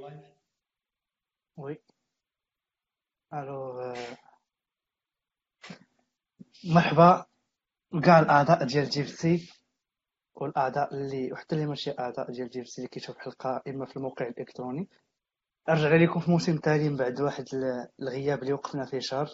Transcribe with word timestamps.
لايف 0.00 0.24
وي 1.56 1.78
ألو 3.34 3.94
مرحبا 6.74 7.26
كاع 8.04 8.18
الاعضاء 8.18 8.64
ديال 8.64 8.88
جي 8.88 9.04
سي 9.04 9.50
والاعضاء 10.34 10.94
اللي 10.94 11.32
وحتى 11.32 11.54
اللي 11.54 11.66
ماشي 11.66 11.90
اعضاء 11.90 12.32
ديال 12.32 12.48
جي 12.50 12.64
سي 12.64 12.78
اللي 12.78 12.88
كيشوف 12.88 13.16
الحلقة 13.16 13.62
إما 13.68 13.86
في 13.86 13.96
الموقع 13.96 14.26
الإلكتروني. 14.26 14.88
أرجع 15.68 15.94
لكم 15.94 16.20
في 16.20 16.30
موسم 16.30 16.60
من 16.66 16.96
بعد 16.96 17.20
واحد 17.20 17.44
الغياب 18.00 18.42
اللي 18.42 18.52
وقفنا 18.52 18.84
فيه 18.86 18.98
شهر. 19.00 19.28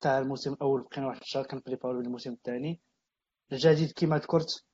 تاع 0.00 0.18
الموسم 0.18 0.52
الأول 0.52 0.82
بقينا 0.82 1.06
واحد 1.06 1.20
الشهر 1.20 1.46
كنبريبارو 1.46 2.00
للموسم 2.00 2.32
الثاني 2.32 2.80
الجديد 3.52 3.92
كما 3.96 4.16
ذكرت 4.16 4.64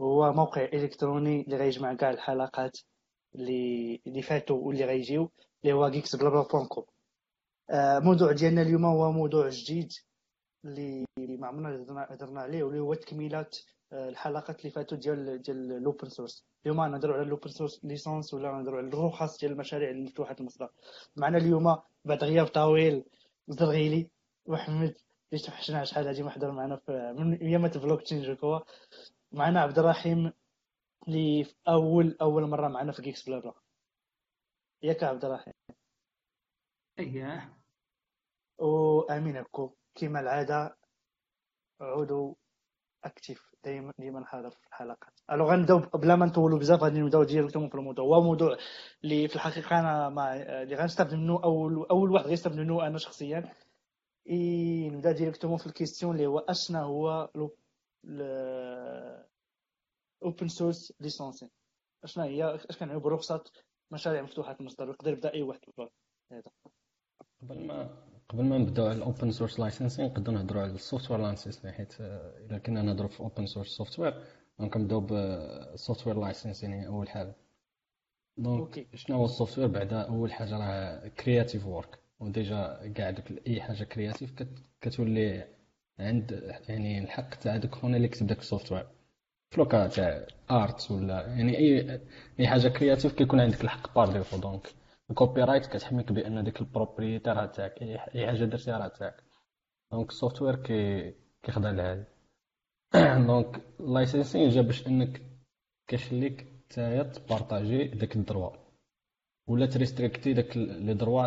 هو 0.00 0.32
موقع 0.32 0.62
إلكتروني 0.64 1.40
اللي 1.40 1.56
غيجمع 1.56 1.94
كاع 1.94 2.10
الحلقات. 2.10 2.78
اللي 3.34 4.00
اللي 4.06 4.22
فاتوا 4.22 4.56
واللي 4.56 4.84
غيجيو 4.84 5.30
اللي 5.62 5.72
هو 5.72 5.90
Geeks 5.90 6.16
Bla 6.18 6.30
Bla 6.30 6.42
point 6.42 6.66
com 6.66 6.84
الموضوع 7.70 8.32
ديالنا 8.32 8.62
اليوم 8.62 8.84
هو 8.84 9.12
موضوع 9.12 9.48
جديد 9.48 9.92
اللي 10.64 11.04
ما 11.18 11.46
عمرنا 11.46 12.06
هضرنا 12.10 12.40
عليه 12.40 12.62
واللي 12.62 12.80
هو 12.80 12.94
تكميلات 12.94 13.58
آه، 13.92 14.08
الحلقات 14.08 14.60
اللي 14.60 14.70
فاتوا 14.70 14.98
ديال 14.98 15.42
ديال 15.42 15.72
ال 15.72 15.79
open 15.79 16.08
source 16.08 16.44
اليوم 16.66 16.84
نهضروا 16.84 17.14
على 17.14 17.22
ال 17.22 17.28
open 17.28 17.50
source 17.50 17.84
licence 17.84 18.34
ولا 18.34 18.52
نهضروا 18.52 18.78
على 18.78 18.88
الرخص 18.88 19.40
ديال 19.40 19.52
المشاريع 19.52 19.90
المفتوحه 19.90 20.36
المصدر. 20.40 20.70
معنا 21.16 21.38
اليوم 21.38 21.76
بعد 22.04 22.24
غياب 22.24 22.46
طويل 22.46 23.04
زرغيلي 23.48 24.10
وحمد 24.46 24.94
اللي 25.32 25.44
توحشنا 25.44 25.84
شحال 25.84 26.06
هادي 26.06 26.22
ما 26.22 26.30
حضر 26.30 26.50
معنا 26.52 26.76
في 26.76 27.14
من 27.18 27.34
ايامات 27.34 27.76
البلوك 27.76 28.02
تشين 28.02 28.36
معنا 29.32 29.60
عبد 29.60 29.78
الرحيم 29.78 30.32
اللي 31.08 31.44
في 31.44 31.54
اول 31.68 32.16
أول 32.22 32.48
مرة 32.48 32.68
معنا 32.68 32.92
في 32.92 33.02
Geeks 33.02 33.28
Bla 33.28 33.38
Bla 33.38 33.54
ياك 34.82 35.04
عبد 35.04 35.24
الرحيم. 35.24 35.54
اييه 36.98 37.58
وامين 38.58 39.36
أكو. 39.36 39.74
كما 39.94 40.20
العادة 40.20 40.76
عضو 41.80 42.34
actif 43.04 43.54
دائما 43.64 43.92
ديما 43.98 44.24
حاضر 44.26 44.50
في 44.50 44.66
الحلقات. 44.66 45.20
ألو 45.30 45.44
غنبداو 45.44 45.78
بلا 45.78 46.16
ما 46.16 46.26
نطولوا 46.26 46.58
بزاف 46.58 46.82
غادي 46.82 47.00
نبداو 47.00 47.24
directement 47.24 47.68
في 47.68 47.74
الموضوع. 47.74 48.04
هو 48.04 48.22
موضوع 48.22 48.56
اللي 49.04 49.28
في 49.28 49.34
الحقيقة 49.34 49.78
أنا 49.80 50.08
ما 50.08 50.36
اللي 50.62 50.76
غنستافد 50.76 51.14
منه 51.14 51.44
اول 51.44 51.86
أول 51.90 52.10
واحد 52.10 52.26
غيستافد 52.26 52.56
منه 52.56 52.86
أنا 52.86 52.98
شخصيا. 52.98 53.52
نبدا 54.90 55.12
directement 55.12 55.58
في 55.58 55.66
ال 55.66 55.71
question 55.71 56.14
اللي 56.14 56.26
هو 56.26 56.38
اشنا 56.38 56.82
هو 56.82 57.30
open 60.22 60.48
source 60.48 60.92
licensing 61.00 61.48
اشنا 62.04 62.24
هي؟ 62.24 62.54
اش 62.54 62.76
كنعنيو 62.78 63.00
برخصه 63.00 63.44
مشاريع 63.90 64.22
مفتوحة 64.22 64.56
المصدر 64.60 64.88
يقدر 64.88 65.12
يبدأ 65.12 65.34
أي 65.34 65.42
واحد 65.42 65.60
هذا. 66.32 66.50
قبل 67.42 67.66
ما 67.66 68.04
قبل 68.28 68.44
ما 68.44 68.58
نبداو 68.58 68.86
على 68.86 68.96
ال 68.96 69.03
open 69.03 69.30
source 69.30 69.60
licensing 69.60 70.04
نقدروا 70.06 70.36
نهضروا 70.38 70.62
على 70.62 70.72
ال 70.72 71.10
software 71.10 71.20
licensing 71.20 71.72
حيت 71.72 72.00
إلا 72.00 72.58
كنا 72.58 72.82
نهضروا 72.82 73.08
في 73.08 73.20
open 73.20 73.46
source 73.46 73.68
software 73.68 74.24
donc 74.58 74.76
نبدأو 74.76 75.00
بال 75.00 76.06
software 76.06 76.20
licensing 76.20 76.72
هي 76.72 76.86
أول 76.86 77.08
حاجة. 77.08 77.34
donc 78.36 78.96
شنو 78.96 79.16
هو 79.16 79.24
ال 79.24 79.58
software 79.58 79.68
بعدا 79.68 80.00
أول 80.02 80.32
حاجة 80.32 80.58
راه 80.58 81.08
creative 81.08 81.66
work 81.66 81.98
و 82.20 82.34
déjà 82.34 82.92
كاع 82.94 83.10
دوك 83.10 83.46
أي 83.46 83.60
حاجة 83.60 83.84
créative 83.84 84.32
كتولي 84.80 85.48
عند 85.98 86.54
يعني 86.68 86.98
الحق 86.98 87.34
تاع 87.34 87.56
دوك 87.56 87.74
خونا 87.74 87.96
اللي 87.96 88.08
كتب 88.08 88.26
داك 88.26 88.38
ال 88.38 88.42
software 88.42 88.72
ف 88.72 88.88
le 89.50 89.65
cas 89.65 89.88
تاع 89.88 90.26
art 90.50 90.90
ولا 90.90 91.26
يعني 91.26 91.58
اي 91.58 92.00
اي 92.40 92.48
حاجة 92.48 92.68
créative 92.68 93.12
كيكون 93.12 93.40
عندك 93.40 93.60
الحق 93.64 93.94
par 93.94 94.12
défaut 94.12 94.36
donc 94.38 94.74
ال 95.10 95.42
copyright 95.44 95.66
كتحميك 95.66 96.12
بأن 96.12 96.44
ديك 96.44 96.60
ال 96.60 96.68
property 96.68 97.30
راه 97.30 97.46
تاعك 97.46 97.82
أي 97.82 98.26
حاجة 98.26 98.44
درتيها 98.44 98.78
راه 98.78 98.88
تاعك 98.88 99.22
دونك 99.92 100.10
ال 100.10 100.42
software 100.42 100.56
كي 100.56 101.14
كيخضع 101.42 101.70
لهذا 101.70 102.04
donc 103.26 103.62
ال 103.80 103.87
licensing 103.87 104.48
جا 104.48 104.60
باش 104.62 104.86
أنك 104.86 105.22
كيخليك 105.86 106.58
نتايا 106.66 107.02
تبارطاجي 107.02 107.84
داك 107.84 108.16
ال 108.16 108.21
droit. 108.21 108.50
ولا 109.46 109.66
تريستريكتي 109.66 110.32
داك 110.32 110.56
les 110.56 110.94
droits 110.94 111.26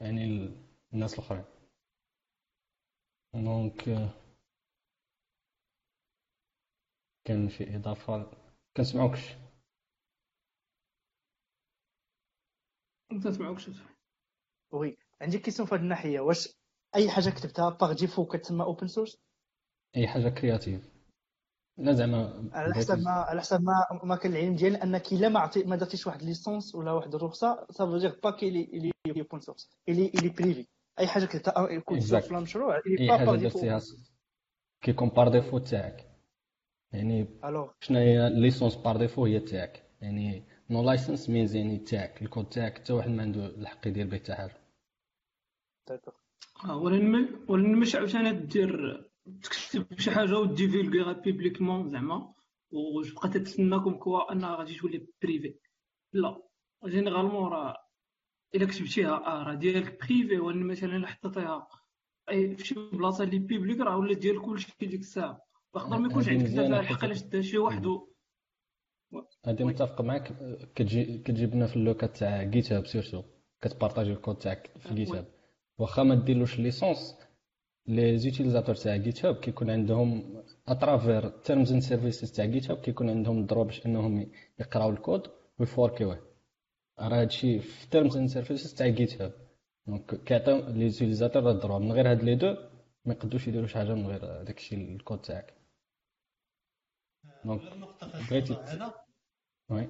يعني 0.00 0.54
الناس 0.92 1.14
الأخرين. 1.14 1.44
donc 3.34 3.88
كان 7.24 7.48
في 7.48 7.76
إضافة 7.76 8.30
كنسمعوكش 8.76 9.34
ما 13.12 13.20
تسمعوكش 13.20 13.70
oui 14.72 14.96
عندي 15.20 15.38
question 15.38 15.68
في 15.68 15.74
هذه 15.74 15.80
الناحية. 15.80 16.20
واش 16.20 16.48
أي 16.94 17.10
حاجة 17.10 17.30
كتبتها 17.30 17.70
par 17.70 17.92
défaut 17.92 18.26
كتسمى 18.26 18.64
open 18.64 18.86
source 18.86 19.18
أي 19.96 20.08
حاجة 20.08 20.28
كرياتيف 20.28 20.94
لا 21.78 21.92
زعما 21.92 22.50
على 22.52 22.74
حسب 22.74 22.98
ما 22.98 23.10
على 23.10 23.40
حسب 23.40 23.62
ما 23.62 24.00
ما 24.04 24.16
كان 24.16 24.32
العلم 24.32 24.56
ديالي 24.56 24.82
أنك 24.82 25.12
إلا 25.12 25.28
ما 25.28 25.40
عطي 25.40 25.64
ما 25.64 25.76
درتيش 25.76 26.06
واحد 26.06 26.22
ليسونس 26.22 26.74
ولا 26.74 26.92
واحد 26.92 27.14
الرخصة 27.14 27.66
سافو 27.70 27.98
دير 27.98 28.20
با 28.24 28.36
لي 28.42 28.92
لي 29.06 29.20
اوبن 29.20 29.40
سورس 29.40 29.70
الي 29.88 30.08
الي 30.08 30.28
بريفي 30.28 30.66
أي 30.98 31.06
حاجة 31.06 31.24
كتبتها 31.24 31.70
يكون 31.70 32.00
في 32.00 32.30
المشروع 32.30 32.76
أي 32.76 33.18
حاجة 33.18 33.36
درتيها 33.36 33.80
كيكون 34.82 35.08
بار 35.08 35.28
ديفو 35.28 35.58
تاعك. 35.58 36.13
يعني 36.94 37.26
شنو 37.80 37.98
هي 37.98 38.30
ليسونس 38.30 38.76
بار 38.76 38.96
ديفو 38.96 39.24
هي 39.24 39.40
تاعك 39.40 39.82
يعني 40.00 40.42
نو 40.70 40.82
لايسنس 40.82 41.30
مينز 41.30 41.54
يعني 41.56 41.78
تاعك 41.78 42.22
الكود 42.22 42.48
تاعك 42.48 42.78
حتى 42.78 42.92
واحد 42.92 43.10
ما 43.10 43.22
عنده 43.22 43.46
الحق 43.46 43.86
يدير 43.88 44.06
به 44.06 44.16
حتى 44.18 44.34
حاجة 44.34 44.56
آه 46.64 46.76
ولا 47.48 47.66
مش 47.80 47.94
عاوتاني 47.94 48.32
دير 48.32 49.04
تكتب 49.42 49.98
شي 49.98 50.10
حاجة 50.10 50.38
وديفيلغيها 50.38 51.12
publiquement 51.12 51.88
زعما 51.88 52.34
وتبقى 52.72 53.28
تتسنا 53.28 53.57
comme 53.57 53.94
quoi 53.94 54.32
انها 54.32 54.56
غادي 54.56 54.74
تولي 54.74 55.06
privée 55.22 55.54
لا 56.12 56.42
généralement 56.86 57.52
راه 57.52 57.76
الا 58.54 58.66
كتبتيها 58.66 59.26
آه 59.26 59.42
راه 59.42 59.54
ديالك 59.54 59.98
privé 60.06 60.38
ولا 60.38 60.64
مثلا 60.64 60.96
الا 60.96 61.06
حطيتيها 61.06 61.68
في 62.28 62.56
شي 62.64 62.74
بلاصه 62.74 63.24
اللي 63.24 63.38
publique 63.38 63.80
راه 63.80 63.96
ولا 63.96 64.14
ديال 64.14 64.42
كلشي 64.42 64.72
ديك 64.80 65.00
الساعة 65.00 65.43
واخا 65.74 65.96
ما 65.98 66.08
يكونش 66.10 66.28
عندك 66.28 66.58
الحق 66.58 67.12
شدها 67.12 67.42
شي 67.42 67.58
واحد 67.58 67.86
هادي 69.44 69.64
متفق 69.64 70.00
معاك. 70.00 70.32
كتجي 70.74 71.18
كتجيب 71.18 71.54
لنا 71.54 71.66
في 71.66 71.76
le 71.76 71.88
cas 71.88 72.06
تاع 72.06 72.42
GitHub 72.42 72.86
surtout 72.86 73.22
كتبارطاجي 73.60 74.12
الكود 74.12 74.36
تاعك 74.38 74.70
في 74.78 74.94
GitHub 74.94 75.26
واخا 75.78 76.02
ما 76.02 76.14
ديرلوش 76.14 76.58
licence 76.58 77.16
les 77.86 78.18
utilisateurs 78.18 78.74
تاع 78.74 78.96
GitHub 78.96 79.34
كيكون 79.36 79.70
عندهم 79.70 80.42
à 80.68 80.75
travers 80.75 81.28
terms 81.28 81.72
and 81.72 81.82
services 81.82 82.32
تاع 82.32 82.44
GitHub 82.44 82.78
كيكون 82.78 83.10
عندهم 83.10 83.38
ال 83.38 83.42
droit 83.42 83.64
باش 83.64 83.86
انهم 83.86 84.30
يقراو 84.58 84.90
الكود 84.90 85.22
ويفوركيوه 85.58 86.18
راه 86.98 87.20
هادشي 87.20 87.58
في 87.58 87.90
terms 87.90 88.16
and 88.16 88.28
services 88.28 88.74
تاع 88.74 88.88
GitHub 88.88 89.32
donc 89.86 90.24
كيعطيو 90.24 90.56
les 90.68 90.90
utilisateurs 90.90 91.50
ال 91.50 91.55
droit 91.55 91.78
من 91.78 91.92
غير 91.92 92.10
هاد 92.10 92.22
les 92.22 92.34
deux 92.34 92.56
ما 93.04 93.12
يقدوش 93.14 93.48
يديروا 93.48 93.66
شي 93.66 93.78
حاجة 93.78 93.94
من 93.94 94.06
غير 94.06 94.42
داكشي 94.42 94.74
الكود 94.76 95.20
تاعك. 95.20 95.54
donc 97.44 97.60
بغيتي 98.30 98.56
oui 99.68 99.88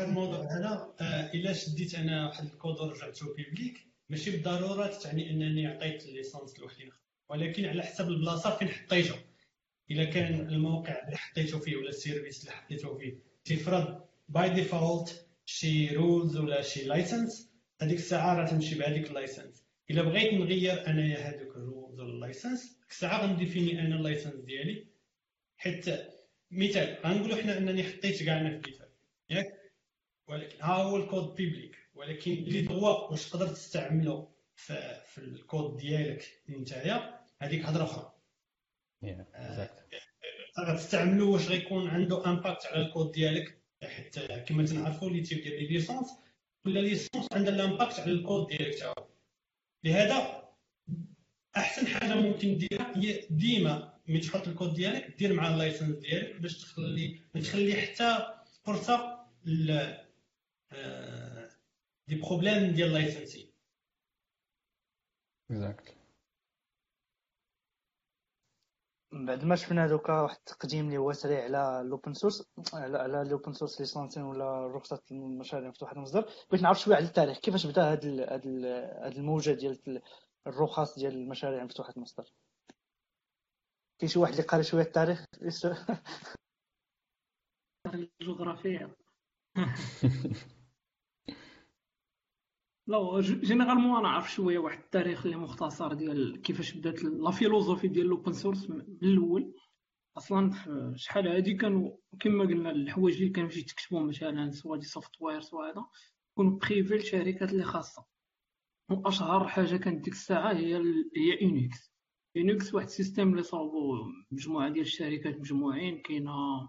الموضوع 0.00 0.38
هذا 0.38 0.94
الا 1.34 1.52
شديت 1.52 1.94
أنا 1.94 2.26
واحد 2.28 2.44
الكود 2.44 2.80
ورجعته 2.80 3.34
public 3.34 3.86
ماشي 4.08 4.30
بالضروره 4.30 4.86
تعني 4.86 5.30
انني 5.30 5.66
عطيت 5.66 6.06
ال 6.06 6.12
licence 6.12 6.58
لواحد 6.58 6.76
اخر 6.76 7.00
ولكن 7.28 7.64
على 7.64 7.82
حسب 7.82 8.08
البلاصه 8.08 8.56
فين 8.56 8.68
حطيته 8.68 9.14
الا 9.90 10.04
كان 10.04 10.48
الموقع 10.48 11.04
اللي 11.06 11.16
حطيته 11.16 11.58
فيه 11.58 11.76
ولا 11.76 11.88
ال 11.88 11.94
service 11.94 12.40
اللي 12.40 12.52
حطيته 12.52 12.98
فيه 12.98 13.18
تيفرض 13.44 14.04
by 14.28 14.50
default 14.50 15.26
شي 15.46 15.96
rules 15.96 16.36
ولا 16.36 16.62
شي 16.62 16.84
license 16.84 17.50
هذيك 17.82 17.98
الساعة 17.98 18.34
راه 18.34 18.46
تمشي 18.46 18.74
بهذيك 18.74 19.08
ال 19.08 19.15
license 19.15 19.64
الا 19.90 20.02
بغيت 20.02 20.34
نغير 20.34 20.86
انايا 20.86 21.18
هذوك 21.18 21.56
ال 21.56 21.63
rules 21.63 22.00
ولا 22.00 22.12
ال 22.12 22.20
license 22.20 22.78
الساعة 22.90 23.26
غنديفيني 23.26 23.80
أنا 23.80 23.96
ال 23.96 24.01
license 24.01 24.34
ديالي 24.34 24.93
حيت 25.56 25.84
مثال 26.50 26.98
غنقولوا 27.06 27.36
حنا 27.42 27.58
أنني 27.58 27.82
حطيت 27.84 28.22
كاع 28.22 28.40
أنا 28.40 28.60
في 28.60 28.70
مثال 28.70 28.88
ياك؟ 29.30 29.72
ولكن 30.28 30.60
ها 30.62 30.74
هو 30.74 30.96
ال 30.96 31.04
code 31.04 31.34
public 31.34 31.76
ولكن 31.94 32.30
لي 32.32 32.62
دغوا 32.62 33.10
واش 33.10 33.30
تقدر 33.30 33.48
تستعملو 33.48 34.30
في, 34.56 35.00
في 35.06 35.18
الكود 35.18 35.76
ديالك 35.76 36.42
نتايا 36.48 37.20
هذيك 37.38 37.64
هضرة 37.64 37.84
أخرى. 37.84 38.12
غتستعملو 40.60 41.32
واش 41.32 41.48
غيكون 41.48 41.88
عنده 41.88 42.26
impact 42.26 42.66
على 42.66 42.86
الكود 42.86 43.12
ديالك 43.12 43.58
حيت 43.82 44.18
كما 44.18 44.66
تنعرفوا 44.66 45.10
les 45.10 45.20
types 45.20 45.42
ديال 45.42 45.60
les 45.62 45.66
licences 45.66 46.08
كل 46.64 46.82
licence 46.84 47.26
عندها 47.32 47.54
ال 47.54 47.61
impact 47.61 48.00
على 48.00 48.12
الكود 48.12 48.46
ديالك 48.46 48.78
تاعو 48.78 48.94
لهذا 49.84 50.44
أحسن 51.56 51.86
حاجة 51.86 52.14
ممكن 52.14 52.56
ديرها 52.58 52.92
هي 52.98 53.26
ديما 53.30 53.93
ملي 54.08 54.20
تحط 54.20 54.48
الكود 54.48 54.74
ديالك 54.74 55.16
دير 55.18 55.32
مع 55.32 55.48
ال 55.48 55.54
license 55.54 55.96
ديالك 55.96 56.40
باش 56.40 56.60
تخلي 56.60 57.20
ما 57.34 57.40
تخلي 57.40 57.74
حتى 57.74 58.34
فرصة 58.64 59.26
دي 62.08 62.20
problème 62.20 62.72
ديال 62.72 62.92
licensing 62.92 63.52
exact 65.50 65.94
بعد 69.12 69.44
ما 69.44 69.56
شفنا 69.56 69.86
دوكا 69.86 70.20
واحد 70.20 70.36
التقديم 70.36 70.86
اللي 70.86 70.96
هو 70.96 71.12
سريع 71.12 71.44
على 71.44 71.80
ال 71.80 71.87
open 71.87 72.14
source 72.14 72.48
على 72.74 72.98
على 72.98 73.22
ال 73.22 73.28
open 73.28 73.52
source 73.52 73.80
licensing 73.80 74.22
ولا 74.22 74.66
رخصه 74.66 75.02
المشاريع 75.10 75.68
مفتوحه 75.68 75.92
المصدر. 75.92 76.28
بغيت 76.50 76.62
نعرف 76.62 76.80
شوية 76.80 76.96
على 76.96 77.04
التاريخ 77.04 77.38
كيفاش 77.38 77.66
بدأ 77.66 77.92
هاد 77.92 78.06
هاد 78.06 78.46
هاد 79.04 79.16
الموجة 79.16 79.50
ديال 79.50 80.02
الرخص 80.46 80.98
ديال 80.98 81.14
المشاريع 81.14 81.64
مفتوحه 81.64 81.92
المصدر؟ 81.96 82.24
كاين 84.04 84.12
شي 84.12 84.18
واحد 84.18 84.32
اللي 84.32 84.44
قاري 84.44 84.62
شوية 84.62 84.82
التاريخ 84.82 85.24
الجغرافيا. 88.20 88.96
لا 92.88 93.20
généralement 93.20 93.98
أنا 93.98 94.08
عارف 94.08 94.32
شوية 94.32 94.58
واحد 94.58 94.78
التاريخ 94.78 95.24
اللي 95.24 95.36
مختصر 95.36 95.92
ديال 95.92 96.42
كيفاش 96.42 96.72
بدات 96.72 97.04
la 97.04 97.30
philosophie 97.30 97.88
ديال 97.88 98.06
ال 98.06 98.11
open 98.11 98.32
source 98.32 98.70
من 98.70 98.80
الأول. 98.80 99.54
أصلا 100.16 100.50
شحال 100.96 101.28
هادي 101.28 101.54
كانوا 101.54 101.96
كما 102.20 102.44
قلنا 102.44 102.70
الحوايج 102.70 103.16
اللي 103.16 103.30
كانوا 103.30 103.50
يتكتبوا 103.50 104.00
مثلا 104.00 104.50
soit 104.50 104.76
des 104.76 104.86
software 104.86 105.40
soit 105.40 105.70
هذا 105.70 105.84
كانوا 106.36 106.58
privés 106.58 106.94
لشركات 106.94 107.52
اللي 107.52 107.64
خاصة. 107.64 108.04
وأشهر 108.90 109.48
حاجة 109.48 109.76
كانت 109.76 110.04
ديك 110.04 110.14
الساعة 110.14 110.52
هي 110.52 110.76
هي 111.16 111.42
Unix 111.42 111.93
Unix 112.34 112.74
واحد 112.74 112.86
ال 112.86 112.92
système 112.92 113.30
اللي 113.30 113.42
صاوبو 113.42 114.04
مجموعة 114.30 114.68
ديال 114.68 114.84
الشركات 114.84 115.38
مجموعين 115.40 115.98
كاينة 115.98 116.68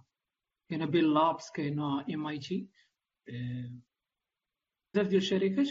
كاينة 0.69 0.85
Bell 0.86 1.13
Labs 1.13 1.51
كاينة 1.51 2.06
MIT 2.13 2.69
بزاف 4.94 5.07
ديال 5.07 5.21
الشركات 5.21 5.67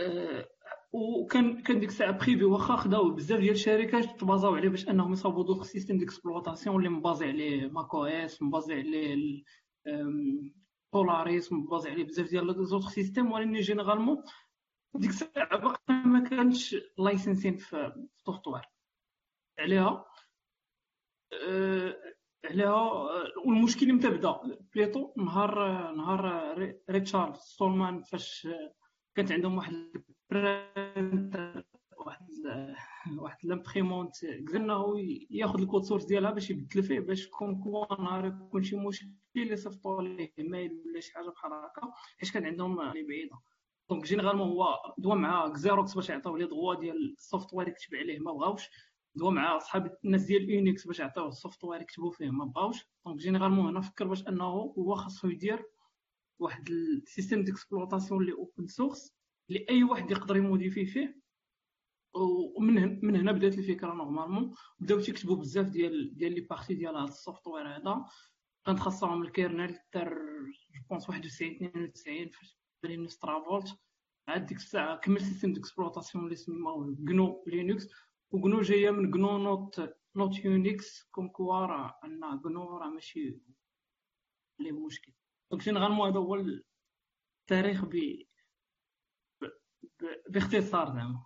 آه، 0.00 0.48
وكان 0.92 1.62
كان 1.62 1.80
ديك 1.80 1.88
الساعة 1.88 2.10
privé 2.10 2.44
واخا 2.44 2.76
خداو 2.76 3.10
بزاف 3.10 3.40
ديال 3.40 3.54
الشركات 3.54 4.20
تبازاو 4.20 4.54
عليه 4.54 4.68
باش 4.68 4.88
أنهم 4.88 5.12
يصاوبوا 5.12 5.44
دوك 5.44 5.64
systèmes 5.64 5.98
d'exploitation 5.98 6.76
اللي 6.76 6.88
مبازي 6.88 7.26
عليه 7.26 7.66
macOS 7.66 8.42
مبازي 8.42 8.74
عليه 8.74 9.42
بولاريس 10.92 11.52
مبازي 11.52 11.90
عليه 11.90 12.04
بزاف 12.04 12.30
ديال 12.30 12.66
زوتر 12.66 12.88
سيستيم 12.88 13.32
ولكن 13.32 13.52
جينيرالمون 13.52 14.22
ديك 14.94 15.10
الساعة 15.10 15.58
باقي 15.58 15.94
ما 15.94 16.28
كانش 16.28 16.76
لايسنسين 16.98 17.56
في 17.56 17.92
السوفتوير 18.18 18.73
عليها 19.58 20.04
أه 21.32 21.96
عليها 22.44 22.82
والمشكل 23.46 23.92
متى 23.92 24.10
بدا 24.10 24.40
بليتو 24.74 25.12
نهار 25.16 25.54
نهار 25.94 26.54
ريتشارد 26.90 27.36
ستولمان 27.36 28.02
فاش 28.02 28.48
كانت 29.14 29.32
عندهم 29.32 29.56
واحد 29.56 30.04
واحد 32.06 32.26
واحد 33.22 33.38
لامبريمونت 33.44 34.12
قدرنا 34.24 34.84
ياخذ 35.30 35.60
الكود 35.60 35.82
سورس 35.82 36.04
ديالها 36.04 36.30
باش 36.30 36.50
يبدل 36.50 36.82
فيه 36.82 37.00
باش 37.00 37.28
كون 37.28 37.62
كوا 37.62 38.02
نهار 38.02 38.26
يكون 38.26 38.62
شي 38.62 38.76
مشكل 38.76 39.08
يصيفطوا 39.36 40.02
ليه 40.02 40.32
ايميل 40.38 40.82
ولا 40.86 41.00
شي 41.00 41.12
حاجة 41.14 41.30
بحال 41.30 41.52
هكا 41.52 41.92
حيت 42.18 42.30
كان 42.30 42.46
عندهم 42.46 42.80
اللي 42.80 43.02
بعيدة. 43.02 43.38
donc 43.90 44.04
généralement 44.04 44.48
هو 44.48 44.94
دوا 44.98 45.14
مع 45.14 45.48
Xerox 45.48 45.94
باش 45.94 46.08
يعطيو 46.08 46.36
ليه 46.36 46.46
ديغوا 46.46 46.74
ديال 46.74 47.12
ال 47.18 47.54
software 47.54 47.68
يكتب 47.68 47.94
عليه 47.94 48.18
ما 48.18 48.32
بغاوش. 48.32 48.70
دوا 49.14 49.30
مع 49.30 49.58
صحاب 49.58 49.96
الناس 50.04 50.22
ديال 50.22 50.50
Unix 50.50 50.86
باش 50.86 50.98
يعطيوه 50.98 51.28
ال 51.28 51.64
software 51.64 51.80
يكتبوا 51.80 52.10
فيه 52.10 52.30
ما 52.30 52.44
بغاوش 52.44 52.84
donc 53.06 53.18
généralement 53.18 53.66
هنا 53.66 53.80
فكر 53.80 54.06
باش 54.08 54.28
أنه 54.28 54.44
هو 54.44 54.94
خاصو 54.94 55.28
يدير 55.28 55.66
واحد 56.38 56.68
système 56.70 57.44
d'exploitation 57.44 58.20
اللي 58.20 58.32
open 58.32 58.66
source 58.66 59.14
اللي 59.48 59.66
أي 59.70 59.84
واحد 59.84 60.10
يقدر 60.10 60.36
ي 60.36 60.42
modifier 60.42 60.86
فيه. 60.86 61.24
ومن 62.56 63.04
من 63.06 63.16
هنا 63.16 63.32
بدات 63.32 63.58
الفكرة 63.58 63.92
normalement 63.92 64.54
بداو 64.78 65.00
تيكتبوا 65.00 65.36
بزاف 65.36 65.66
ديال 65.66 66.16
ديال 66.16 66.34
les 66.34 66.40
parties 66.40 66.74
ديال 66.74 66.96
هذا. 66.96 67.04
ال 67.04 67.46
software 67.46 67.76
هذا 67.76 68.04
كانت 68.66 68.80
خاصهم 68.80 69.22
الكيرنل 69.22 69.78
تر 69.92 70.18
جوبونس 70.74 71.08
91 71.08 71.50
92 71.50 72.28
فاش 72.28 72.58
بدا 72.82 73.08
سترافولت 73.08 73.78
عاد 74.28 74.46
ديك 74.46 74.56
الساعة 74.56 74.96
كمل 74.96 75.20
سيستيم 75.20 75.52
ديكسبلوطاسيون 75.52 76.24
اللي 76.24 76.36
سماوه 76.36 76.96
جنو 76.98 77.44
لينكس 77.46 77.88
وجنو 78.34 78.60
جاية 78.60 78.90
من 78.90 79.10
جنو 79.10 79.38
نوت 79.38 79.80
نوت 80.16 80.44
يونيكس 80.44 81.02
كوم 81.02 81.28
كوا 81.28 81.66
راه 81.66 81.98
عندنا 82.02 82.40
جنو 82.44 82.78
راه 82.78 82.88
ماشي 82.88 83.40
لي 84.58 84.72
مشكل 84.72 85.12
دونك 85.50 85.62
جينيرالمون 85.62 86.08
هذا 86.08 86.18
هو 86.18 86.34
التاريخ 86.34 87.84
ب 87.84 87.94
باختصار 90.30 90.86
زعما 90.86 91.24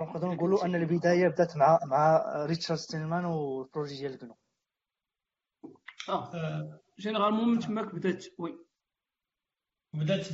نقدروا 0.00 0.34
نقولوا 0.34 0.64
ان 0.64 0.74
البدايه 0.74 1.28
بدات 1.28 1.56
مع 1.56 1.78
مع 1.86 2.22
ريتشارد 2.46 2.78
ستينمان 2.78 3.24
والبروجي 3.24 3.96
ديال 3.96 4.18
كنو 4.18 4.36
آه 6.08 6.80
généralement 6.98 7.48
من 7.48 7.58
تماك 7.58 7.94
بدات 7.94 8.24
oui 8.38 8.58
بدات 9.94 10.32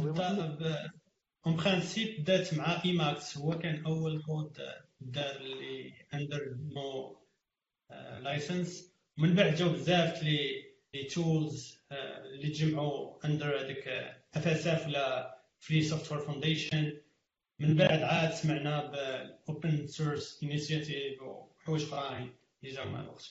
en 1.46 1.56
principe 1.56 2.20
بدات 2.22 2.54
مع 2.54 2.82
Emacs 2.84 3.38
هو 3.38 3.58
كان 3.58 3.84
أول 3.86 4.22
كود 4.22 4.58
دار 5.00 5.36
اللي 5.36 5.92
under 6.14 6.56
GNU 6.74 7.16
license 8.20 8.92
من 9.16 9.34
بعد 9.34 9.54
جاو 9.54 9.68
بزاف 9.68 10.22
les 10.22 10.64
les 10.94 11.04
tools 11.04 11.78
اللي 11.92 12.48
تجمعوا 12.48 13.26
under 13.26 13.60
هذيك 13.60 13.88
FSF 14.34 14.86
ولا 14.86 15.38
Free 15.60 15.82
Software 15.82 16.20
Foundation 16.20 17.00
من 17.58 17.76
بعد 17.76 18.02
عاد 18.02 18.32
سمعنا 18.32 18.86
بال 18.86 19.20
Open 19.20 19.86
Source 19.86 20.42
Initiative 20.42 21.22
وحوايج 21.22 21.82
أخرين 21.92 22.34
اللي 22.62 22.74
جاو 22.74 22.90
مع 22.90 23.00
الوقت. 23.00 23.30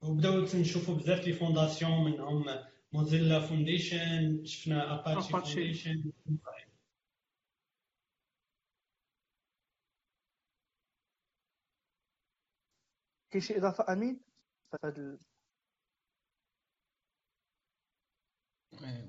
وبداو 0.00 0.40
نشوفوا 0.54 0.94
بزاف 0.94 1.26
les 1.26 1.32
fondations 1.32 2.04
منهم 2.04 2.44
Mozilla 2.92 3.40
Foundation 3.40 4.44
شفنا 4.44 4.94
Apache 4.94 5.28
Foundation 5.30 6.12
كاين 13.36 13.40
شي 13.48 13.58
إضافة 13.58 13.92
أمين؟ 13.92 14.20
في 14.70 14.76
هذا 14.84 15.18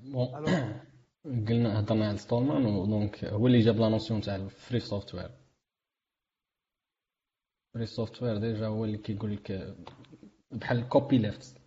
bon 0.04 1.46
قلنا 1.48 1.80
هضرنا 1.80 2.08
على 2.08 2.18
ستولمان 2.18 2.64
donc 2.90 3.26
هو 3.26 3.48
اللي 3.48 3.60
جاب 3.60 3.76
la 3.76 3.90
notion 3.90 4.22
تاع 4.22 4.36
ال 4.36 4.45
free 4.45 4.80
software 4.80 5.32
free 7.74 7.86
software 7.86 8.38
déjà 8.38 8.68
هو 8.68 8.86
اللي 8.86 8.98
كيقول 8.98 9.34
لك 9.34 9.76
بحال 10.52 10.90
copyleft 10.90 11.62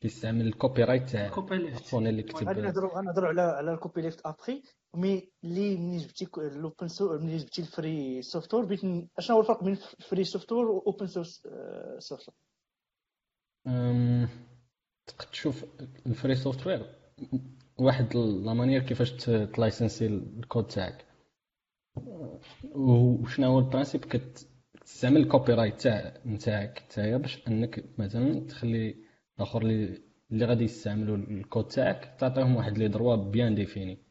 كيستعمل 0.00 0.46
ال 0.46 0.84
copyright 0.84 1.10
تاع 1.10 1.26
الفون 1.52 2.06
اللي 2.06 2.22
كتب. 2.22 2.46
غادي 2.48 2.60
نهضروا 2.60 2.98
غنهضروا 2.98 3.28
على 3.28 3.42
على 3.42 3.74
ال 3.74 4.02
copyleft 4.02 4.26
après 4.26 4.62
mais 4.94 5.28
اللي 5.44 5.76
ملي 5.76 5.96
جبتي 5.98 6.26
ال 6.38 6.48
open 6.48 6.88
source 6.88 7.20
ملي 7.22 7.36
جبتي 7.36 7.62
ال 7.62 7.74
free 7.74 8.22
software 8.22 8.64
بغيت 8.64 8.80
أشنو 9.18 9.36
هو 9.36 9.42
الفرق 9.42 9.64
بين 9.64 9.74
free 10.08 10.24
software 10.24 10.64
و 10.64 10.72
open 10.72 11.06
source 11.06 11.48
software 11.98 12.36
تقدر 15.06 15.30
تشوف 15.32 15.64
ال 16.06 16.12
free 16.12 16.34
software 16.34 16.94
واحد 17.78 18.16
la 18.16 18.54
manière 18.54 18.82
كيفاش 18.82 19.12
ت 19.54 19.60
licenser 19.60 20.06
ال 20.06 20.18
code 20.18 20.66
تاعك. 20.66 21.06
وشنو 22.74 23.46
هو 23.46 23.58
ال 23.58 23.63
principe 23.63 24.04
كتستعمل 24.04 25.16
ال 25.16 25.54
copyright 25.54 25.80
تاع 25.80 26.20
نتاعك 26.26 26.82
نتايا 26.86 27.16
باش 27.16 27.48
أنك 27.48 27.84
مثلا 27.98 28.46
تخلي 28.46 29.04
الآخر 29.36 29.62
اللي 29.62 30.44
غادي 30.44 30.64
يستعملوا 30.64 31.16
الكود 31.16 31.68
تاعك 31.68 32.16
تعطيهم 32.20 32.56
واحد 32.56 32.78
les 32.78 32.88
droits 32.88 33.16
bien 33.16 33.54
définis 33.54 34.09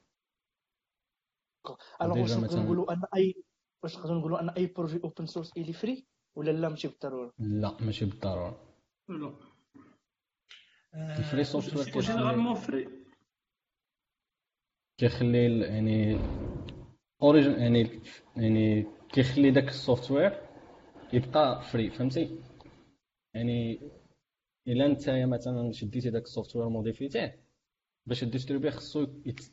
alors 2.02 2.20
واش 2.22 2.32
نقدروا 2.32 2.64
نقولوا 2.64 2.94
أن 2.94 3.02
اي 3.16 3.36
واش 3.84 3.98
نقدروا 3.98 4.20
نقولوا 4.20 4.42
أن 4.42 4.50
أي 4.50 4.66
projet 4.68 5.00
open 5.04 5.26
source 5.26 5.52
il 5.58 5.74
est 5.74 5.88
free 5.88 6.06
ولا 6.36 6.52
لا 6.52 6.70
ماشي 6.70 6.88
بالضرورة؟ 6.88 7.34
لا 7.40 7.78
ماشي 7.82 8.06
بالضرورة. 8.06 8.62
لا. 9.10 9.34
ال 10.94 11.04
free 11.04 11.44
software 11.44 11.86
généralement 11.86 12.54
free 12.54 12.90
كيخلي 14.98 15.60
يعني 15.60 16.20
origine 17.22 17.52
يعني 17.52 18.02
يعني 18.38 18.86
كيخلي 19.12 19.52
داك 19.52 19.68
ال 19.68 19.76
software 19.76 20.42
يبقى 21.14 21.62
free 21.62 21.90
فهمتي؟ 21.90 22.40
يعني 23.34 23.80
إلا 24.68 24.86
انت 24.86 25.10
مثلا 25.10 25.72
شديتي 25.72 26.10
داك 26.10 26.24
ال 26.24 26.29
software 26.29 26.70
modifiيتيه 26.70 27.44
باش 28.06 28.24
distribuer 28.24 28.72
خصو 28.72 29.08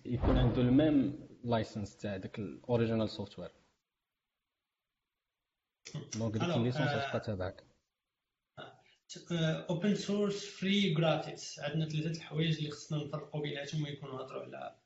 يكون 0.04 0.38
عنده 0.38 0.62
ال 0.62 0.75
même 0.75 1.25
license 1.46 1.96
تاع 1.96 2.16
داك 2.16 2.38
ال 2.38 2.46
original 2.46 3.10
software 3.10 3.50
donc 6.16 6.32
ديك 6.32 6.42
ال 6.42 6.48
licence 6.48 6.90
تبقى 6.90 7.20
تابعك 7.20 7.64
open 9.70 9.94
source 9.94 10.44
free 10.46 10.94
gratis 10.94 11.58
عندنا 11.58 11.88
ثلاثة 11.88 12.10
الحوايج 12.10 12.56
اللي 12.56 12.70
خصنا 12.70 13.04
نفرقوا 13.04 13.42
بيناتهم 13.42 13.82
ويكونوا 13.82 14.20
هضروا 14.22 14.42
على 14.42 14.76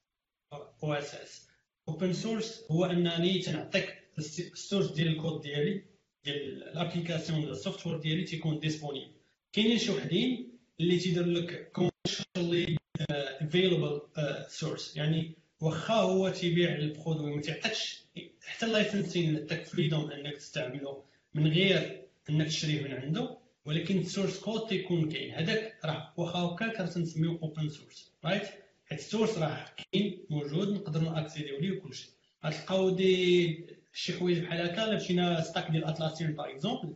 OSS 0.83 1.49
open 1.89 2.13
source 2.13 2.65
هو 2.71 2.85
أنني 2.85 3.39
تنعطيك 3.39 4.09
ال 4.19 4.29
source 4.29 4.93
ديال 4.93 5.09
الكود 5.09 5.41
ديالي 5.41 5.85
ديال 6.25 6.63
ال 6.63 6.69
application 6.69 7.41
ديال 7.41 7.51
ال 7.53 7.57
software 7.57 7.97
ديالي 7.99 8.25
تيكون 8.25 8.59
disponible 8.61 9.13
كاينين 9.53 9.79
شي 9.79 9.93
وحدين 9.93 10.59
اللي 10.81 10.99
تيدير 10.99 11.27
لك 11.27 11.73
commercially 11.73 12.77
available 13.11 14.01
source 14.49 14.97
يعني 14.97 15.35
واخا 15.61 15.95
هو 15.95 16.29
تيبيع 16.29 16.75
ال 16.75 16.82
produit 16.82 17.37
ما 17.37 17.43
تعطيكش 17.43 18.05
حتى 18.47 18.67
ال 18.67 18.74
licensing 18.74 19.37
عطاك 19.37 19.65
freedom 19.67 20.11
انك 20.11 20.37
تستعمله 20.37 21.03
من 21.35 21.47
غير 21.47 22.03
انك 22.31 22.47
تشريه 22.47 22.83
من 22.83 22.93
عنده 22.93 23.39
ولكن 23.65 23.99
ال 23.99 24.04
source 24.04 24.39
code 24.39 24.67
تيكون 24.69 25.09
كاين. 25.11 25.35
هذاك 25.35 25.77
راه 25.85 26.13
واخا 26.17 26.39
هكاك 26.39 26.81
راه 26.81 26.87
تنسميو 26.87 27.39
open 27.43 27.69
source 27.69 28.13
right 28.25 28.43
حيت 28.87 28.99
ال 28.99 29.04
source 29.04 29.39
راه 29.39 29.65
كاين 29.93 30.25
موجود 30.31 30.69
نقدروا 30.69 31.11
ن 31.11 31.17
accédiو 31.17 31.61
ليه 31.61 31.73
وكلشي. 31.79 32.11
غتلقاو 32.47 32.91
دي 32.91 33.67
شي 33.93 34.13
حوايج 34.13 34.39
بحال 34.39 34.61
هكا 34.61 34.85
الا 34.85 34.97
مشينا 34.97 35.41
stack 35.41 35.71
ديال 35.71 35.85
Atlassian 35.85 36.33
par 36.33 36.51
exemple 36.51 36.95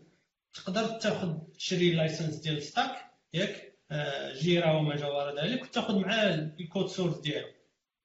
تقدر 0.54 0.86
تاخذ 0.86 1.38
تشري 1.58 1.90
license 1.90 2.36
ديال 2.36 2.62
stack 2.62 2.96
ياك 3.34 3.72
آه، 3.90 4.32
Jira 4.34 4.72
وما 4.72 4.96
جاور 4.96 5.40
ذلك 5.40 5.62
وتاخذ 5.62 5.98
معاه 5.98 6.34
ال 6.60 6.65
code 6.65 6.86
source 6.86 7.18
ديالو. 7.18 7.48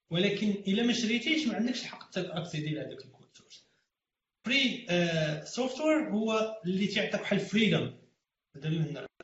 ولكن 0.09 0.49
إلا 0.67 0.83
ما 0.83 0.93
شريتيش 0.93 1.47
ما 1.47 1.55
عندكش 1.55 1.81
الحق 1.81 2.09
ت 2.09 2.17
accéder 2.17 2.69
لهذاك 2.69 3.05
ال 3.05 3.10
code 3.10 3.27
source 3.33 3.65
free 4.45 4.85
software 5.45 6.09
هو 6.09 6.57
اللي 6.65 6.87
تيعطيك 6.87 7.21
بحال 7.21 7.39
freedom 7.39 7.99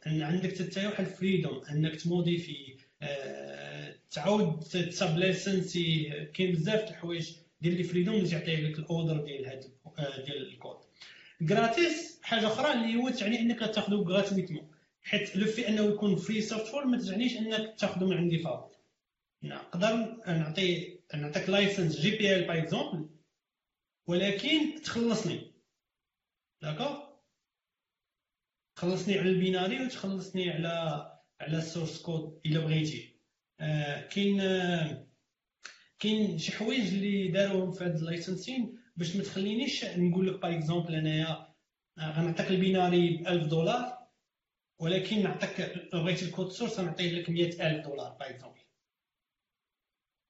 أن 0.08 0.22
عندك 0.22 0.62
حتى 0.62 0.88
واحد 0.88 1.06
الفريدوم 1.06 1.62
أنك 1.72 1.96
تموديفي 1.96 2.76
آه، 3.02 3.96
تعاود 4.12 4.60
تساب 4.60 5.18
ليسنسي 5.18 6.10
كاين 6.34 6.52
بزاف 6.52 6.84
د 6.84 6.88
الحوايج 6.88 7.32
ديال 7.62 7.78
لي 7.78 7.84
فريدوم 7.84 8.16
اللي 8.16 8.30
تعطيه 8.30 8.68
لك 8.68 8.80
الاوردر 8.80 9.26
ديال 9.26 9.46
هاد 9.46 9.72
آه، 10.00 10.26
ديال 10.26 10.48
الكود. 10.48 10.78
غراتيس 11.50 12.20
حاجة 12.22 12.48
أخرى 12.48 12.74
اللي 12.74 12.96
هو 12.96 13.10
تعني 13.10 13.40
أنك 13.40 13.60
تاخذه 13.60 13.96
غراتويتمون 13.96 14.68
حيت 15.04 15.36
لو 15.36 15.46
في 15.46 15.68
أنه 15.68 15.84
يكون 15.86 16.16
فري 16.16 16.42
سوفتوير 16.42 16.86
ما 16.86 16.98
تعنيش 16.98 17.38
أنك 17.38 17.76
تاخذه 17.80 18.06
من 18.06 18.18
عندي 18.18 18.40
فاور 18.40 18.75
نقدر 19.46 19.96
نعطي 20.28 21.00
نعطيك 21.14 21.50
لايسنس 21.50 22.00
جي 22.00 22.12
بي 22.18 22.36
ال 22.36 22.48
باغ 22.48 22.58
اكزومبل 22.58 23.10
ولكن 24.08 24.82
تخلصني. 24.84 25.54
d'accord 26.62 27.06
تخلصني 28.76 29.20
على 29.20 29.30
ال 29.30 29.38
binary 29.38 29.86
وتخلصني 29.86 30.50
على 30.50 30.70
على 31.42 31.58
ال 31.58 31.64
source 31.64 32.02
code 32.02 32.42
إلا 32.46 32.60
بغيتي. 32.60 33.20
آه 33.60 34.08
كاين 34.08 34.42
آه 34.42 35.08
كاين 36.00 36.38
شي 36.38 36.52
حوايج 36.52 36.94
اللي 36.94 37.28
داروهم 37.28 37.72
في 37.72 37.84
هاد 37.84 37.96
ال 37.96 38.04
licensing 38.04 38.80
باش 38.96 39.16
ما 39.16 39.24
تخلينيش 39.24 39.86
نقول 39.86 40.28
لك 40.28 40.42
par 40.42 40.56
exemple 40.58 40.96
أنايا 40.96 41.56
غنعطيك 42.00 42.48
ال 42.52 42.60
binary 42.60 43.10
ب 43.18 43.28
1000 43.28 43.48
دولار 43.48 43.98
ولكن 44.80 45.24
نعطيك 45.24 45.62
بغيتي 45.94 46.26
ال 46.26 46.31
code 46.31 46.52
source 46.52 46.80
غنعطيه 46.80 47.12
لك 47.12 47.30
100000 47.30 47.86
دولار 47.86 48.12
par 48.20 48.30
exemple 48.30 48.60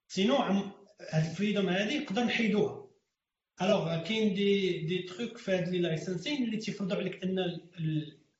sinon 0.08 0.34
هاد 0.34 0.72
ال 1.14 1.21
freedom 1.21 1.68
هادي 1.68 1.98
نقدر 1.98 2.24
نحيدوها. 2.24 2.86
alors 3.62 4.02
كاين 4.02 4.34
des 4.34 4.78
des 4.78 4.98
trucs 4.98 5.38
في 5.38 5.50
هاد 5.50 5.68
les 5.68 5.78
licensing 5.78 6.44
اللي 6.44 6.56
تيفرضوا 6.56 6.96
عليك 6.96 7.22
أن 7.24 7.60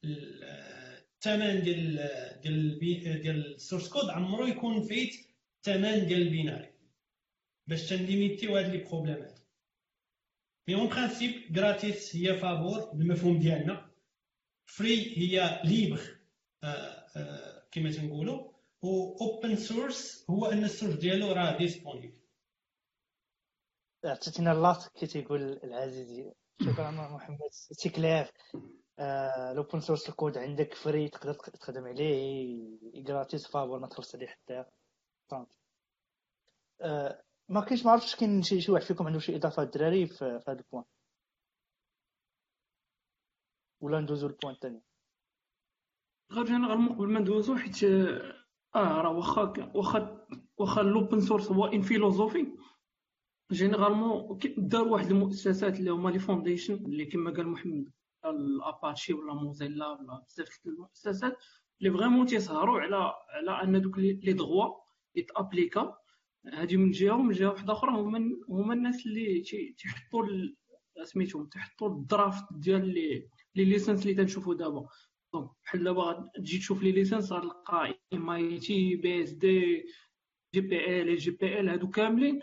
الثمن 0.05 1.63
ديال 1.63 1.97
ديال 2.43 2.79
ديال 3.23 3.55
ال 3.55 3.60
source 3.60 3.89
code 3.89 4.11
عمرو 4.11 4.47
يكون 4.47 4.83
8 4.83 5.15
الثمن 5.57 6.07
ديال 6.07 6.23
ال 6.23 6.30
binary 6.30 6.73
باش 7.67 7.89
تن 7.89 8.04
limitiو 8.04 8.57
هاد 8.57 8.71
les 8.71 8.79
problèmes 8.79 9.17
هادو. 9.17 9.43
mais 10.69 10.75
en 10.75 10.89
principe 10.89 11.59
gratis 11.59 12.17
هي 12.17 12.37
فابور 12.37 12.91
بالمفهوم 12.95 13.39
ديالنا. 13.39 13.91
free 14.67 15.19
هي 15.19 15.61
libre 15.65 16.01
كما 17.73 17.91
تنقولوا. 17.93 18.56
و 18.83 19.17
open 19.21 19.57
source 19.57 20.27
هو 20.31 20.47
إن 20.47 20.65
ال 20.65 20.69
source 20.69 20.95
ديالو 20.95 21.33
راه 21.33 21.59
disponible 21.59 22.21
عطيتينا 24.05 24.53
اللات 24.53 24.87
كي 24.95 25.07
تيقول 25.07 25.43
العزيزي. 25.43 26.33
شكرا 26.61 26.91
محمد. 26.91 27.39
تيكلاف 27.79 28.33
ال 28.99 29.15
open 29.15 29.81
source 29.81 30.09
الكود 30.09 30.39
عندك 30.39 30.75
free 30.75 31.09
تقدر 31.09 31.35
تخدم 31.35 31.87
عليه 31.87 32.79
gratis 33.09 33.47
فابور 33.47 33.79
ما 33.79 33.87
تخلص 33.87 34.15
عليه 34.15 34.27
حتى. 34.27 34.65
صافي 35.31 35.57
ما 37.49 37.61
كاينش 37.61 37.85
ما 37.85 37.91
عرفتش 37.93 38.17
كاين 38.17 38.43
شي 38.43 38.73
واحد 38.73 38.85
فيكم 38.85 39.07
عنده 39.07 39.19
شي 39.19 39.37
إضافة 39.37 39.63
الدراري 39.63 40.07
في 40.07 40.25
هذا 40.25 40.53
ال 40.53 40.57
point. 40.57 40.85
ولا 43.81 44.01
ندوزو 44.01 44.29
لل 44.29 44.36
point 44.36 44.55
الثاني. 44.55 44.83
غير 46.33 46.45
généralement 46.45 46.97
قبل 46.97 47.09
ما 47.09 47.21
ندوزو 47.21 47.57
حيت 47.57 47.85
آه 48.77 49.01
راه 49.03 49.11
واخا 49.11 49.73
واخا 49.75 50.27
واخا 50.59 50.81
ال 50.81 50.89
open 50.89 51.21
source 51.21 51.53
هو 51.53 51.65
une 51.67 51.83
philosophie 51.83 52.47
généralement 53.53 54.39
دار 54.59 54.89
واحد 54.89 55.11
المؤسسات 55.11 55.79
اللي 55.81 55.91
هما 55.91 56.11
les 56.11 56.19
foundation 56.19 56.75
اللي 56.75 57.05
كما 57.05 57.31
قال 57.31 57.49
محمد 57.49 57.93
الأباتشي 58.25 59.13
ولا 59.13 59.35
موزيلا 59.35 59.89
ولا 59.89 60.23
بزاف 60.29 60.49
المؤسسات 60.67 61.37
اللي 61.81 61.91
vraiment 61.99 62.27
تيسهروا 62.27 62.81
على 62.81 63.13
على 63.31 63.63
أن 63.63 63.83
دوك 63.83 63.99
لي 63.99 64.33
دغوا 64.33 64.75
يتأبليكا. 65.15 65.97
هادي 66.47 66.77
من 66.77 66.91
جهة 66.91 67.15
ومن 67.15 67.33
جهة 67.33 67.49
واحدة 67.49 67.73
أخرى 67.73 67.91
هما 67.91 68.21
هما 68.49 68.75
الناس 68.75 69.07
اللي 69.07 69.41
تيحطوا 69.79 70.27
سميتهم 71.05 71.47
تيحطوا 71.47 71.89
ال 71.89 71.98
draft 71.98 72.45
ديال 72.53 72.87
لي 72.95 73.29
لي 73.55 73.77
اللي 73.89 74.15
تنشوفوا 74.15 74.55
دابا. 74.55 74.87
donc 75.41 75.51
بحال 75.65 75.85
دابا 75.85 76.31
تجي 76.35 76.59
تشوف 76.59 76.83
les 76.83 76.93
licences 76.93 77.33
غتلقى 77.33 77.95
ام 78.15 78.31
اي 78.31 78.59
تي 78.59 78.97
بي 78.97 79.23
إس 79.23 79.31
دي 79.31 79.85
جي 80.55 80.61
بي 80.61 81.03
إل 81.03 81.17
جي 81.17 81.31
بي 81.31 81.61
إل 81.61 81.69
هادو 81.69 81.91
كاملين 81.91 82.41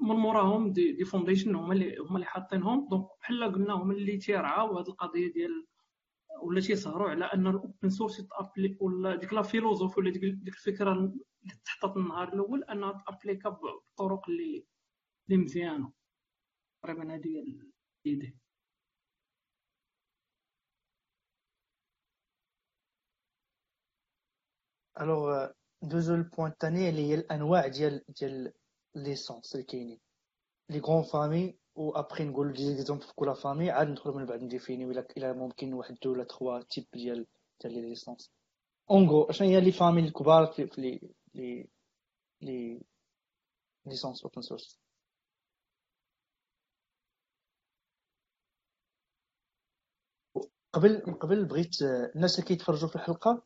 من 0.00 0.16
موراهم 0.16 0.72
des, 0.72 0.92
des 0.92 1.04
foundation 1.04 1.54
هما 1.54 1.74
اللي 1.74 1.96
هما 1.98 2.14
اللي 2.14 2.26
حاطينهم. 2.26 2.88
donc 2.90 3.06
بحال 3.20 3.52
قلنا 3.52 3.74
هما 3.74 3.92
اللي 3.94 4.16
تيرعاو 4.16 4.78
هاد 4.78 4.88
القضية 4.88 5.32
ديال 5.32 5.66
ولا 6.42 6.60
تيسهروا 6.60 7.10
على 7.10 7.24
أن 7.24 7.46
ال 7.46 7.54
open 7.54 7.88
source 7.90 8.18
يتأبلي 8.20 8.76
ولا 8.80 9.16
ديك 9.16 9.32
la 9.32 9.42
philosophie 9.42 10.00
ولا 10.00 10.10
ديك, 10.10 10.22
الفكرة 10.24 10.92
اللي 10.92 11.12
تحطت 11.64 11.96
النهار 11.96 12.34
الأول 12.34 12.64
أنها 12.64 13.04
تأبليكا 13.06 13.48
بالطرق 13.48 14.28
اللي 14.28 14.66
اللي 15.30 15.42
مزيانة. 15.44 15.92
تقريبا 16.82 17.14
هذه 17.14 17.26
هي 17.28 17.60
ال 18.06 18.12
idée 18.12 18.36
alors 25.00 25.48
دوزو 25.82 26.14
ال 26.14 26.20
point 26.20 26.50
الثاني 26.50 26.88
اللي 26.88 27.02
هي 27.10 27.14
الانواع 27.14 27.66
ديال 27.66 28.04
ديال 28.08 28.52
licence 28.94 29.54
اللي 29.54 29.66
كاينين 29.66 30.00
les 30.70 30.78
grandes 30.80 31.02
familles 31.02 31.58
و 31.74 31.90
après 31.90 32.24
نقول 32.24 32.52
des 32.52 32.64
exemples 32.64 33.02
في 33.06 33.14
كل 33.14 33.34
famille 33.36 33.70
عاد 33.70 33.88
ندخلو 33.88 34.12
من 34.14 34.26
بعد 34.26 34.42
نديفينيو 34.42 34.90
الا 34.90 35.06
الا 35.16 35.32
ممكن 35.32 35.72
واحد 35.74 35.98
deux 36.02 36.12
ولا 36.12 36.24
trois 36.24 36.60
types 36.62 36.86
ديال 36.94 37.26
ديال 37.60 37.72
les 37.74 37.80
licences 37.88 38.32
en 38.90 39.01
gros 39.01 39.22
اشنو 39.22 39.48
هي 39.48 39.60
les 39.60 39.72
familles 39.72 40.00
الكبار 40.00 40.46
في 40.46 40.70
les 40.78 41.00
les 41.34 41.68
les 42.40 42.82
licences 43.86 44.22
open 44.24 44.42
source 44.42 44.78
قبل 50.72 51.00
قبل 51.20 51.44
بغيت 51.44 51.82
الناس 51.82 52.34
اللي 52.38 52.48
كيتفرجوا 52.48 52.88
في 52.88 52.96
الحلقة 52.96 53.42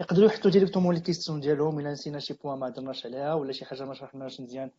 يقدروا 0.00 0.26
يحطوا 0.26 0.50
directement 0.50 0.94
les 0.94 1.00
questions 1.00 1.40
ديالهم 1.40 1.78
إلا 1.80 1.92
نسينا 1.92 2.18
شي 2.18 2.34
point 2.34 2.58
ما 2.58 2.68
هضرناش 2.68 3.06
عليها 3.06 3.34
ولا 3.34 3.52
شي 3.52 3.64
حاجة 3.64 3.84
ما 3.84 3.94
شرحناش 3.94 4.40
مزيان 4.40 4.70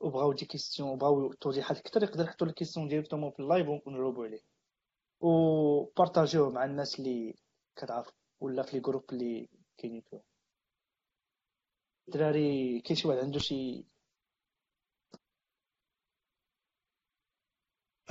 وبغاو 0.00 0.32
des 0.32 0.44
questions 0.44 0.88
وبغاو 0.88 1.32
توضيحات 1.32 1.78
أكثر 1.78 2.02
يقدر 2.02 2.24
يحطوا 2.24 2.46
les 2.46 2.52
questions 2.52 2.88
directement 2.88 3.30
في 3.30 3.40
ال 3.40 3.46
live 3.46 3.68
ونجاوبوا 3.68 4.24
عليه. 4.26 4.40
وبارطاجيوه 5.20 6.50
مع 6.50 6.64
الناس 6.64 6.98
اللي 6.98 7.34
كتعرف 7.76 8.12
ولا 8.40 8.62
في 8.62 8.76
les 8.76 8.80
groupes 8.82 9.04
اللي 9.12 9.48
كاينين 9.78 10.00
فيهم. 10.00 10.22
الدراري 12.08 12.80
كاين 12.80 12.96
شي 12.96 13.08
واحد 13.08 13.18
عنده 13.24 13.38
شي 13.38 13.84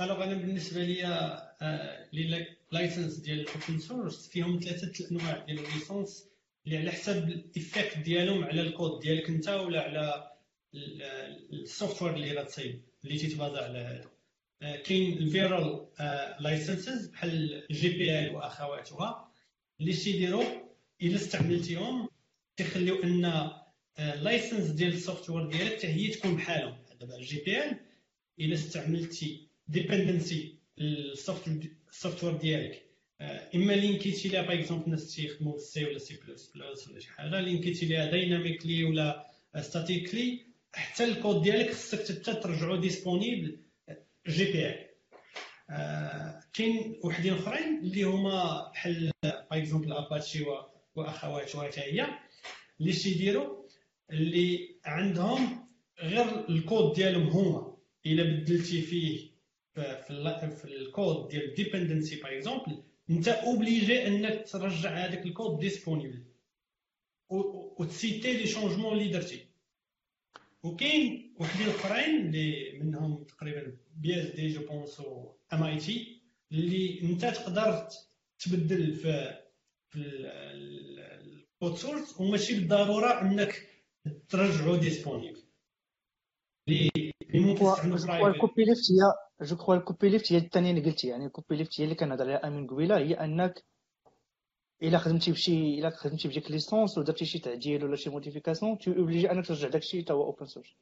alors 0.00 0.24
أنا 0.24 0.34
بالنسبة 0.34 0.80
les 0.82 1.02
les 2.12 2.56
license 2.72 3.16
ديال 3.16 3.40
ال 3.40 3.48
open 3.48 3.78
source 3.78 4.28
فيهم 4.28 4.60
ثلاثة 4.60 5.10
انواع 5.10 5.44
ديال 5.44 5.58
ال 5.58 5.67
licence 5.67 6.27
اللي 6.68 6.78
على 6.78 6.92
حسب 6.92 7.28
ال 7.28 7.38
effect 7.38 7.98
ديالهم 7.98 8.44
على 8.44 8.60
الكود 8.60 9.00
ديالك 9.00 9.28
انت 9.28 9.48
ولا 9.48 9.80
على 9.80 10.32
ال 11.52 11.59
software 11.59 12.14
اللي 12.14 12.32
غتصايب 12.32 12.82
اللي 13.04 13.18
تيتبازا 13.18 13.58
على 13.64 13.78
هذا. 13.78 14.10
كاين 14.76 15.18
ال 15.18 15.29
viral 15.29 15.86
licenses 16.40 17.06
بحال 17.06 17.66
GPL 17.70 18.34
وأخواتها. 18.34 19.32
اللي 19.80 19.92
تيديروا 19.92 20.44
إلا 21.02 21.16
استعملتيهم 21.16 22.08
تيخليو 22.56 23.02
أن 23.02 23.50
ال 23.98 24.07
license 24.07 24.70
ديال 24.70 24.92
ال 24.92 24.98
software 24.98 25.46
ديالك 25.46 25.78
حتى 25.78 25.86
هي 25.86 26.08
تكون 26.08 26.36
بحالهم. 26.36 26.76
دابا 27.00 27.16
ال 27.16 27.40
GPL 27.40 27.80
إلا 28.40 28.54
استعملتي 28.54 29.48
dependency 29.68 30.54
ال 30.78 30.96
software 30.96 32.36
ديالك. 32.36 32.87
إما 33.54 33.72
link 33.72 34.04
يتي 34.04 34.28
ليها 34.28 34.42
par 34.42 34.58
exemple 34.58 34.84
الناس 34.84 35.14
تيخدموا 35.14 35.52
بال 35.52 35.73
C 35.73 35.84
ولا 35.84 35.98
سي 35.98 36.18
بلس 36.26 36.52
بلس 36.54 36.88
ولا 36.88 37.00
شي 37.00 37.10
حاجة 37.10 37.40
link 37.40 37.66
يتي 37.66 37.86
ليها 37.86 38.10
dynamically 38.10 38.84
ولا 38.84 39.30
statically 39.60 40.40
حتى 40.74 41.04
الكود 41.04 41.42
ديالك 41.42 41.70
خصك 41.70 42.18
حتى 42.18 42.34
ترجعو 42.34 42.76
disponible 42.76 43.60
GPL 44.28 44.88
كاين 46.52 47.00
وحدين 47.04 47.34
أخرين 47.34 47.78
اللي 47.82 48.02
هما 48.02 48.68
بحال 48.72 49.10
par 49.22 49.42
exemple 49.52 49.92
اباتشي 49.92 50.44
واخواتها 50.94 51.84
هي 51.84 52.06
اللي 52.80 52.92
تيديروا 52.92 53.64
اللي 54.10 54.76
عندهم 54.84 55.68
غير 56.00 56.48
الكود 56.48 56.92
ديالهم 56.94 57.28
هما. 57.28 57.76
إلا 58.06 58.22
بدلتي 58.22 58.82
فيه 58.82 59.30
في 59.74 60.64
الكود 60.64 61.28
ديال 61.28 61.44
ال 61.44 61.50
dependency 61.50 62.16
par 62.16 62.32
exemple 62.36 62.82
انت 63.10 63.28
obligé 63.28 64.06
انك 64.06 64.48
ترجع 64.48 64.90
هذاك 64.90 65.26
الكود 65.26 65.58
disponible 65.58 66.24
وتسيتي 67.30 68.32
les 68.32 68.46
changements 68.46 68.92
اللي 68.92 69.08
درتي. 69.08 69.46
وكاين 70.62 71.34
وحدين 71.38 71.68
اخرين 71.68 72.26
اللي 72.26 72.78
منهم 72.78 73.24
تقريبا 73.24 73.76
BSD 73.94 74.48
je 74.48 74.66
pense 74.66 75.00
و 75.00 75.32
MIT 75.52 76.22
اللي 76.52 77.02
انت 77.02 77.24
تقدر 77.24 77.88
تبدل 78.38 78.94
في 78.94 79.40
في 79.88 79.98
ال 80.04 80.38
code 80.38 81.76
source 81.76 82.20
وماشي 82.20 82.54
بالضرورة 82.54 83.22
انك 83.22 83.68
ترجعو 84.28 84.76
disponible 84.76 85.42
اللي 86.68 87.12
ممكن 87.34 87.64
تستعملو 87.94 88.48
je 89.42 89.56
crois 89.56 89.74
ال 89.74 90.08
copyleft 90.08 90.32
هي 90.32 90.38
الثانية 90.38 90.70
اللي 90.70 90.90
قلتي 90.90 91.08
يعني 91.08 91.26
ال 91.26 91.56
copyleft 91.56 91.80
هي 91.80 91.84
اللي 91.84 91.94
كنهضر 91.94 92.24
عليها 92.24 92.46
امين 92.48 92.66
قبيله 92.66 92.98
هي 92.98 93.14
انك 93.14 93.64
الا 94.82 94.98
خدمتي 94.98 95.32
بشي 95.32 95.78
الا 95.78 95.90
خدمتي 95.90 96.28
بديك 96.28 96.50
licence 96.50 96.98
ودرتي 96.98 97.24
شي 97.24 97.38
تعديل 97.38 97.84
ولا 97.84 97.96
شي 97.96 98.10
modification 98.10 98.78
t'es 98.78 98.92
obligé 98.92 99.30
انك 99.30 99.46
ترجع 99.46 99.68
داكشي 99.68 100.02
حتى 100.02 100.12
هو 100.12 100.24
open 100.24 100.46
source 100.46 100.76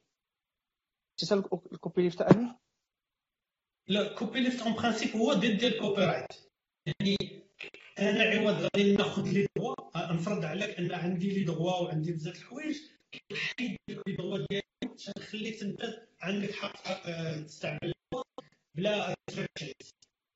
c'est 1.19 1.25
ça 1.25 1.35
ال 1.71 2.01
copyleft 2.01 2.21
امين 2.21 2.55
la 3.87 4.13
copyleft 4.13 4.61
en 4.61 4.73
principe 4.75 5.15
هو 5.15 5.33
ضد 5.33 5.63
ال 5.63 6.01
copyright 6.05 6.33
يعني 6.85 7.17
أنا 7.99 8.23
عوض 8.23 8.61
غادي 8.61 8.95
ناخذ 8.95 9.29
لي 9.29 9.47
دغوا 9.57 10.13
نفرض 10.13 10.45
عليك 10.45 10.69
ان 10.79 10.91
عندي 10.91 11.29
لي 11.29 11.43
دغوا 11.43 11.71
وعندي 11.81 12.11
بزاف 12.11 12.35
الحوايج 12.35 12.77
كنحيد 13.29 13.77
لي 13.89 14.15
دغوا 14.15 14.37
ديالي 14.37 14.95
نخليك 15.17 15.63
انت 15.63 15.81
عندك 16.21 16.51
حق 16.51 16.83
تستعمل 17.45 17.93
بلا 18.77 19.15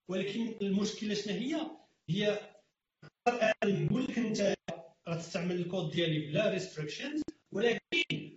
ولكن 0.10 0.56
المشكلة 0.62 1.14
شنو 1.14 1.34
هي 1.34 1.72
هي 2.10 2.40
نقول 3.66 4.04
لك 4.04 4.18
انت 4.20 4.56
غتستعمل 5.10 5.56
الكود 5.56 5.92
ديالي 5.92 6.20
بلا 6.20 6.50
restrictions 6.50 7.22
ولكن 7.52 7.80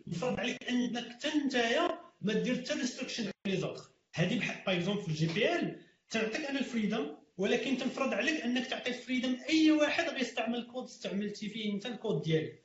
نفرض 0.06 0.40
عليك 0.40 0.68
انك 0.68 1.08
حتى 1.12 1.28
نتايا 1.28 2.00
ما 2.20 2.32
دير 2.32 2.64
حتى 2.64 2.74
restriction 2.74 3.22
على 3.22 3.32
les 3.46 3.56
autres 3.56 3.90
هذه 4.14 4.38
بحال 4.38 4.64
par 4.66 4.76
exemple 4.76 5.02
في 5.02 5.08
ال 5.08 5.26
GPL 5.26 5.80
تعطيك 6.10 6.44
أنا 6.44 6.58
الفريدم 6.58 7.16
ولكن 7.38 7.76
تنفرض 7.76 8.14
عليك 8.14 8.40
انك 8.40 8.66
تعطي 8.66 8.90
الفريدم 8.90 9.36
اي 9.48 9.70
واحد 9.70 10.08
غيستعمل 10.08 10.58
الكود 10.58 10.84
استعملتي 10.84 11.48
فيه 11.48 11.72
انت 11.72 11.86
الكود 11.86 12.22
ديالي 12.22 12.58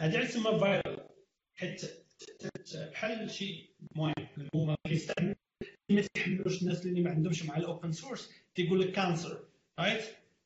هذا 0.00 0.24
تسمى 0.24 0.58
فايرال 0.60 1.08
حيت 1.54 1.82
بحال 2.74 3.30
شي 3.30 3.70
المهم 3.92 4.25
هما 4.54 4.76
كيستعمل 4.88 5.34
ما 5.90 6.02
تيحملوش 6.14 6.62
الناس 6.62 6.86
اللي 6.86 7.00
ما 7.00 7.10
عندهمش 7.10 7.42
مع 7.44 7.56
الاوبن 7.56 7.92
سورس 7.92 8.30
تيقول 8.54 8.80
لك 8.80 8.92
كانسر 8.92 9.48
رايت 9.80 10.04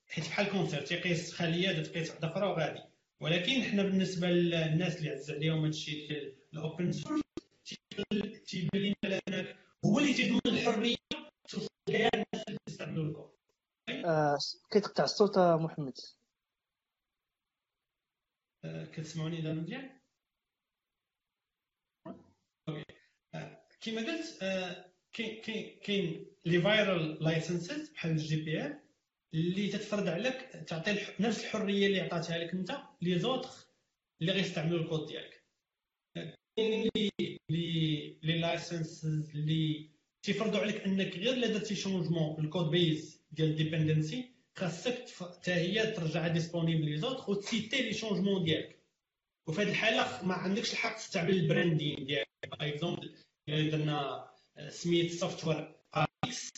حيت 0.08 0.24
بحال 0.24 0.50
كونسير 0.50 0.82
تيقيس 0.82 1.32
خليه 1.32 1.82
تقيس 1.82 2.10
وحدة 2.10 2.28
أخرى 2.28 2.46
وغادي. 2.46 2.80
ولكن 3.20 3.62
حنا 3.62 3.82
بالنسبة 3.82 4.26
للناس 4.30 4.96
اللي 4.96 5.10
عز 5.10 5.30
عليهم 5.30 5.64
هادشي 5.64 6.08
الاوبن 6.52 6.92
سورس 6.92 7.20
تيبان 8.46 8.94
لنا 9.04 9.56
هو 9.84 9.98
اللي 9.98 10.14
تيضمن 10.14 10.40
الحرية 10.46 10.96
كاع 11.86 12.10
الناس 12.14 12.44
اللي 12.48 12.58
تستعملوا 12.66 13.04
الكود 13.04 13.30
آه، 14.04 14.38
كيتقطع 14.70 15.04
الصوت 15.04 15.38
محمد. 15.38 15.98
آه، 18.64 18.84
كتسمعوني 18.84 19.40
دابا 19.40 19.60
مزيان؟ 19.60 19.99
كما 23.80 24.00
قلت 24.00 24.38
كاين 25.12 25.78
كاين 25.82 26.26
les 26.44 26.60
viral 26.60 27.24
licenses 27.24 27.90
بحال 27.90 28.10
ال 28.10 28.36
GPL 28.36 28.80
اللي 29.34 29.68
تتفرض 29.68 30.08
عليك 30.08 30.34
تعطي 30.66 30.98
نفس 31.20 31.44
الحرية 31.44 31.86
اللي 31.86 32.00
عطاتها 32.00 32.38
لك 32.38 32.52
أنت 32.52 32.78
les 33.02 33.18
autres 33.18 33.50
اللي 34.20 34.32
غيستعملوا 34.32 34.78
الكود 34.80 35.06
ديالك. 35.06 35.44
كاين 36.56 36.90
les 36.96 37.10
les 38.22 38.38
licenses 38.38 39.30
اللي 39.30 39.90
تيفرضوا 40.22 40.60
عليك 40.60 40.76
أنك 40.84 41.16
غير 41.16 41.32
إلا 41.34 41.46
درتي 41.46 41.74
changement 41.74 42.44
ال 42.44 42.49
code 42.49 42.70
base 42.70 43.22
ديال 43.32 43.56
dependency 43.56 44.30
خاصك 44.56 45.04
حتى 45.20 45.52
هي 45.52 45.86
ترجعها 45.92 46.28
disponible 46.28 46.84
les 46.84 46.96
autres 46.96 47.30
وتسيتي 47.30 47.82
les 47.82 47.92
changements 47.92 48.44
ديالك. 48.44 48.82
وفي 49.46 49.60
هذه 49.62 49.70
الحالة 49.70 50.26
ما 50.26 50.34
عندكش 50.34 50.72
الحق 50.72 50.96
تستعمل 50.96 51.30
ال 51.30 51.39
branding 51.39 52.06
ديالك. 52.06 52.28
par 52.50 52.68
exemple 52.68 53.14
درنا 53.50 54.30
سميت 54.68 55.12
software 55.12 55.74
X 55.94 56.48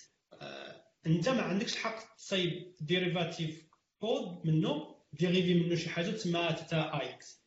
أنت 1.06 1.28
ما 1.28 1.42
عندكش 1.42 1.72
الحق 1.72 2.16
تصايب 2.16 2.72
derivative 2.80 3.66
كود 4.00 4.46
منه 4.46 4.94
dérivé 5.12 5.54
منه 5.54 5.74
شي 5.76 5.88
حاجة 5.88 6.10
تسمى 6.10 6.56
تاع 6.70 7.02
X 7.02 7.40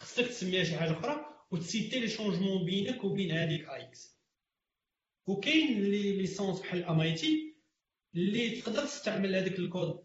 خصك 0.00 0.26
تسميها 0.26 0.64
شي 0.64 0.76
حاجة 0.76 0.92
أخرى 0.92 1.26
وت 1.50 1.64
citer 1.64 2.00
les 2.00 2.08
changements 2.08 2.64
بينك 2.64 3.04
وبين 3.04 3.30
هذيك 3.30 3.64
X 3.68 4.18
وكاين 5.26 5.82
les 5.82 6.12
licences 6.16 6.60
بحال 6.60 6.84
MIT 6.84 7.54
اللي 8.14 8.60
تقدر 8.60 8.84
تستعمل 8.84 9.34
هذاك 9.34 9.58
الكود 9.58 10.02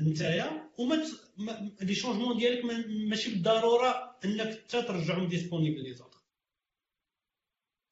نتايا. 0.00 0.70
وما 0.78 1.04
les 1.80 1.94
changements 1.94 2.38
ديالك 2.38 2.64
ماشي 3.08 3.30
بالضرورة 3.30 4.16
أنك 4.24 4.50
حتى 4.50 4.82
ترجعهم 4.82 5.28
disponibles 5.28 5.82
لي 5.82 5.94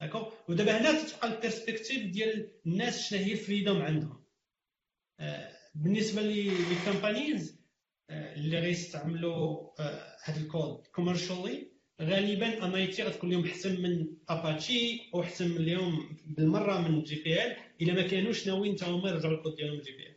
d'accord 0.01 0.31
ودابا 0.49 0.77
هنا 0.81 1.03
تتبقى 1.03 1.27
ال 1.35 1.41
perspective 1.41 2.05
ديال 2.05 2.51
الناس 2.65 3.09
شنو 3.09 3.19
هي 3.19 3.31
ال 3.31 3.37
freedom 3.37 3.81
عندهم 3.81 4.23
بالنسبة 5.75 6.21
لي 6.21 6.51
companies 6.85 7.59
اللي 8.09 8.59
غيستعملوا 8.59 9.69
هذا 10.23 10.41
الكود 10.41 10.87
commercially 10.87 11.71
غالبا 12.01 12.65
MIT 12.65 13.03
غتكون 13.03 13.29
لهم 13.29 13.45
أحسن 13.45 13.81
من 13.81 14.07
اباتشي 14.29 15.09
أو 15.15 15.21
أحسن 15.21 15.47
من 15.51 15.57
اليوم 15.57 16.17
بالمرة 16.25 16.81
من 16.87 17.03
GPL 17.03 17.55
إلا 17.81 17.93
ما 17.93 18.01
كانوش 18.07 18.47
ناويين 18.47 18.75
حتى 18.77 18.85
هما 18.91 19.09
يرجعوا 19.09 19.33
الكود 19.37 19.55
ديالهم 19.55 19.79
GPL 19.81 20.08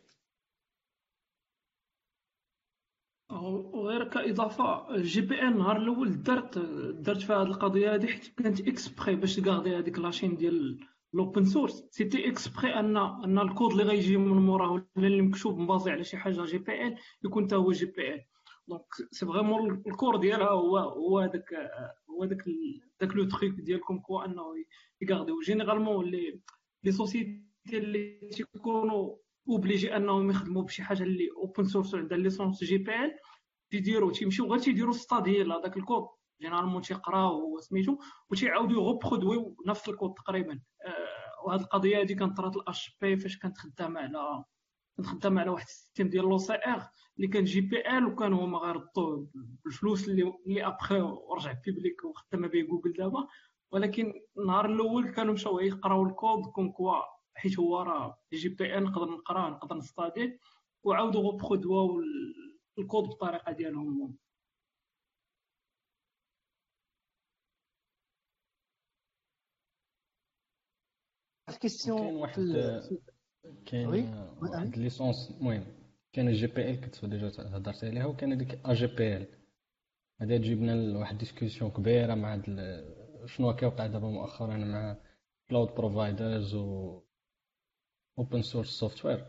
وغير 3.33 4.09
كإضافة 4.09 4.97
GPL 4.97 5.49
النهار 5.53 5.77
الأول 5.77 6.23
درت 6.23 6.59
درت 6.99 7.23
في 7.23 7.33
هذه 7.33 7.43
القضية 7.43 7.95
هذه 7.95 8.07
حيت 8.07 8.27
كانت 8.27 8.61
exprès 8.69 9.17
باش 9.17 9.37
ت 9.37 9.42
garder 9.42 9.77
هذيك 9.77 9.99
la 9.99 10.08
chaîne 10.08 10.37
ديال 10.37 10.79
ال 11.15 11.21
open 11.21 11.45
source 11.45 11.85
c'était 11.91 12.29
exprès 12.29 12.75
أن 12.75 12.97
أن 12.97 13.39
الكود 13.39 13.71
اللي 13.71 13.83
غيجي 13.83 14.17
من 14.17 14.37
موراه 14.43 14.73
ولا 14.73 14.87
اللي 14.97 15.23
مكتوب 15.23 15.59
م 15.59 15.65
basé 15.65 15.91
على 15.91 16.05
شي 16.05 16.17
حاجة 16.17 16.45
GPL 16.45 16.97
يكون 17.25 17.45
حتى 17.45 17.57
هو 17.57 17.73
GPL 17.73 17.76
donc 17.76 17.81
c'est 17.81 17.87
vraiment 17.87 18.15
ال 18.15 18.25
cœur 18.69 20.17
ديالها 20.17 20.49
هو 20.49 20.79
هو 20.79 21.19
هذاك 21.19 21.55
هو 22.11 22.25
داك 22.25 22.45
داك 23.01 23.17
le 23.17 23.25
trick 23.25 23.53
ديالكم 23.53 23.99
quoi 23.99 24.25
أنه 24.25 24.43
يغارديو 25.03 25.41
généralement 25.41 26.05
les 26.05 26.41
les 26.85 26.93
sociétés 26.93 27.43
اللي 27.73 28.29
تيكونوا 28.33 29.17
obligés 29.49 29.97
انهم 29.97 30.31
يخدموا 30.31 30.63
بشي 30.63 30.83
حاجة 30.83 31.03
اللي 31.03 31.29
open 31.37 31.65
source 31.65 31.95
عندها 31.95 32.19
licence 32.19 32.65
GPL 32.65 33.15
تيديروا 33.71 34.13
تيمشيو 34.13 34.47
غير 34.47 34.59
تيديروا 34.59 34.93
study 34.93 35.43
ل 35.43 35.53
هذاك 35.53 35.77
الكود 35.77 36.07
généralement 36.43 36.83
تيقراو 36.83 37.59
سميتو 37.59 37.99
وتيعاودوا 38.31 38.77
يغوبرودويو 38.83 39.57
نفس 39.67 39.89
الكود 39.89 40.15
تقريبا 40.15 40.61
آه 40.87 41.47
وهذه 41.47 41.61
القضية 41.61 42.01
هذه 42.03 42.13
كانت 42.13 42.37
طرات 42.37 42.57
ال 42.57 42.97
HP 43.01 43.17
فاش 43.17 43.39
كانت 43.39 43.59
خدامه 43.59 44.01
على 44.01 44.45
كنت 44.97 45.07
خدام 45.07 45.39
على 45.39 45.51
واحد 45.51 45.67
ال 45.67 45.72
système 45.72 46.09
ديال 46.09 46.25
l'OCR 46.25 46.83
اللي 47.17 47.29
كان 47.29 47.45
GPL 47.45 48.07
وكانوا 48.07 48.45
هما 48.45 48.59
غيردوا 48.59 49.27
بالفلوس 49.65 50.09
اللي 50.09 50.33
اللي 50.47 50.67
ابخي 50.67 51.01
ورجع 51.01 51.53
public 51.67 52.05
وخدام 52.05 52.49
به 52.49 52.61
جوجل 52.63 52.93
دابا 52.93 53.27
ولكن 53.73 54.13
النهار 54.39 54.67
الأول 54.67 55.11
كانوا 55.11 55.35
مشاو 55.35 55.61
يقراو 55.61 56.07
الكود 56.07 56.47
كون 56.47 56.73
quoi 56.73 57.22
حيت 57.35 57.59
هو 57.59 57.83
راه 57.83 58.19
GPL 58.33 58.83
نقدر 58.83 59.05
نقراه 59.11 59.51
نقدر 59.51 59.77
نستاديه 59.77 60.39
وعاودوا 60.85 61.21
غوبخدواو 61.23 62.01
الكود 62.79 63.05
بالطريقة 63.09 63.53
ديالهم 63.53 64.17
كاين 71.61 72.15
واحد 72.15 72.41
كاين 73.67 73.87
واحد 74.43 74.77
licence 74.79 75.31
المهم 75.31 75.65
كاين 76.13 76.33
GPL 76.33 76.81
كنت 76.81 77.05
déjà 77.05 77.29
هضرت 77.29 77.85
عليها 77.85 78.07
وكاين 78.07 78.33
هذيك 78.33 78.61
AGPL. 78.67 79.27
هذا 80.21 80.37
جبنا 80.37 80.93
لواحد 80.93 81.19
discussion 81.19 81.71
كبيرة 81.71 82.15
مع 82.15 82.43
شنو 83.27 83.55
كيوقع 83.57 83.87
دابا 83.87 84.09
مؤخرا 84.09 84.57
مع 84.57 84.97
cloud 85.51 85.75
providers 85.75 86.55
و 86.55 87.03
open 88.19 88.43
source 88.43 88.69
software 88.69 89.25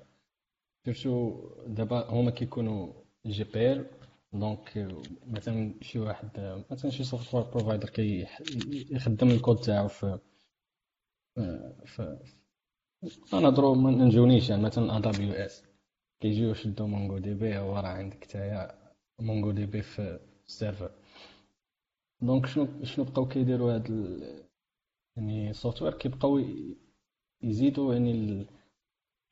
surtout 0.86 1.40
دابا 1.68 2.10
هما 2.10 2.32
كيكونوا 2.32 2.94
GPL 3.26 3.86
donc 4.34 4.88
مثلا 5.28 5.74
شي 5.82 6.00
واحد 6.00 6.64
مثلا 6.72 6.92
شي 6.92 7.04
software 7.04 7.44
provider 7.44 7.90
كيخدم 7.90 9.28
الكود 9.30 9.58
تاعو 9.62 9.88
في 9.88 10.20
في 11.86 12.18
نهضروا 13.34 13.76
ما 13.76 13.92
نجونيش 13.92 14.50
يعني 14.50 14.62
مثلا 14.62 14.98
AWS 14.98 15.64
كيجيو 16.22 16.52
يشدو 16.52 16.88
MongoDB 16.88 17.58
هو 17.58 17.76
راه 17.76 17.88
عندك 17.88 18.26
تايا 18.26 18.62
MongoDB 19.20 19.82
في 19.82 20.20
السيرفر 20.48 20.92
donc 22.22 22.46
شنو 22.46 22.84
شنو 22.84 23.06
بقاو 23.06 23.28
كيديروا 23.28 23.74
هاد 23.76 23.92
ال... 23.92 24.44
يعني 25.18 25.54
software 25.54 25.94
كيبقاو 25.94 26.42
يزيدوا 27.44 27.94
يعني 27.94 28.12
ال... 28.12 28.46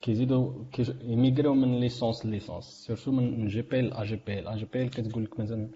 كيزيدوا 0.01 0.65
يميغريو 1.01 1.53
من 1.53 1.79
licence 1.79 2.25
licence 2.25 2.65
surtout 2.65 3.12
من 3.11 3.47
جي 3.47 3.61
بي 3.61 3.81
ل 3.81 3.93
ا 3.93 4.03
جي 4.03 4.15
بي 4.15 4.41
ل 4.41 4.47
ا 4.47 4.55
جي 4.55 4.65
بي 4.65 4.83
ل 4.83 4.89
كتقول 4.89 5.23
لك 5.23 5.39
مثلا 5.39 5.71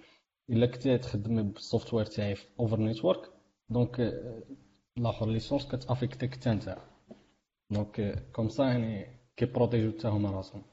الا 0.50 0.66
كنتي 0.66 0.98
تخدم 0.98 1.52
بال 1.52 1.63
software 1.63 2.06
تاعي 2.06 2.36
في 2.36 2.46
over 2.60 2.80
network 2.80 3.32
donc 3.70 4.00
الآخر 4.98 5.30
licence 5.30 5.68
كتافيكتيك 5.68 6.34
حتى 6.36 6.52
انت 6.52 6.78
donc 7.72 8.26
comme 8.32 8.50
ça 8.50 8.64
يعني 8.64 9.20
كيبروتيجيو 9.38 9.92
حتى 9.92 10.08
هما 10.08 10.32
راسهم 10.32 10.64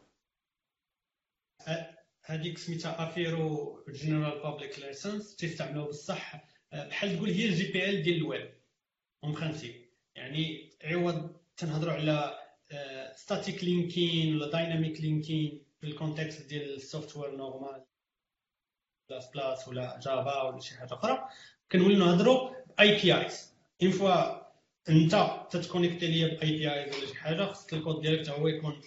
هذيك 2.24 2.58
سميتها 2.58 3.08
Affero 3.08 3.78
General 3.88 4.42
Public 4.42 4.78
License 4.78 5.36
تيستعملوها 5.36 5.88
بصح 5.88 6.44
بحال 6.72 7.16
تقول 7.16 7.30
هي 7.30 7.44
ال 7.46 7.72
GPL 7.72 8.02
ديال 8.02 8.16
ال 8.16 8.26
web 8.26 8.54
en 9.24 9.32
principe 9.32 9.74
يعني 10.16 10.70
عوض 10.84 11.36
تنهضروا 11.56 11.92
على 11.92 12.41
static 13.16 13.64
linking 13.64 14.36
ولا 14.36 14.50
dynamic 14.50 15.00
linking 15.00 15.62
في 15.80 15.86
ال 15.86 15.94
context 15.94 16.48
ديال 16.48 16.74
ال 16.74 17.36
software 17.36 17.84
normal 19.10 19.30
C++ 19.34 19.68
ولا 19.68 20.00
Java 20.02 20.42
ولا 20.42 20.60
شي 20.60 20.74
حاجة 20.74 20.94
أخرى. 20.94 21.28
كنوليو 21.72 21.98
نهضروا 21.98 22.50
APIs 22.80 23.54
en 23.82 23.90
fait 23.90 24.42
أنت 24.88 25.46
تتكونيكتي 25.50 26.06
ليا 26.06 26.28
ب 26.38 26.50
APIs 26.58 26.96
ولا 26.96 27.06
شي 27.06 27.14
حاجة 27.14 27.44
خصك 27.52 27.74
الكود 27.74 28.00
ديالك 28.00 28.28
هو 28.28 28.48
يكون 28.48 28.80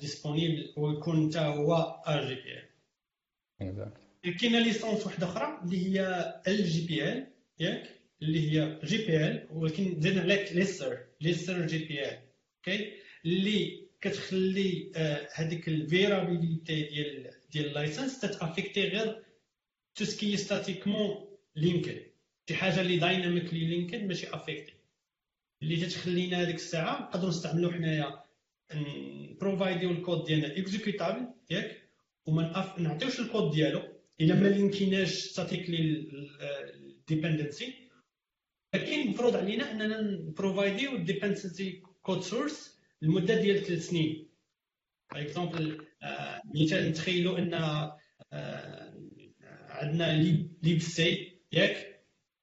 disponible 0.00 0.72
ويكون 0.76 1.30
حتى 1.30 1.38
هو 1.38 1.74
AGPL 2.06 4.36
كاينة 4.36 4.58
licence 4.58 5.06
واحدة 5.06 5.26
أخرى 5.26 5.60
اللي 5.62 5.86
هي 5.86 6.00
LGPL 6.48 7.26
ياك 7.58 7.90
اللي 8.22 8.50
هي 8.52 8.80
GPL 8.84 9.46
ولكن 9.50 10.00
زدنا 10.00 10.20
عليك 10.22 10.52
Lesser 10.52 10.98
Lesser 11.20 11.66
GPL 11.66 12.25
okay؟ 12.68 12.92
اللي 13.24 13.86
كتخلي 14.00 14.92
هذيك 15.34 15.68
ال 15.68 15.81
viralité 15.81 16.82
ديال 16.82 17.30
ديال 17.52 17.66
ال 17.66 17.73
license 17.73 18.20
تت 18.20 18.34
affecter 18.34 18.88
غير 18.88 19.22
tout 19.94 20.04
ce 20.04 20.17
qui 20.17 20.36
statiquement 20.36 21.28
linked. 21.56 22.02
شي 22.48 22.54
حاجة 22.54 22.80
اللي 22.80 22.96
dynamically 22.96 23.66
linked 23.66 24.04
ماشي 24.04 24.26
affecté 24.34 24.72
اللي 25.62 25.76
تتخلينا 25.76 26.42
هذيك 26.42 26.54
الساعة 26.54 27.00
نقدروا 27.00 27.28
نستعملوا 27.30 27.72
حنايا 27.72 28.24
نبروفايديو 28.74 29.90
الكود 29.90 30.24
ديالنا 30.24 30.58
exécutable 30.58 31.26
ياك 31.50 31.82
وما 32.26 32.74
نعطيوش 32.78 33.20
الكود 33.20 33.50
ديالو. 33.54 33.82
إلا 34.20 34.34
ما 34.34 34.48
لينكيناش 34.48 35.10
statically 35.14 36.08
ال 36.74 36.83
dependency 36.83 37.74
لكن 38.74 39.06
مفروض 39.08 39.36
علينا 39.36 39.70
أننا 39.72 40.00
نبروفايديو 40.00 40.96
ال 40.96 41.04
dependency 41.04 41.82
code 42.06 42.20
source 42.20 42.78
لمده 43.02 43.40
ديال 43.40 43.64
ثلاث 43.64 43.88
سنين. 43.88 44.28
par 45.12 45.22
exemple 45.22 45.86
مثال 46.54 46.88
نتخيلوا 46.88 47.38
أن 47.38 47.54
عندنا 49.68 50.22
libc 50.62 51.38
ياك. 51.52 52.02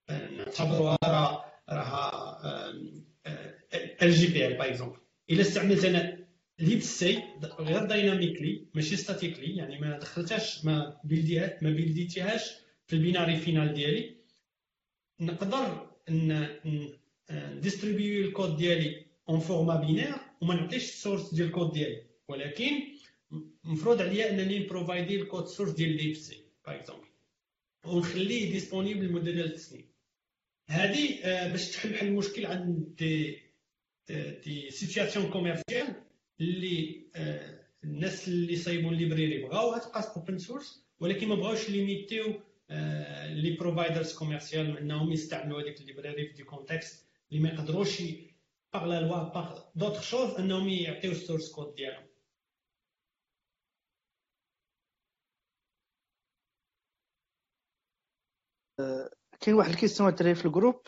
نعتبروها 0.09 0.97
راه 1.03 1.45
راها 1.69 2.71
LGPL 4.01 4.57
par 4.57 4.67
exemple 4.67 4.99
إلا 5.29 5.41
استعملت 5.41 5.85
أنا 5.85 6.27
libc 6.59 7.23
غير 7.59 7.85
dynamically 7.85 8.67
ماشي 8.73 8.95
statically 8.95 9.55
يعني 9.55 9.79
ما 9.79 9.99
دخلتهاش 9.99 10.65
ما 10.65 10.99
بلديها 11.03 11.57
ما 11.61 11.69
بلديتيهاش 11.69 12.51
في 12.87 12.95
ال 12.95 13.01
binary 13.01 13.37
final 13.37 13.73
ديالي. 13.73 14.17
نقدر 15.19 15.89
distribuer 17.61 18.27
الكود 18.27 18.57
ديالي 18.57 19.12
en 19.29 19.39
format 19.39 19.75
binaire 19.75 20.15
وما 20.41 20.55
نعطيش 20.55 20.83
ال 20.83 20.90
source 20.90 21.33
ديال 21.33 21.47
الكود 21.47 21.71
ديالي 21.73 22.03
ولكن 22.27 22.71
مفروض 23.63 24.01
عليا 24.01 24.29
انني 24.29 24.59
نبروفايدي 24.59 25.15
ال 25.21 25.26
code 25.26 25.45
source 25.47 25.71
ديال 25.71 25.97
libc 25.97 26.43
par 26.67 26.75
exemple 26.75 27.07
ونخليه 27.85 28.51
disponible 28.51 29.05
لمده 29.07 29.31
3 29.31 29.57
سنين 29.57 29.85
هذه 30.67 31.19
باش 31.51 31.71
تحل 31.71 31.89
بحال 31.93 32.07
المشكل 32.07 32.45
عند 32.45 32.95
des 32.97 33.39
des 34.45 34.69
situations 34.69 35.29
commerciales 35.31 35.87
اللي 36.41 37.03
الناس 37.83 38.27
اللي 38.27 38.55
صايبوا 38.55 38.91
ال 38.91 38.97
library 38.97 39.37
بغاوها 39.43 39.79
تبقى 39.79 40.13
open 40.17 40.37
source 40.37 40.85
ولكن 40.99 41.27
ما 41.27 41.35
بغاوش 41.35 41.69
ليميتيو 41.69 42.39
les 43.29 43.55
providers 43.59 44.13
commercial 44.13 44.77
انهم 44.77 45.11
يستعملوا 45.11 45.61
هذيك 45.61 45.81
ال 45.81 45.87
library 45.87 46.27
في 46.27 46.33
des 46.33 46.43
contextes 46.43 47.05
اللي 47.31 47.43
ما 47.43 47.49
يقدروش 47.49 48.01
par 48.73 48.85
la 48.85 49.01
loi 49.01 49.23
par 49.33 49.63
d'autres 49.75 50.01
choses 50.01 50.29
انهم 50.39 50.69
يعطيو 50.69 51.11
ال 51.11 51.17
source 51.17 51.51
code 51.51 51.75
ديالهم 51.75 52.07
كاين 59.39 59.55
واحد 59.55 59.69
الكيستيون 59.69 60.09
الدراري 60.09 60.35
في 60.35 60.45
الجروب 60.45 60.81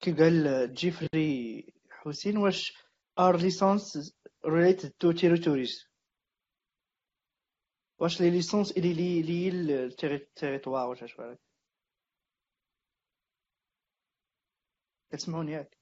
كي 0.00 0.12
قال 0.12 0.74
جيفري 0.74 1.74
حسين 1.90 2.36
واش 2.36 2.72
ار 3.18 3.36
ليسونس 3.36 4.12
related 4.46 4.88
to 4.88 5.12
territories 5.20 5.88
واش 7.98 8.20
لي 8.20 8.30
ليسونس 8.30 8.72
اللي 8.72 8.92
لي 8.94 9.22
لي 9.22 9.48
التيريتوار 10.04 10.88
واش 10.88 11.02
اش 11.02 11.16
بالك 11.16 11.40
كتسمعوني 15.12 15.52
ياك؟ 15.52 15.77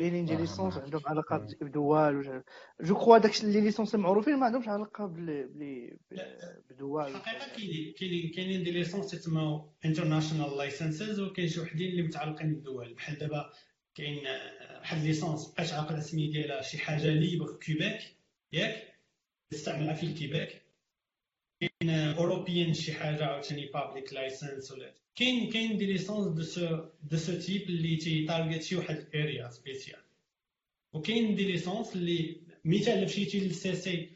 كاينين 0.00 0.24
دي 0.24 0.36
ليسونس 0.36 0.76
عندهم 0.76 1.02
علاقة 1.06 1.36
بدول 1.60 2.42
je 2.80 2.94
crois 2.94 3.18
داك 3.18 3.44
les 3.44 3.60
licences 3.60 3.94
المعروفين 3.94 4.36
ما 4.38 4.46
عندهمش 4.46 4.68
علاقة 4.68 5.06
بلي 5.06 5.96
بدول 6.70 7.06
الحقيقة 7.06 7.46
كاينين 7.56 7.94
كاينين 7.98 8.30
كاينين 8.30 8.62
des 8.64 8.70
licences 8.70 9.10
تسموا 9.10 9.68
international 9.84 10.56
licenses 10.56 11.20
وكاين 11.20 11.48
شي 11.48 11.60
وحدين 11.60 11.90
اللي 11.90 12.02
متعلقين 12.02 12.54
بالدول 12.54 12.94
بحال 12.94 13.18
دابا 13.18 13.52
كاين 13.94 14.26
واحد 14.80 14.98
licence 14.98 15.46
بقات 15.52 15.72
عاقله 15.72 15.98
السميه 15.98 16.32
ديالها 16.32 16.62
شي 16.62 16.78
حاجة 16.78 17.06
libre 17.06 17.56
Québec 17.56 18.16
ياك؟ 18.52 18.94
تستعملها 19.50 19.94
في 19.94 20.06
الكيبيك 20.06 20.65
كاين 21.60 21.90
European 21.90 22.74
شي 22.74 22.92
حاجة 22.92 23.24
عاوتاني 23.24 23.66
public 23.66 24.12
license 24.12 24.72
ولا 24.72 24.94
كاين 25.14 25.50
كاين 25.50 25.78
des 25.78 25.86
licences 25.86 26.26
de 26.36 26.42
ce 26.42 26.84
de 27.02 27.16
ce 27.16 27.38
type 27.38 27.62
اللي 27.62 27.96
تيتارجيتي 27.96 28.76
واحد 28.76 28.96
الاريا 28.96 29.50
سبيسيال 29.50 30.00
وكاين 30.92 31.34
des 31.34 31.44
licences 31.52 31.96
اللي 31.96 32.40
مثال 32.64 33.04
مشيتي 33.04 33.40
لل 33.40 33.74
CC 33.74 34.10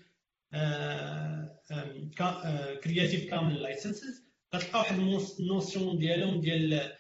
Creative 2.85 3.31
Commons 3.31 3.63
licenses 3.63 4.25
غتلقى 4.55 4.79
واحد 4.79 4.99
ال 5.41 5.49
notion 5.49 5.99
ديالهم 5.99 6.41
ديال 6.41 6.93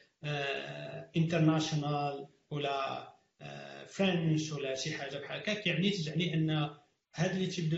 international 1.16 2.28
ولا 2.50 3.10
French 3.88 4.52
ولا 4.52 4.74
شي 4.74 4.92
حاجة 4.94 5.18
بحال 5.18 5.40
هكا 5.40 5.68
يعني 5.68 5.90
تجعلي 5.90 6.34
ان 6.34 6.50
هاد 7.14 7.36
les 7.36 7.46
types 7.46 7.70
de 7.70 7.76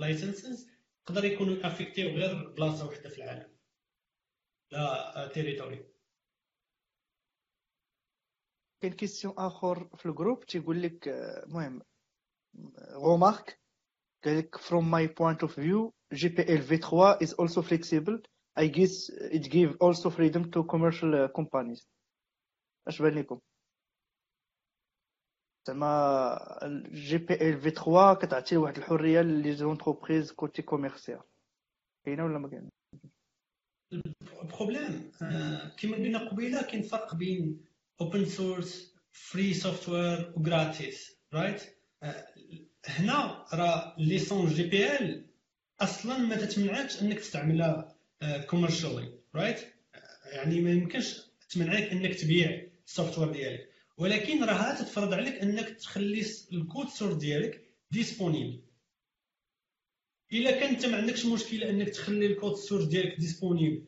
licenses 0.00 0.77
يقدر 1.08 1.24
يكونوا 1.24 1.66
effectives 1.66 2.08
غير 2.08 2.50
بلاصة 2.50 2.86
وحده 2.86 3.08
في 3.10 3.22
العالم. 3.22 3.56
la 4.72 5.30
territoire 5.34 5.86
كاين 8.82 8.92
question 8.92 9.34
آخر 9.38 9.96
في 9.96 10.06
ال 10.06 10.12
groupe 10.12 10.46
تيقول 10.46 10.82
لك 10.82 11.08
المهم 11.08 11.82
غومارك 12.92 13.60
قال 14.24 14.38
لك 14.38 14.56
from 14.56 14.84
my 14.84 15.06
point 15.06 15.48
of 15.48 15.54
view 15.54 15.92
GPL 16.14 16.62
v3 16.62 17.18
is 17.22 17.32
also 17.32 17.62
flexible. 17.62 18.18
I 18.56 18.66
guess 18.66 19.08
it 19.10 19.50
gives 19.50 19.76
also 19.80 20.10
freedom 20.10 20.50
to 20.50 20.64
commercial 20.64 21.28
companies. 21.28 21.86
اش 22.88 23.02
بان 23.02 23.18
لكم؟ 23.18 23.40
زعما 25.68 26.66
ال 26.66 27.60
GPL 27.60 27.70
v3 27.70 28.14
كتعطي 28.14 28.56
واحد 28.56 28.76
الحرية 28.76 29.20
les 29.20 29.54
entreprises 29.54 30.32
côté 30.32 30.62
commercial. 30.62 31.20
كاينة 32.04 32.24
ولا 32.24 32.38
ما 32.38 32.48
كاينة؟ 32.48 32.68
ال 34.42 34.50
problème 34.50 35.12
آه، 35.22 35.68
كما 35.78 35.96
قلنا 35.96 36.28
قبيلة 36.28 36.62
كاين 36.62 36.82
فرق 36.82 37.14
بين 37.14 37.64
open 38.00 38.24
source 38.24 38.94
free 39.12 39.54
software 39.54 40.32
و 40.36 40.47
gratis 40.47 41.16
right 41.34 41.62
هنا 42.86 43.44
راه 43.54 43.94
licence 43.98 44.62
GPL 44.62 45.26
أصلا 45.80 46.18
ما 46.18 46.36
تتمنعكش 46.36 47.02
إنك 47.02 47.18
تستعملها 47.18 47.96
commercially 48.46 49.12
right 49.34 49.60
يعني 50.32 50.60
ما 50.60 50.70
يمكنش 50.70 51.20
تمنعك 51.50 51.92
إنك 51.92 52.14
تبيع 52.14 52.66
ال 52.86 52.91
software 52.91 53.32
ديالك. 53.32 53.77
ولكن 53.98 54.44
راه 54.44 54.74
تتفرض 54.74 55.12
عليك 55.14 55.34
أنك 55.34 55.68
تخلي 55.68 56.24
ال 56.52 56.59
code 56.59 56.88
source 56.88 57.14
ديالك 57.16 57.74
disponible 57.90 58.62
إلا 60.32 60.50
كان 60.60 60.74
أنت 60.74 60.86
ما 60.86 60.96
عندكش 60.96 61.26
مشكلة 61.26 61.70
أنك 61.70 61.88
تخلي 61.88 62.26
ال 62.26 62.32
code 62.32 62.54
source 62.54 62.84
ديالك 62.84 63.16
disponible 63.20 63.84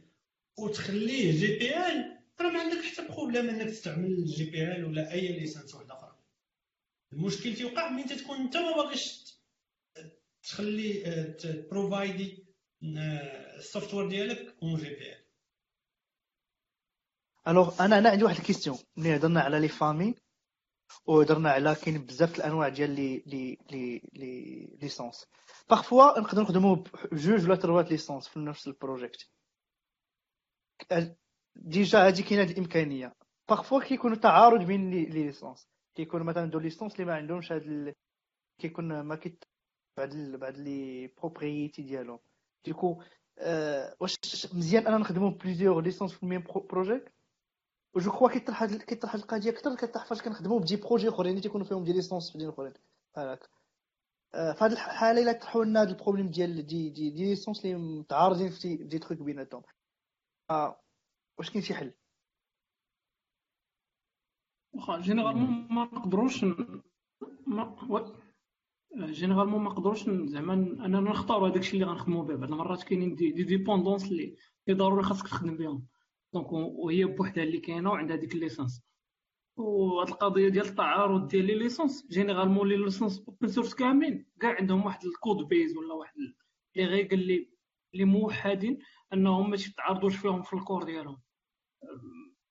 وتخليه 0.58 1.32
GPL 1.32 2.18
راه 2.40 2.50
ما 2.50 2.60
عندك 2.60 2.84
حتى 2.84 3.08
problème 3.08 3.48
أنك 3.48 3.68
تستعمل 3.70 4.24
GPL 4.24 4.84
ولا 4.84 5.12
أي 5.12 5.28
licence 5.28 5.74
واحدة 5.74 5.94
أخرى. 5.94 6.16
المشكل 7.12 7.54
تيوقع 7.54 7.90
ملي 7.90 8.04
تكون 8.04 8.36
أنت 8.36 8.56
ما 8.56 8.72
باغيش 8.76 9.24
تخلي 10.42 10.92
ت 11.38 11.51
provide 11.51 12.44
ي 12.82 12.95
ال 12.95 13.07
software 13.07 14.08
ديالك 14.08 14.54
en 14.62 14.76
GPL 14.76 15.19
alors 17.48 17.84
أنا 17.84 17.98
أنا 17.98 18.10
عندي 18.10 18.24
واحد 18.24 18.36
ال 18.36 18.40
question. 18.40 18.78
ملي 18.96 19.16
هضرنا 19.16 19.40
على 19.40 19.60
les 19.60 19.68
familles 19.68 20.14
وهضرنا 21.06 21.50
على 21.50 21.74
كاين 21.74 22.06
بزاف 22.06 22.38
الأنواع 22.38 22.68
ديال 22.68 22.90
لي 22.90 23.22
لي 23.26 23.58
لي 23.70 24.02
لي 24.12 24.66
ليسونس. 24.82 25.26
بارفوا 25.70 26.20
نقدر 26.20 26.42
نخدمو 26.42 26.84
بجوج 27.12 27.44
ولا 27.44 27.56
تروات 27.56 27.90
ليسونس 27.90 28.28
في 28.28 28.38
نفس 28.38 28.66
البروجيكت. 28.68 29.30
ديجا 31.56 32.06
هادي 32.06 32.22
كاينة 32.22 32.42
هاد 32.42 32.50
الإمكانية. 32.50 33.14
بارفوا 33.48 33.80
كيكون 33.80 34.20
تعارض 34.20 34.62
بين 34.66 34.90
لي 34.90 35.04
ليسونس. 35.04 35.68
كيكون 35.94 36.22
مثلا 36.22 36.50
دو 36.50 36.58
ليسونس 36.58 36.94
اللي 36.94 37.04
ما 37.04 37.14
عندهمش 37.14 37.52
هاد 37.52 37.62
ال... 37.62 37.94
كيكون 38.58 39.00
ما 39.00 39.16
كيت 39.16 39.44
بعد 39.96 40.12
ال... 40.12 40.36
بعد 40.36 40.56
لي 40.56 41.06
بروبريتي 41.06 41.82
ديالهم. 41.82 42.18
ديكو 42.64 43.02
أه... 43.38 43.96
واش 44.00 44.16
مزيان 44.54 44.86
أنا 44.86 44.98
نخدمو 44.98 45.30
بليزيور 45.30 45.82
ليسونس 45.82 46.12
في 46.12 46.22
الميم 46.22 46.44
بروجيكت 46.70 47.12
وجو 47.94 48.10
كخوا 48.10 48.28
كيطرح 48.28 48.64
كيطرح 48.64 49.14
القضية 49.14 49.50
أكثر 49.50 49.76
كطرح 49.76 50.06
فاش 50.06 50.22
كنخدمو 50.22 50.58
بدي 50.58 50.76
بروجي 50.76 51.08
اخرين 51.08 51.30
اللي 51.30 51.40
تيكونوا 51.42 51.66
فيهم 51.66 51.84
دي 51.84 51.92
ليسونس 51.92 52.32
في 52.32 52.48
اخرين 52.48 52.72
هاك 53.16 53.50
في 54.32 54.64
هذه 54.64 54.72
الحاله 54.72 55.22
الا 55.22 55.32
طرحوا 55.32 55.64
لنا 55.64 55.82
هذا 55.82 55.90
ال 55.90 55.94
problème 55.94 56.28
ديال 56.30 56.66
des 56.66 56.90
des, 56.90 57.10
des 57.10 57.24
licences 57.24 57.64
اللي 57.64 57.76
متعارضين 57.76 58.50
في 58.50 58.76
des 58.76 58.98
trucs 58.98 59.22
بيناتهم 59.22 59.62
آه 60.50 60.80
واش 61.38 61.50
كاين 61.50 61.62
شي 61.62 61.74
حل 61.74 61.92
واخا 64.72 65.00
généralement 65.00 65.66
ما 65.70 65.84
نقدروش 65.84 66.44
ما 67.46 67.76
généralement 68.94 69.62
ما 69.62 69.70
نقدروش 69.70 70.10
زعما 70.10 70.54
اننا 70.54 71.00
نختاروا 71.00 71.56
الشيء 71.56 71.74
اللي 71.74 71.92
غنخدموا 71.92 72.24
به 72.24 72.36
بعض 72.36 72.52
المرات 72.52 72.82
كاينين 72.82 73.14
des 73.14 73.30
des 73.30 73.42
dépendances 73.42 74.04
اللي 74.04 74.36
ضروري 74.70 75.02
خاصك 75.02 75.28
تخدم 75.28 75.56
بهم 75.56 75.86
donc 76.34 76.52
وهي 76.52 77.04
بوحدها 77.04 77.44
اللي 77.44 77.58
كاينة 77.60 77.90
وعندها 77.90 78.16
ديك 78.16 78.34
ال 78.34 78.40
licence 78.40 78.82
وهاد 79.56 80.08
القضية 80.08 80.48
ديال 80.48 80.66
التعارض 80.66 81.28
ديال 81.28 81.44
لي 81.46 81.54
ليسونس 81.54 82.06
جينيرالمون 82.10 82.68
لي 82.68 82.76
ليسونس 82.76 83.18
اوبن 83.28 83.48
سورس 83.48 83.74
كاملين 83.74 84.26
كاع 84.40 84.56
عندهم 84.56 84.86
واحد 84.86 85.04
الكود 85.04 85.48
بيز 85.48 85.76
ولا 85.76 85.94
واحد 85.94 86.14
لي 86.76 86.84
ريغل 86.86 87.12
اللي 87.12 87.50
اللي 87.94 88.04
موحدين 88.04 88.78
انهم 89.12 89.50
ما 89.50 89.56
تتعارضوش 89.56 90.16
فيهم 90.16 90.42
في 90.42 90.52
الكور 90.52 90.82
ديالهم 90.84 91.20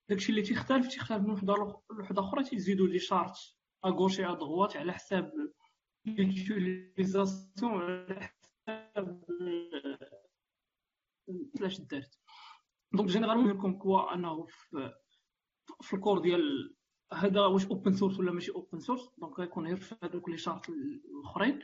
داكشي 0.08 0.30
اللي 0.30 0.42
تيختلف 0.42 0.88
تيختلف 0.88 1.22
من 1.22 1.30
وحده 1.30 1.54
لوحده 1.90 2.22
أخرى 2.22 2.44
تيزيدوا 2.44 2.86
لي 2.86 2.98
شارت 2.98 3.36
اغوشي 3.84 4.24
ا 4.26 4.34
دغوات 4.34 4.76
على 4.76 4.92
حساب 4.92 5.32
ليوتيليزاسيون 6.06 7.72
على 7.82 8.30
حساب 8.66 9.24
فلاش 11.58 11.80
دارت 11.80 12.19
دونك 12.92 13.08
جينيرالمون 13.08 13.60
كوم 13.60 13.78
كوا 13.78 14.14
انه 14.14 14.46
في, 14.46 14.92
في 15.80 15.94
الكور 15.94 16.18
ديال 16.18 16.74
هذا 17.12 17.40
واش 17.40 17.66
اوبن 17.66 17.92
سورس 17.92 18.18
ولا 18.18 18.32
ماشي 18.32 18.52
اوبن 18.52 18.78
سورس 18.78 19.10
دونك 19.18 19.40
غيكون 19.40 19.66
غير 19.66 19.76
في 19.76 19.94
هذوك 20.02 20.28
لي 20.28 20.36
شارت 20.38 20.68
الاخرين. 20.68 21.60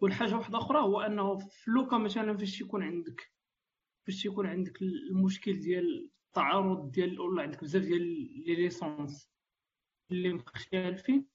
والحاجة 0.00 0.34
واحدة 0.36 0.58
أخرى 0.58 0.78
هو 0.78 1.00
أنه 1.00 1.38
في 1.38 1.70
لوكا 1.70 1.98
مثلا 1.98 2.36
فاش 2.36 2.60
يكون 2.60 2.82
عندك 2.82 3.32
فاش 4.06 4.24
يكون 4.24 4.46
عندك 4.46 4.82
المشكل 4.82 5.60
ديال 5.60 6.10
التعارض 6.26 6.90
ديال 6.90 7.20
ولا 7.20 7.42
عندك 7.42 7.62
بزاف 7.64 7.82
ديال 7.82 8.02
لي 8.46 8.54
ليسونس 8.54 9.30
اللي 10.10 10.32
مختلفين 10.32 11.26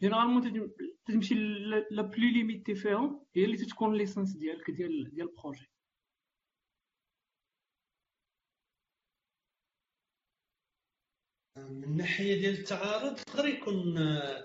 جينيرالمون 0.00 0.70
تمشي 1.06 1.34
لا 1.90 2.02
بلي 2.02 2.32
ليميتي 2.32 2.74
فيهم 2.74 3.26
هي 3.36 3.44
اللي 3.44 3.56
تتكون 3.56 3.94
ليسونس 3.94 4.36
ديالك 4.36 4.70
ديال 4.70 5.10
ديال 5.14 5.28
البروجي. 5.28 5.70
من 11.68 11.84
الناحيه 11.84 12.40
ديال 12.40 12.58
التعارض 12.58 13.18
يقدر 13.18 13.46
يكون 13.46 13.94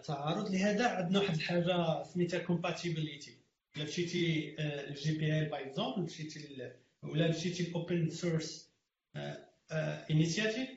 تعارض 0.03 0.51
لهذا 0.51 0.87
عندنا 0.87 1.19
واحد 1.19 1.35
الحاجة 1.35 2.03
سميتها 2.03 2.39
compatibilité 2.39 3.37
إلا 3.75 3.83
مشيتي 3.85 4.55
ال 4.59 5.17
GPL 5.17 5.45
par 5.45 5.59
exemple 5.61 6.01
مشيتي 6.01 6.71
ولا 7.03 7.27
مشيتي 7.27 7.63
ال 7.63 7.72
Open 7.72 8.09
Source 8.09 8.71
Initiative 10.11 10.69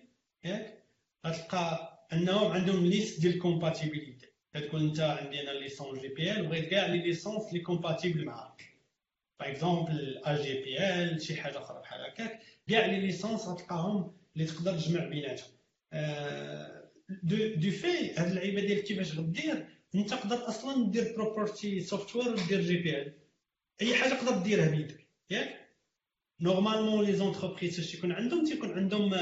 ياك؟ 0.44 0.84
غتلقى 1.26 1.98
أنهم 2.12 2.52
عندهم 2.52 2.86
liste 2.86 3.20
ديال 3.20 3.34
ال 3.34 3.41
compatibilité 3.41 4.26
كتقول 4.54 4.82
أنت 4.82 5.00
عندي 5.00 5.40
أنا 5.40 5.50
licence 5.50 6.08
GPL 6.08 6.46
وبغيت 6.46 6.68
كاع 6.68 6.86
les 6.86 6.98
licences 6.98 7.48
اللي 7.48 7.60
compatibles 7.60 8.24
معاك. 8.24 8.62
par 9.40 9.50
exemple 9.50 10.20
à 10.24 10.36
GPL 10.42 11.22
شي 11.22 11.36
حاجة 11.36 11.58
أخرى 11.58 11.80
بحال 11.80 12.00
هكاك. 12.00 12.40
كاع 12.68 12.86
les 12.86 13.00
licences 13.00 13.40
غتلقاهم 13.46 14.12
اللي 14.36 14.46
تقدر 14.46 14.72
تجمع 14.78 15.04
بيناتهم. 15.04 15.57
de 17.22 17.70
fait 17.70 18.14
هاد 18.16 18.28
اللعيبة 18.30 18.60
ديال 18.60 18.80
كيفاش 18.80 19.18
غدير؟ 19.18 19.66
انت 19.94 20.10
تقدر 20.10 20.48
أصلا 20.48 20.90
دير 20.90 21.14
propriétaire 21.16 21.80
software 21.80 22.28
ودير 22.32 22.60
GPL 22.60 23.12
أي 23.82 23.94
حاجة 23.94 24.14
تقدر 24.14 24.42
ديرها 24.42 24.70
بيدك 24.70 25.06
ياك؟ 25.30 25.68
normalement 26.40 27.04
les 27.04 27.12
entreprises 27.12 27.76
فاش 27.76 27.90
تيكون 27.90 28.12
عندهم 28.12 28.44
تيكون 28.44 28.72
عندهم 28.72 29.12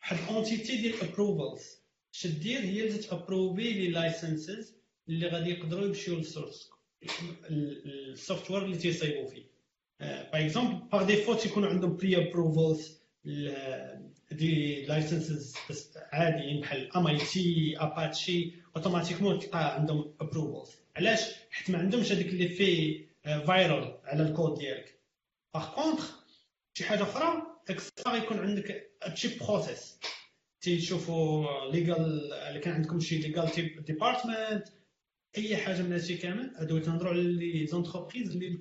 واحد 0.00 0.16
entité 0.30 0.76
ديال 0.76 1.00
approvals 1.00 1.82
اش 2.14 2.26
دير؟ 2.26 2.60
هي 2.60 2.86
اللي 2.88 2.98
ت 2.98 3.05
approuver 3.05 3.72
les 3.72 3.88
licenses 3.88 4.76
اللي 5.08 5.28
غادي 5.28 5.50
يقدروا 5.50 5.86
يمشيو 5.86 6.16
لل 6.16 6.29
source 6.29 6.70
ال 7.50 7.63
software 7.63 8.64
اللي 8.64 8.76
تيصايبوا 8.76 9.30
فيه. 9.30 9.52
باغ 10.00 10.44
اكزومبل 10.44 10.88
باغ 10.88 11.06
ديفو 11.06 11.34
تيكونوا 11.34 11.68
عندهم 11.68 11.96
بري 11.96 12.16
ابروفالز 12.16 13.02
دي 14.32 14.82
لايسنسز 14.86 15.54
عاديين 16.12 16.60
بحال 16.60 16.96
ام 16.96 17.06
اي 17.06 17.18
تي 17.18 17.74
اباتشي 17.78 18.52
اوتوماتيكمون 18.76 19.38
تلقى 19.38 19.74
عندهم 19.74 20.14
ابروفالز 20.20 20.76
علاش 20.96 21.20
حيت 21.50 21.70
ما 21.70 21.78
عندهمش 21.78 22.12
هذيك 22.12 22.26
اللي 22.26 22.48
في 22.48 23.00
فايرال 23.24 23.98
على 24.04 24.22
الكود 24.22 24.58
ديالك 24.58 25.00
باغ 25.54 25.74
كونتر 25.74 26.04
شي 26.74 26.84
حاجة 26.84 27.02
أخرى 27.02 27.42
اكسترا 27.70 28.14
يكون 28.16 28.38
عندك 28.38 28.90
تشيب 29.14 29.38
بروسيس 29.38 29.98
تيشوفوا 30.60 31.46
ليغال 31.70 32.32
اللي 32.32 32.60
كان 32.60 32.74
عندكم 32.74 33.00
شي 33.00 33.18
ليغال 33.18 33.82
ديبارتمنت 33.84 34.64
اي 35.38 35.56
حاجة 35.56 35.82
من 35.82 35.92
هادشي 35.92 36.16
كامل 36.16 36.52
هادو 36.56 36.78
تنهضروا 36.78 37.10
على 37.12 37.22
les 37.22 37.66
entreprises 37.66 38.30
اللي 38.30 38.58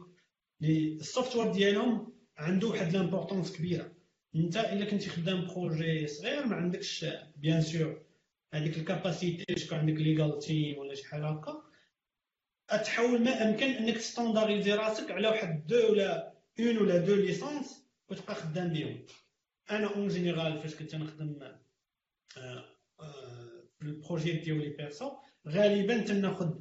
ال 0.99 1.05
software 1.05 1.51
ديالهم 1.51 2.13
عنده 2.38 2.67
واحد 2.67 2.93
l'importance 2.93 3.51
كبيره 3.57 3.91
انت 4.35 4.57
الا 4.57 4.85
كنتي 4.85 5.09
خدام 5.09 5.47
projet 5.47 6.07
صغير 6.07 6.45
ما 6.45 6.55
عندكش 6.55 7.05
bien 7.36 7.62
sûr 7.62 8.01
هذيك 8.53 8.77
ال 8.77 8.86
capacité 8.86 9.53
تكون 9.55 9.77
عندك 9.77 9.93
legal 10.01 10.39
team 10.39 10.77
ولا 10.77 10.95
شي 10.95 11.05
حاجة 11.07 11.25
هكا 11.29 11.63
تحاول 12.83 13.23
ما 13.23 13.49
امكن 13.49 13.65
انك 13.65 13.97
standardiser 13.97 14.73
راسك 14.73 15.11
على 15.11 15.27
واحد 15.27 15.67
deux 15.67 15.91
ولا 15.91 16.33
une 16.60 16.77
ولا 16.77 16.97
deux 16.97 17.15
licences 17.15 17.86
وتبقى 18.09 18.35
خدام 18.35 18.73
بهم 18.73 19.05
أنا 19.71 19.95
en 19.95 20.07
général 20.07 20.60
فاش 20.59 20.75
كنت 20.75 20.95
نخدم 20.95 21.39
في 23.79 23.81
ال 23.81 23.89
projet 23.89 24.31
ديالي 24.33 24.69
perso 24.69 25.12
غالبا 25.47 25.97
تناخذ 26.01 26.53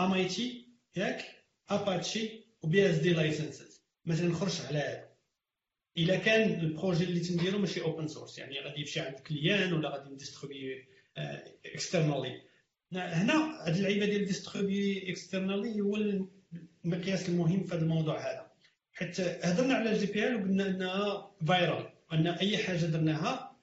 MIT 0.00 0.68
ياك 0.96 1.24
اباتشي 1.68 2.44
و 2.62 2.90
BSD 2.90 3.12
licenses 3.12 3.84
ما 4.04 4.14
تنخرجش 4.16 4.60
على 4.60 4.78
هذا 4.78 5.07
الا 5.98 6.16
كان 6.16 6.60
ال 6.60 6.66
projet 6.66 7.04
اللي 7.04 7.20
تنديرو 7.20 7.58
ماشي 7.58 7.80
open 7.82 8.08
source 8.08 8.38
يعني 8.38 8.60
غادي 8.60 8.80
يمشي 8.80 9.00
عند 9.00 9.18
client 9.18 9.72
ولا 9.72 9.88
غادي 9.88 10.10
ن 10.10 10.17
distribuer 10.17 10.84
externally 11.66 12.42
هنا 12.92 13.66
هاد 13.66 13.76
اللعيبة 13.76 14.06
ديال 14.06 14.24
distribuer 14.24 15.10
externally 15.10 15.80
هو 15.80 15.96
المقياس 16.84 17.28
المهم 17.28 17.64
في 17.64 17.74
هذا 17.74 17.82
الموضوع 17.82 18.20
هذا. 18.20 18.48
حيت 18.92 19.20
هضرنا 19.20 19.74
على 19.74 19.90
ال 19.90 20.06
GPL 20.06 20.34
وقلنا 20.34 20.66
أنها 20.66 21.30
viral 21.46 21.90
وان 22.10 22.26
أي 22.26 22.58
حاجة 22.58 22.86
درناها 22.86 23.56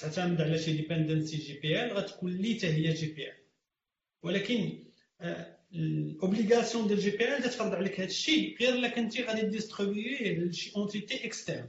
تعتمد 0.00 0.40
على 0.40 0.58
شي 0.58 0.72
dependency 0.72 1.36
GPL 1.36 1.92
غتكون 1.92 2.32
لي 2.32 2.64
هي 2.64 2.92
GPL. 2.92 3.36
ولكن 4.22 4.84
ال 5.74 5.84
obligation 5.84 6.88
ديال 6.88 6.98
GPL 6.98 7.42
تفرض 7.42 7.74
عليك 7.74 8.00
هذا 8.00 8.08
الشيء 8.08 8.56
غير 8.60 8.74
الا 8.74 8.88
كنتي 8.88 9.22
غادي 9.22 9.42
distribuer 9.46 10.23
يه 10.23 10.38
لشي 10.38 10.72
entité 10.76 11.26
externe 11.26 11.68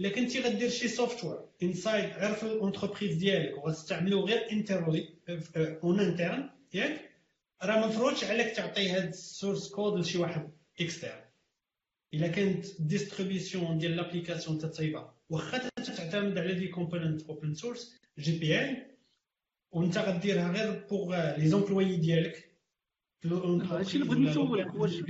الا 0.00 0.08
كنتي 0.08 0.40
غدير 0.40 0.68
شي 0.68 0.88
software 0.88 1.40
inside 1.62 2.04
غير 2.04 2.34
في 2.34 2.42
ال 2.42 2.49
entreprise 2.49 3.16
ديالك 3.16 3.56
وغتستعملو 3.58 4.24
غير 4.26 4.52
internally 4.52 5.08
en 5.58 6.00
interne 6.00 6.50
ياك 6.74 7.10
راه 7.62 7.80
ما 7.80 7.86
مفروضش 7.86 8.24
عليك 8.24 8.56
تعطي 8.56 8.88
هاد 8.90 9.08
ال 9.08 9.17
source 9.17 9.68
code 9.68 10.00
لشي 10.00 10.18
واحد 10.18 10.50
externe 10.80 11.20
الا 12.14 12.28
كانت 12.28 12.66
distribution 12.80 13.78
ديال 13.78 13.96
l'application 13.96 14.58
تتصايبها 14.58 15.14
واخا 15.30 15.58
تعتمد 15.76 16.38
على 16.38 16.54
des 16.54 16.68
components 16.68 17.22
open 17.22 17.54
source 17.54 17.94
GPL 18.18 18.86
وانت 19.72 19.98
غديرها 19.98 20.52
غير 20.52 20.86
pour 20.90 21.36
les 21.36 21.48
employés 21.48 21.96
ديالك 21.96 22.49
هادشي 23.24 23.96
اللي 23.98 24.08
بغيت 24.08 24.28
نسولك 24.28 24.74
واش 24.74 25.02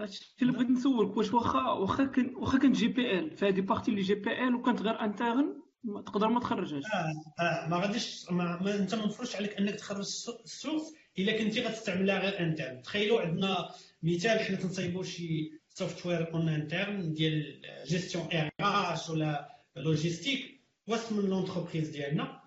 هادشي 0.00 0.34
اللي 0.42 0.52
بغيت 0.52 0.70
نسولك 0.70 1.16
واش 1.16 1.32
واخا 1.34 1.70
واخا 1.72 2.04
كان 2.04 2.34
واخا 2.36 2.58
كان 2.58 2.72
GPL 2.72 3.30
فهادي 3.36 3.60
partie 3.60 3.90
اللي 3.90 4.02
GPL 4.02 4.54
وكانت 4.54 4.82
غير 4.82 5.00
interne 5.00 5.62
تقدر 6.06 6.28
ما 6.28 6.40
تخرجهاش. 6.40 6.82
آه 6.84 7.42
آه 7.44 7.68
ما 7.68 7.76
غاديش 7.76 8.30
ما, 8.30 8.62
ما 8.62 8.74
أنت 8.74 8.94
ما 8.94 9.06
مفروضش 9.06 9.36
عليك 9.36 9.54
أنك 9.54 9.74
تخرج 9.74 9.98
ال 9.98 10.12
source 10.12 10.94
إلا 11.18 11.38
كنتي 11.38 11.62
غتستعملها 11.66 12.18
غير 12.18 12.40
interne 12.40 12.82
تخيلوا 12.82 13.20
عندنا 13.20 13.68
مثال 14.02 14.40
حنا 14.40 14.56
تنصايبوا 14.56 15.02
شي 15.02 15.52
software 15.68 16.34
en 16.34 16.48
interne 16.48 17.12
ديال 17.12 17.62
جيستيون 17.86 18.28
ار 18.32 18.50
اش 18.60 19.10
ولا 19.10 19.48
logistique 19.76 20.60
واسم 20.86 21.16
من 21.16 21.30
l'entreprise 21.30 21.88
ديالنا. 21.88 22.43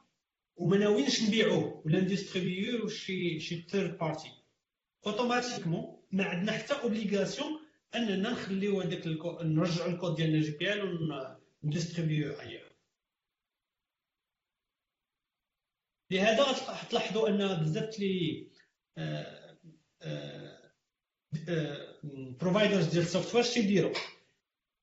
وما 0.58 0.78
ناويينش 0.78 1.24
نبيعوه 1.24 1.82
ولا 1.86 2.00
ن 2.02 2.08
distribuer 2.08 2.76
وه 2.76 2.90
شي 2.90 3.40
شي 3.40 3.62
third 3.62 3.98
party 3.98 4.32
automatiquement 5.08 6.04
ما 6.12 6.24
عندنا 6.24 6.52
حتى 6.52 6.74
obligation 6.74 7.60
أننا 7.96 8.30
نخليو 8.32 8.82
هذاك 8.82 9.08
نرجعوا 9.42 9.90
الكود 9.92 10.16
ديالنا 10.16 10.40
GPL 10.42 10.52
ون 10.52 10.74
distribuer 10.74 11.38
وه 11.64 12.42
ايا 12.42 12.68
لهذا 16.12 16.44
غتلاحظوا 16.44 17.30
أن 17.30 17.64
بزاف 17.64 18.00
les 18.00 18.48
providers 22.40 22.86
ديال 22.86 23.04
ال 23.04 23.08
software 23.08 23.44
شي 23.44 23.60
يديروا 23.60 23.94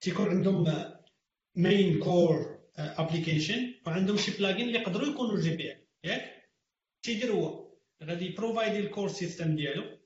تيكون 0.01 0.29
عندهم 0.29 0.95
main 1.57 2.01
core 2.01 2.54
application 2.77 3.75
وعندهم 3.87 4.17
شي 4.17 4.31
plugin 4.39 4.67
اللي 4.69 4.79
يقدروا 4.79 5.09
يكونوا 5.09 5.41
GPL. 5.41 5.79
ياك؟ 6.05 6.49
تيدير 7.03 7.33
هو. 7.33 7.65
غادي 8.05 8.27
ي 8.27 8.33
provide 8.33 8.79
ي 8.79 8.84
ال 8.84 8.89
core 8.89 9.09
system 9.09 9.57
ديالو 9.57 9.99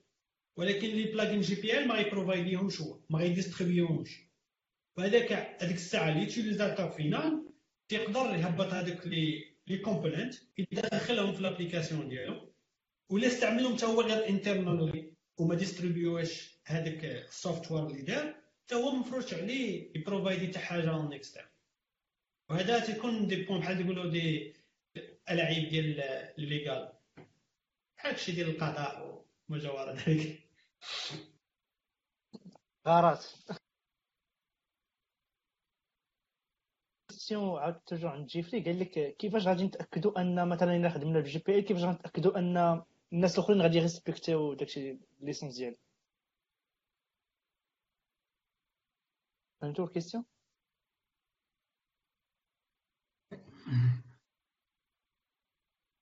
ولكن 0.56 0.88
les 0.88 1.04
plugins 1.04 1.54
GPL 1.54 1.88
ما 1.88 1.98
ي 1.98 2.04
provide 2.04 2.49
يهمش 2.49 2.80
هو 2.80 2.98
ما 3.10 3.18
غي 3.18 3.29
distribuer 3.29 3.83
وهمش 3.83 4.10
فهذاك 4.96 5.32
هذيك 5.62 5.76
الساعة 5.76 6.10
l'utilisateur 6.10 6.90
final 6.90 7.44
تيقدر 7.88 8.20
يهبط 8.34 8.66
هذوك 8.72 9.06
les 9.06 9.44
les 9.66 9.78
components 9.78 10.34
يدخلهم 10.58 11.32
في 11.32 11.42
l'application 11.42 12.08
ديالو 12.08 12.52
ولا 13.10 13.26
استعملهم 13.26 13.76
حتى 13.76 13.86
هو 13.86 14.00
غير 14.02 14.28
انترنالي 14.28 15.12
وما 15.38 15.54
ديستريبيوش 15.54 16.58
هذاك 16.64 17.04
السوفتوير 17.04 17.86
اللي 17.86 18.02
دار 18.02 18.34
حتى 18.64 18.74
هو 18.74 18.90
مفروش 18.90 19.34
عليه 19.34 19.90
يبروفايدي 19.96 20.46
حتى 20.48 20.58
حاجة 20.58 20.90
اون 20.90 21.12
اكسترن 21.12 21.44
وهذا 22.50 22.86
تيكون 22.86 23.26
دي 23.26 23.44
بوان 23.44 23.60
بحال 23.60 23.84
تقولوا 23.84 24.10
دي 24.10 24.54
العيب 25.30 25.68
ديال 25.68 26.00
الليغال 26.38 26.92
بحال 27.96 28.10
هادشي 28.10 28.32
ديال 28.32 28.50
القضاء 28.50 29.24
وما 29.48 29.92
ذلك. 29.92 30.48
غارات. 32.86 33.26
كيستيون 37.08 37.58
عاود 37.58 37.80
توجو 37.80 38.08
عند 38.08 38.26
جيفري 38.26 38.64
قال 38.64 38.80
لك 38.80 39.16
كيفاش 39.16 39.46
غادي 39.46 39.64
نتأكدوا 39.64 40.20
أن 40.20 40.48
مثلا 40.48 40.76
إلا 40.76 40.90
خدمنا 40.90 41.20
بالجي 41.20 41.38
بي 41.38 41.54
إي 41.54 41.62
كيفاش 41.62 41.82
غادي 41.82 41.98
نتاكدوا 41.98 42.38
أن 42.38 42.82
الناس 43.12 43.38
الأخرين 43.38 43.62
غادي 43.62 43.78
ي 43.78 43.85
respecter 43.85 44.47
و 44.47 44.54
داكشي 44.54 44.98
licence 45.20 45.56
ديالو 45.56 45.76
فهمتوا 49.60 49.84
ال 49.84 49.88
question؟ 49.88 50.24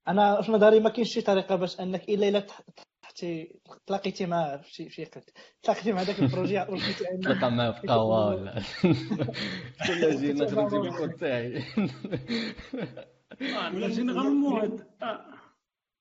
أنا 0.08 0.42
في 0.42 0.52
نظري 0.52 0.80
ما 0.80 0.90
كاينش 0.90 1.14
شي 1.14 1.20
طريقة 1.20 1.56
باش 1.56 1.80
أنك 1.80 2.08
إلا 2.08 2.28
إلا 2.28 2.46
تحتي 3.02 3.60
تلاقيتي 3.86 4.26
مع 4.26 4.60
شي 4.62 4.90
شي 4.90 5.04
قد 5.04 5.22
تلاقيتي 5.62 5.92
مع 5.92 6.02
داك 6.02 6.18
ال 6.18 6.24
projet 6.24 6.58
ولقيتي 6.58 7.04
تلقى 7.24 7.50
معاه 7.50 7.70
في 7.80 7.86
قهوه 7.86 8.26
ولا 8.26 8.62
ولا 9.90 10.16
جينا 10.16 10.46
خرجتي 10.46 10.78
بالكود 10.82 11.12
تاعي. 11.12 11.62
ولا 13.74 13.88
généralement 13.88 14.78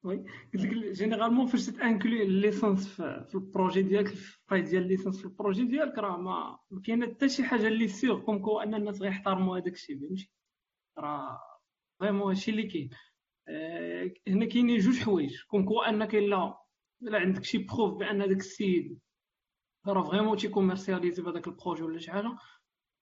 oui 0.03 0.15
قلت 0.53 0.65
لك 0.65 0.91
généralement 0.91 1.47
فاش 1.47 1.65
ت 1.65 1.73
inclure 1.73 2.23
ال 2.23 2.31
licence 2.31 2.87
في 3.01 3.35
ال 3.35 3.42
projet 3.42 3.81
ديالك 3.81 4.11
ال 4.11 4.21
file 4.21 4.61
ديال 4.61 4.83
ال 4.83 4.88
licence 4.88 5.19
في 5.19 5.25
ال 5.25 5.31
projet 5.31 5.63
ديالك 5.63 5.97
راه 5.97 6.17
ما 6.17 6.59
كاينة 6.85 7.07
حتى 7.07 7.29
شي 7.29 7.43
حاجة 7.43 7.67
اللي 7.67 7.87
sûr 7.87 8.19
comme 8.19 8.39
quoi 8.39 8.59
ان 8.59 8.75
الناس 8.75 9.01
غيحترموا 9.01 9.57
هذاك 9.57 9.73
الشيء 9.73 9.99
فهمتي؟ 9.99 10.31
راه 10.97 11.39
vraiment 11.99 12.27
هادشي 12.27 12.51
اللي 12.51 12.63
كاين. 12.63 12.89
آه، 12.93 13.14
هنا 14.27 14.45
كاينين 14.45 14.77
جوج 14.77 14.99
حوايج. 14.99 15.41
comme 15.47 15.65
quoi 15.65 15.81
أنك 15.81 16.15
إلا 16.15 16.57
إلا 17.01 17.17
عندك 17.17 17.43
شي 17.43 17.57
preuve 17.57 17.97
بأن 17.99 18.21
هذاك 18.21 18.37
السيد 18.37 18.99
راه 19.87 20.03
vraiment 20.03 20.37
تي 20.37 20.48
commercialiser 20.48 21.21
بهذاك 21.21 21.47
ال 21.47 21.53
projet 21.53 21.83
ولا 21.83 21.99
شي 21.99 22.11
حاجة 22.11 22.37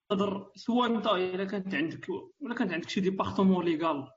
تقدر 0.10 0.52
سواء 0.56 0.96
أنت 0.96 1.08
إلا 1.08 1.46
كانت 1.46 1.76
عندك 1.76 2.10
ولا 2.40 2.56
كانت 2.56 2.74
عندك 2.74 2.90
شي 2.90 3.02
département 3.02 3.66
légal 3.66 4.08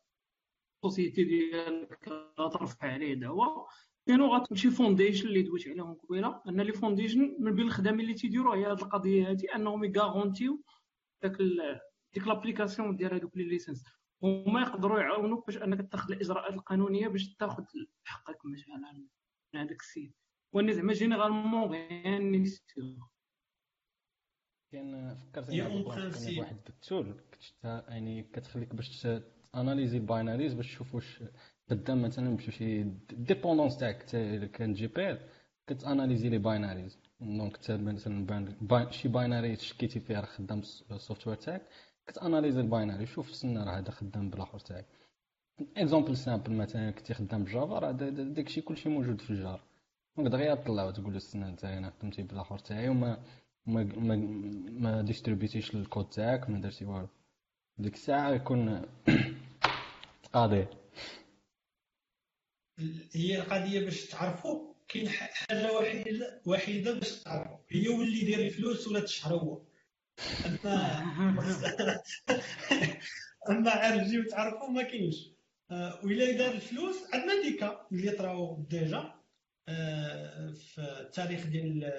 ال 0.77 0.83
société 0.83 1.25
ديالك 1.25 2.09
غترفع 2.41 2.93
عليه 2.93 3.15
دعوة. 3.15 3.67
كانوا 4.07 4.37
غتمشي 4.37 4.71
foundation 4.71 5.29
اللي 5.29 5.43
دويت 5.43 5.69
عليهم 5.69 5.95
قبيلة 5.95 6.43
أن 6.49 6.61
les 6.61 6.73
foundations 6.73 7.37
من 7.41 7.55
بين 7.55 7.67
الخدمة 7.67 8.03
اللي 8.03 8.15
تيديروا 8.15 8.57
هي 8.57 8.67
هذه 8.67 8.73
القضية 8.73 9.31
هذه 9.31 9.45
أنهم 9.55 9.85
ي 9.85 9.92
garantir 9.92 10.55
و 10.55 10.63
داك 11.23 11.37
ديك 12.15 12.27
l'application 12.27 12.97
ديال 12.97 13.15
هذوك 13.15 13.37
les 13.37 13.45
licenses. 13.45 13.85
هما 14.23 14.61
يقدروا 14.61 15.01
يعاونوك 15.01 15.47
باش 15.47 15.57
انك 15.57 15.93
تاخذ 15.93 16.13
الاجراءات 16.13 16.55
القانونية 16.55 17.09
باش 17.09 17.35
تاخذ 17.35 17.65
حقك 18.05 18.39
مثلا 18.47 18.93
من 19.55 19.61
هذاك 19.61 19.81
السيد. 19.81 20.15
وأنا 20.53 20.73
زعما 20.73 20.93
généralement 20.93 21.71
غير 21.71 22.19
نيسيو 22.19 22.99
كان 24.73 25.15
فكرتني 25.15 26.41
واحد 26.41 26.57
التول 26.69 27.21
يعني 27.65 28.23
كتخليك 28.23 28.75
باش 28.75 29.07
اناليزي 29.55 29.97
البايناريز 29.99 30.55
باش 30.55 30.67
تشوف 30.67 30.95
واش 30.95 31.23
قدام 31.71 32.03
مثلا 32.03 32.37
بشي 32.37 32.53
شي 32.53 32.83
ديبوندونس 33.11 33.79
تاعك 33.79 34.15
اذا 34.15 34.47
كان 34.47 34.75
جي 34.75 34.87
بي 34.87 35.19
كتاناليزي 35.67 36.29
لي 36.29 36.39
بايناريز. 36.39 36.99
دونك 37.21 37.59
مثلا 37.71 38.91
شي 38.91 39.09
بايناري 39.09 39.57
شكيتي 39.57 40.01
فيه 40.01 40.21
راه 40.21 40.27
خدام 40.27 40.59
السوفتوير 40.91 41.37
تاعك 41.37 41.69
كتاناليزي 42.07 42.61
البايناري. 42.61 43.07
شوف 43.07 43.35
سنة 43.35 43.65
راه 43.65 43.79
هذا 43.79 43.91
خدام 43.91 44.31
بالآخر 44.31 44.59
تاعك 44.59 44.87
اكزومبل 45.77 46.17
سامبل 46.17 46.53
مثلا 46.53 46.91
كنتي 46.91 47.15
خدام 47.15 47.45
بجافا 47.45 47.79
راه 47.79 47.93
داكشي 47.93 48.61
كلشي 48.61 48.89
موجود 48.89 49.21
في 49.21 49.31
الجار 49.31 49.61
دونك 50.17 50.29
دغيا 50.33 50.55
طلع 50.55 50.85
وتقول 50.85 51.11
له 51.11 51.17
السنة 51.17 51.49
انت 51.49 51.65
أنا 51.65 51.91
خدمتي 51.91 52.23
بالآخر 52.23 52.59
تاعي 52.59 52.89
وما 52.89 53.19
ما 53.67 53.85
ما, 53.85 54.17
ما 54.71 55.03
ديستريبيتيش 55.03 55.75
الكود 55.75 56.09
تاعك 56.11 56.51
ما 56.51 56.61
درتي 56.61 56.85
والو. 56.85 57.09
ديك 57.79 57.95
الساعة 57.95 58.31
يكون 58.31 58.83
قاضي. 60.35 60.67
هي 63.13 63.39
القضية 63.39 63.81
باش 63.85 64.07
تعرفوا 64.07 64.75
كاين 64.89 65.09
حاجة 65.09 65.73
وحيده 65.73 66.43
وحيدة 66.47 66.95
باش 66.95 67.23
تعرفوا 67.23 67.57
هي 67.71 67.89
ولي 67.89 68.23
يدير 68.23 68.39
الفلوس 68.39 68.89
ولا 68.89 69.01
تشهر 69.01 69.35
هو 69.35 69.61
اما 73.51 73.71
عرجي 73.71 74.21
وتعرفوا 74.21 74.71
ما 74.71 74.83
كاينش. 74.83 75.31
آه، 75.71 76.01
وإلا 76.05 76.31
دار 76.31 76.55
الفلوس 76.55 76.97
عندنا 77.15 77.43
des 77.43 77.65
cas 77.65 77.87
اللي 77.93 78.11
طراو 78.11 78.67
déjà 78.71 79.15
آه، 79.69 80.53
في 80.53 80.81
التاريخ 80.81 81.47
ديال 81.47 81.93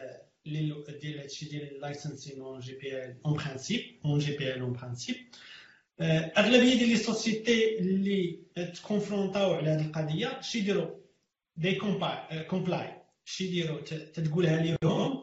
ديال 0.46 1.20
هادشي 1.20 1.46
ديال 1.46 1.76
ال 1.76 1.82
licensing 1.82 2.42
en 2.42 2.60
GPL 2.60 3.18
en 3.26 3.34
principe 3.34 3.82
en 4.06 4.20
GPL 4.20 4.62
en 4.62 4.74
principe 4.74 5.16
أغلبية 6.02 6.78
ديال 6.78 6.90
les 6.90 6.96
sociétés 6.96 7.80
اللي 7.80 8.40
تكونفرونطاو 8.56 9.54
على 9.54 9.70
هذه 9.70 9.86
القضية 9.86 10.42
شي 10.42 10.60
يديروا 10.60 10.96
they 11.56 11.76
comply 12.50 13.02
شي 13.26 13.46
يديروا 13.46 13.82
تتقولها 13.82 14.78
لهم 14.84 15.17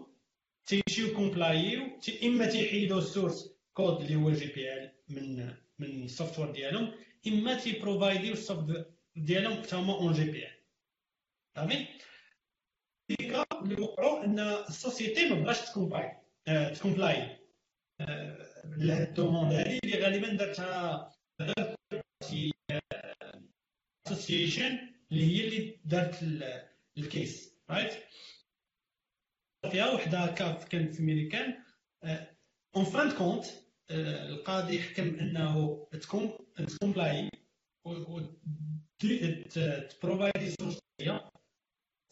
تيمشيو 0.67 1.15
كومبلايو 1.17 1.83
اما 2.25 2.47
تيحيدوا 2.47 2.99
ال 2.99 3.07
source 3.07 3.55
code 3.75 4.01
اللي 4.01 4.15
هو 4.17 4.31
GPL 4.31 4.93
من 5.09 5.55
من 5.79 6.05
ال 6.05 6.10
software 6.10 6.51
ديالهم 6.51 6.93
اما 7.27 7.55
تيبروفايديو 7.59 8.33
ال 8.33 8.43
soft 8.43 8.87
ديالهم 9.17 9.63
حتى 9.63 9.77
هما 9.77 9.95
en 9.95 10.13
GPL 10.13 10.53
صافي 11.57 11.87
ديك 13.09 13.35
اللي 13.63 13.83
وقعوا 13.83 14.25
ان 14.25 14.39
ال 14.39 14.50
société 14.50 15.29
ما 15.29 15.35
بغاش 15.43 15.61
ت 15.71 15.77
comply 15.77 16.13
ت 16.75 16.84
comply 16.84 17.39
لهاد 18.77 19.09
ال 19.09 19.14
demande 19.14 19.53
هادي 19.53 19.79
اللي 19.85 19.99
غالبا 19.99 20.29
دارتها 20.29 21.11
association 24.07 24.79
اللي 25.13 25.25
هي 25.25 25.49
اللي 25.49 25.79
دارت 25.85 26.23
ال 26.99 27.10
case 27.10 27.55
right 27.71 27.93
كانت 30.71 30.95
في 30.95 31.03
ميريكان. 31.03 31.55
en 32.77 32.85
fin 32.85 33.11
de 33.11 33.19
compte 33.19 33.45
القاضي 33.91 34.83
حكم 34.83 35.03
أنه 35.19 35.87
تكون 36.01 36.39
ت 36.57 36.67
comply 36.67 37.31
و 37.87 38.21
تبروفايدي 39.91 40.51
source 40.61 41.29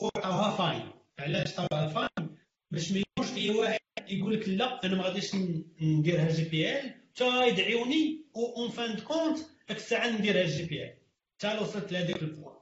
وعطاوها 0.03 0.57
fine 0.57 0.91
علاش 1.19 1.59
عطاوها 1.59 1.89
fine 1.89 2.37
باش 2.71 2.93
ما 2.93 2.99
يكونش 2.99 3.37
أي 3.39 3.51
واحد 3.51 3.81
يقول 4.09 4.35
لك 4.41 4.49
لا 4.49 4.85
أنا 4.87 4.97
ما 4.97 5.03
غاديش 5.03 5.35
نديرها 5.83 6.29
GPL. 6.31 6.95
حتى 7.15 7.49
يدعيوني 7.49 8.27
en 8.37 8.71
fin 8.71 8.99
de 9.01 9.10
compte 9.10 9.39
ديك 9.69 9.77
الساعة 9.77 10.11
نديرها 10.11 10.47
GPL. 10.47 10.99
حتى 11.39 11.59
وصلت 11.59 11.93
لهذيك 11.93 12.23
ال 12.23 12.29
point 12.29 12.57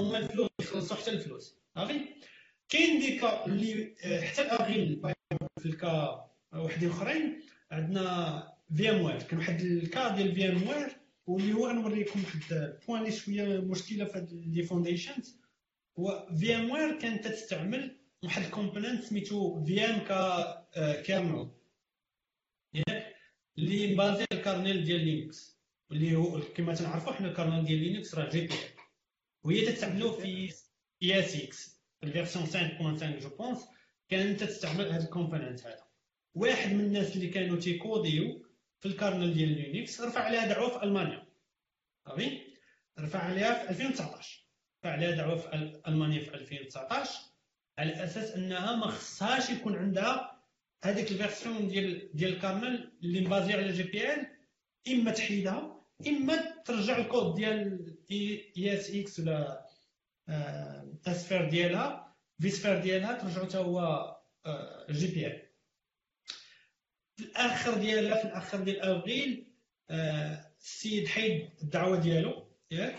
هما 0.00 0.18
الفلوس 0.18 0.48
يخلصوا 0.60 0.96
حتى 0.96 1.10
الفلوس. 1.10 1.56
صافي؟ 1.74 2.00
كاين 2.68 3.00
ديك 3.00 3.24
اللي 3.24 3.94
حتى 4.26 4.42
الاغيل 4.42 5.02
في 5.58 5.66
ال 5.66 5.81
cas 5.81 6.26
وحدين 6.54 6.90
أخرين 6.90 7.42
عندنا 7.70 8.56
VMware 8.76 9.22
كان 9.22 9.38
واحد 9.38 9.60
ال 9.60 9.74
cas 9.74 10.16
ديال 10.16 10.34
VMware 10.34 10.96
واللي 11.26 11.52
هو 11.52 11.68
غنوريكم 11.68 12.22
واحد 12.24 12.52
ال 12.52 12.60
point 12.60 13.00
اللي 13.00 13.12
شوية 13.12 13.60
مشكلة 13.60 14.04
في 14.04 14.18
هاد 14.18 14.32
les 14.32 14.62
foundations 14.62 15.40
هو 15.98 16.28
VMware 16.40 16.98
كانت 17.00 17.26
تستعمل 17.26 17.96
واحد 18.24 18.42
ال 18.44 18.50
component 18.50 19.04
سميتو 19.04 19.64
VMK 19.64 21.02
kernel 21.02 21.50
ياك؟ 22.74 23.14
اللي 23.58 23.94
basé 23.94 24.24
ال 24.32 24.39
kernel 24.39 24.84
ديال 24.84 25.00
Linux. 25.04 25.56
واللي 25.90 26.16
هو 26.16 26.40
كما 26.40 26.74
تنعرفوا 26.74 27.12
حنا 27.12 27.28
ال 27.28 27.33
kernel 27.33 27.64
ديال 27.64 27.78
Linux 27.78 28.14
راه 28.14 28.30
GP 28.30 28.54
وهي 29.44 29.66
تستعملو 29.72 30.12
في 30.12 30.52
ESX. 31.02 31.75
ال 32.06 32.11
version 32.11 32.46
5.5 32.46 33.04
je 33.22 33.28
pense 33.36 33.58
كانت 34.08 34.40
تستعمل 34.44 34.92
هذا 34.92 35.04
ال 35.04 35.10
component 35.10 35.66
هذا. 35.66 35.86
واحد 36.34 36.72
من 36.72 36.80
الناس 36.80 37.16
اللي 37.16 37.28
كانوا 37.28 37.60
تيكوديو 37.60 38.46
في 38.80 38.88
ال 38.88 38.95
kernel 38.95 39.34
ديال 39.34 39.48
Linux 39.48 40.00
رفع 40.00 40.20
عليها 40.20 40.46
دعوه 40.46 40.78
في 40.78 40.84
ألمانيا. 40.84 41.26
صافي 42.06 42.40
رفع 42.98 43.18
عليها 43.18 43.54
في 43.64 43.70
2019 43.70 44.44
رفع 44.80 44.90
عليها 44.92 45.10
دعوه 45.10 45.36
في 45.36 45.80
ألمانيا 45.88 46.20
في 46.20 46.34
2019 46.34 47.20
على 47.78 48.04
أساس 48.04 48.30
أنها 48.30 48.76
ما 48.76 48.86
خصهاش 48.86 49.50
يكون 49.50 49.76
عندها 49.76 50.42
هذيك 50.84 51.10
ال 51.12 51.19
version 51.19 51.68
ديال 51.68 52.10
ديال 52.16 52.32
ال 52.32 52.41
kernel 52.41 52.92
اللي 53.02 53.20
مبازي 53.20 53.52
على 53.52 53.72
GPL 53.72 54.26
إما 54.88 55.10
تحيدها 55.10 55.84
إما 56.06 56.54
ترجع 56.64 56.98
الكود 56.98 57.34
ديال 57.34 57.96
ESX 58.10 59.20
ولا 59.20 59.65
vSphere 61.06 61.50
ديالها 61.50 62.16
vSphere 62.40 62.80
ديالها 62.80 63.12
ترجعو 63.18 63.44
حتى 63.44 63.58
هو 63.58 64.16
GPL 64.90 65.42
في 67.16 67.24
الآخر 67.24 67.74
ديالها 67.78 68.16
في 68.16 68.24
الآخر 68.24 68.60
ديال 68.64 68.80
افريل 68.80 69.52
السيد 69.90 71.08
حيد 71.08 71.50
الدعوه 71.62 71.98
ديالو 72.00 72.46
ياك 72.70 72.96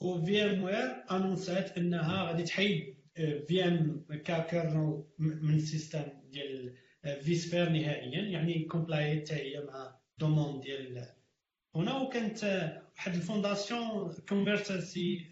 و 0.00 0.24
VMware 0.24 1.04
انونسات 1.10 1.78
انها 1.78 2.22
غادي 2.22 2.42
تحيد 2.42 2.96
VMkernel 3.16 5.04
من 5.18 5.54
ال 5.54 5.61
system 5.61 6.04
ديال 6.30 6.76
vSphere 7.22 7.68
نهائيا 7.68 8.20
يعني 8.22 8.64
comply 8.64 9.20
حتى 9.20 9.34
هي 9.34 9.60
مع 9.60 9.98
demande 10.18 10.62
ديال 10.62 11.06
هنا 11.74 11.96
وكانت 11.96 12.44
واحد 12.96 13.14
ال 13.14 13.24
fondation 13.24 14.12
Conservancy 14.28 15.30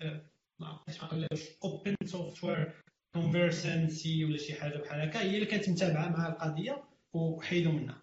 Open 1.65 1.97
Software 2.07 2.73
Conservancy 3.15 4.25
ولا 4.25 4.39
شي 4.39 4.55
حاجة 4.55 4.77
بحال 4.79 5.01
هكا 5.01 5.21
هي 5.21 5.35
اللي 5.35 5.47
كانت 5.47 5.69
متابعة 5.69 6.09
مع 6.09 6.29
القضية 6.29 6.85
وحيدوا 7.13 7.73
منها. 7.73 8.03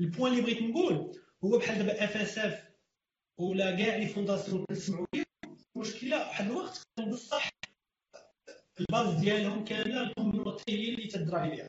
ال 0.00 0.05
point 0.05 0.32
اللي 0.32 0.42
بغيت 0.42 0.62
نقول 0.62 1.18
هو 1.44 1.58
بحال 1.58 1.78
دابا 1.78 2.04
FSF 2.04 2.70
ولا 3.38 3.76
كاع 3.76 3.96
les 3.96 4.06
fondations 4.06 4.64
كنسمعوا 4.64 5.06
المشكلة 5.76 6.18
واحد 6.18 6.46
الوقت 6.46 6.82
كان 6.98 7.10
بصح 7.10 7.48
ال 8.80 8.88
base 8.88 9.20
ديالهم 9.20 9.64
كاملة 9.64 10.02
ال 10.02 10.08
community 10.08 10.62
هي 10.68 10.94
اللي 10.94 11.06
تدراي 11.08 11.48
بها. 11.50 11.68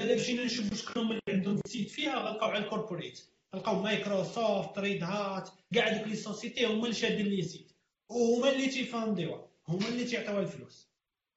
إلا 0.00 0.14
مشينا 0.14 0.44
نشوفوا 0.44 0.76
شكون 0.76 1.02
اللي 1.02 1.20
عندهم 1.28 1.60
ال 1.64 1.69
seat 1.69 1.90
فيها 1.90 2.18
غنلقاو 2.18 2.50
على 2.50 2.64
ال 2.64 2.70
corporate 2.70 3.20
نلقاو 3.54 3.82
Microsoft 3.82 4.78
Red 4.78 5.02
Hat 5.02 5.50
كاع 5.74 5.98
دوك 5.98 6.06
les 6.08 6.16
sociétés 6.16 6.66
هما 6.66 6.82
اللي 6.84 6.94
شادين 6.94 7.26
les 7.26 7.42
seats 7.42 7.72
وهما 8.10 8.52
اللي 8.52 8.66
تيفانديوها 8.66 9.49
هما 9.70 9.88
اللي 9.88 10.04
تيعطيوها 10.04 10.40
الفلوس. 10.40 10.90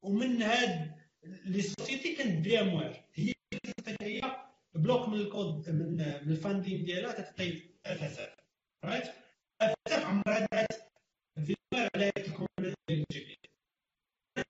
ومن 0.04 0.42
هاد 0.42 1.04
les 1.24 1.62
sociétés 1.62 2.16
كانت 2.16 2.44
VMware 2.44 3.06
هي 3.14 3.34
هي 4.02 4.22
bloc 4.76 5.08
من 5.10 5.14
الكود 5.18 5.70
من, 5.70 5.94
من 5.98 6.32
ال 6.32 6.38
funding 6.38 6.86
ديالها 6.86 7.14
تعطي 7.14 7.80
اف 7.86 8.04
اس 8.04 8.20
اف 8.20 8.36
رايت 8.86 9.04
اف 9.62 9.74
اس 9.88 9.94
اف 9.94 10.06
عمرها 10.06 10.48
دات 10.52 10.74
VMware 11.46 11.89
على 11.96 12.12
ال 12.18 12.24
component 12.24 12.78
ديال 12.88 13.06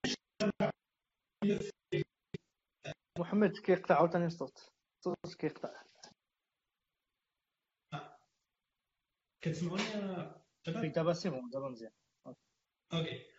ال 0.06 1.72
GP 1.92 2.04
محمد 3.20 3.58
كيقطع 3.58 3.96
عاوتاني 3.96 4.26
الصوت 4.26 4.70
الصوت 5.00 5.36
كيقطع. 5.40 5.84
كتسمعوني 9.42 9.84
دابا 10.90 11.14
c'est 11.14 11.30
bon 11.30 11.50
دابا 11.50 11.70
مزيان. 11.70 11.92
OK 12.94 13.33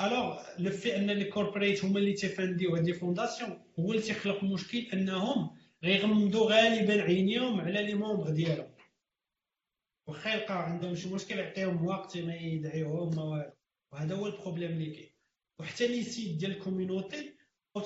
alors 0.00 0.42
le 0.58 0.70
fait 0.70 0.96
ان 0.96 1.30
corporate 1.30 1.84
هما 1.84 1.98
اللي 1.98 2.12
تيفانديو 2.12 2.74
هاد 2.74 2.86
les 2.86 2.92
fondations 2.92 3.62
هو 3.78 3.92
اللي 3.92 4.02
تيخلق 4.02 4.44
مشكل 4.44 4.78
انهم 4.78 5.56
غيغمضوا 5.84 6.50
غالبا 6.50 7.02
عينيهم 7.02 7.60
على 7.60 7.82
les 7.82 7.94
membres 7.94 8.30
ديالهم 8.30 8.74
واخا 10.06 10.30
يلقاو 10.34 10.58
عندهم 10.58 10.94
شي 10.94 11.08
مشكل 11.08 11.38
يعطيهم 11.38 11.86
وقت 11.86 12.18
ما 12.18 12.34
يدعيوهم 12.34 13.16
ما 13.16 13.22
والو 13.22 13.52
وهذا 13.92 14.14
هو 14.14 14.26
ال 14.26 14.31
problème 14.31 14.70
اللي 14.70 14.90
كاين 14.90 15.10
وحتى 15.60 15.86
les 15.86 16.02
seats 16.02 16.36
ديال 16.38 16.50
ال 16.50 16.59
community 16.59 17.36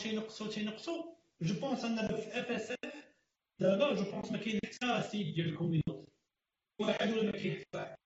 تينقصوا 0.03 0.49
تينقصوا 0.53 1.15
je 1.41 1.61
pense 1.61 1.85
ان 1.85 2.07
في 2.07 2.41
FSF 2.41 3.15
دابا 3.59 3.95
je 3.95 4.11
pense 4.11 4.33
ما 4.33 4.39
كاين 4.39 4.61
حتى 4.65 5.09
seat 5.09 5.35
ديال 5.35 5.49
ال 5.49 5.54
community 5.54 6.07
واحد 6.81 7.11
ولا 7.11 7.23
ما 7.23 7.33
كاين 7.33 7.57
حتى 7.57 7.67
واحد 7.79 7.97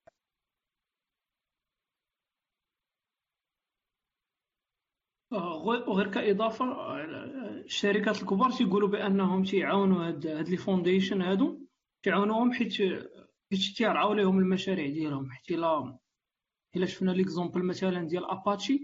وغير 5.35 6.11
كإضافة 6.11 6.65
الشركات 7.65 8.23
الكبار 8.23 8.51
تيقولوا 8.51 8.89
بأنهم 8.89 9.45
تيعاونوا 9.45 10.09
هاد 10.09 10.27
هاد 10.27 10.49
les 10.49 10.57
foundations 10.57 11.23
هادو 11.23 11.61
تيعاونوهم 12.03 12.53
حيت 12.53 12.75
حيت 13.51 13.77
تيرعاو 13.77 14.13
لهم 14.15 14.39
المشاريع 14.39 14.87
ديالهم. 14.87 15.31
حيت 15.31 15.51
الا 15.51 15.99
إلا 16.77 16.87
شفنا 16.87 17.11
l'exemple 17.11 17.63
مثلا 17.65 18.09
ديال 18.09 18.31
اباتشي 18.31 18.81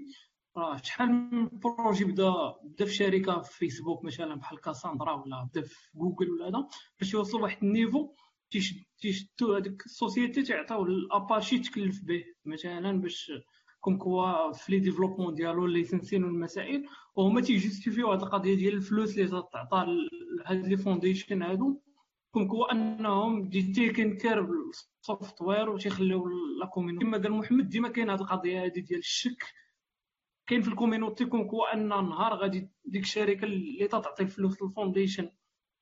راه 0.57 0.77
شحال 0.77 1.09
من 1.09 1.49
projet 1.53 2.05
بدا 2.05 2.33
بدا 2.65 2.85
في 2.85 2.95
شركة 2.95 3.41
في 3.41 3.59
فيسبوك 3.59 4.05
مثلا 4.05 4.35
بحال 4.35 4.61
Cassandra 4.61 5.13
ولا 5.13 5.45
بدا 5.45 5.63
في 5.63 5.75
جوجل 5.95 6.31
ولا 6.31 6.49
هذا 6.49 6.69
باش 7.01 7.15
يوصل 7.15 7.43
واحد 7.43 7.65
ال 7.65 7.72
niveau 7.72 8.15
تيشدو 9.01 9.55
هذيك 9.55 9.87
ال 9.87 9.94
société 9.94 10.43
تعطيو 10.43 10.83
الاباتشي 10.83 11.59
تكلف 11.59 12.05
به 12.05 12.25
مثلا 12.45 13.01
باش 13.01 13.33
comme 13.81 13.99
quoi 13.99 14.53
في 14.53 14.73
les 14.73 14.79
développements 14.79 15.35
ديالو 15.35 15.67
licensing 15.67 16.25
والمسائل 16.25 16.87
وهما 17.15 17.41
تيجوستيفيو 17.41 18.11
هاد 18.13 18.23
القضية 18.23 18.55
ديال 18.55 18.75
الفلوس 18.75 19.19
اللي 19.19 19.29
تتعطى 19.29 19.87
لهاد 20.39 20.67
les 20.67 20.77
foundations 20.77 21.43
هادو. 21.43 21.81
comme 22.35 22.49
quoi 22.49 22.73
أنهم 22.73 23.49
they 23.49 23.63
taking 23.73 24.17
care 24.17 24.43
بال 24.43 25.43
software 25.43 25.71
وتيخليو 25.71 26.29
la 26.61 26.67
community 26.67 27.05
كما 27.05 27.19
قال 27.19 27.33
محمد 27.33 27.69
ديما 27.69 27.89
كاين 27.89 28.11
هاد 28.11 28.21
القضية 28.21 28.65
هادي 28.65 28.81
ديال 28.81 28.99
الشك. 28.99 29.45
كاين 30.47 30.63
في 30.63 30.69
ال 30.69 30.74
community 30.74 31.25
comme 31.25 31.45
quoi 31.49 31.73
أن 31.75 31.89
نهار 31.89 32.35
غادي 32.35 32.71
ديك 32.85 33.03
الشركة 33.03 33.45
اللي 33.45 33.89
تعطي 33.89 34.23
الفلوس 34.23 34.63
لل 34.63 34.74
foundation 34.74 35.31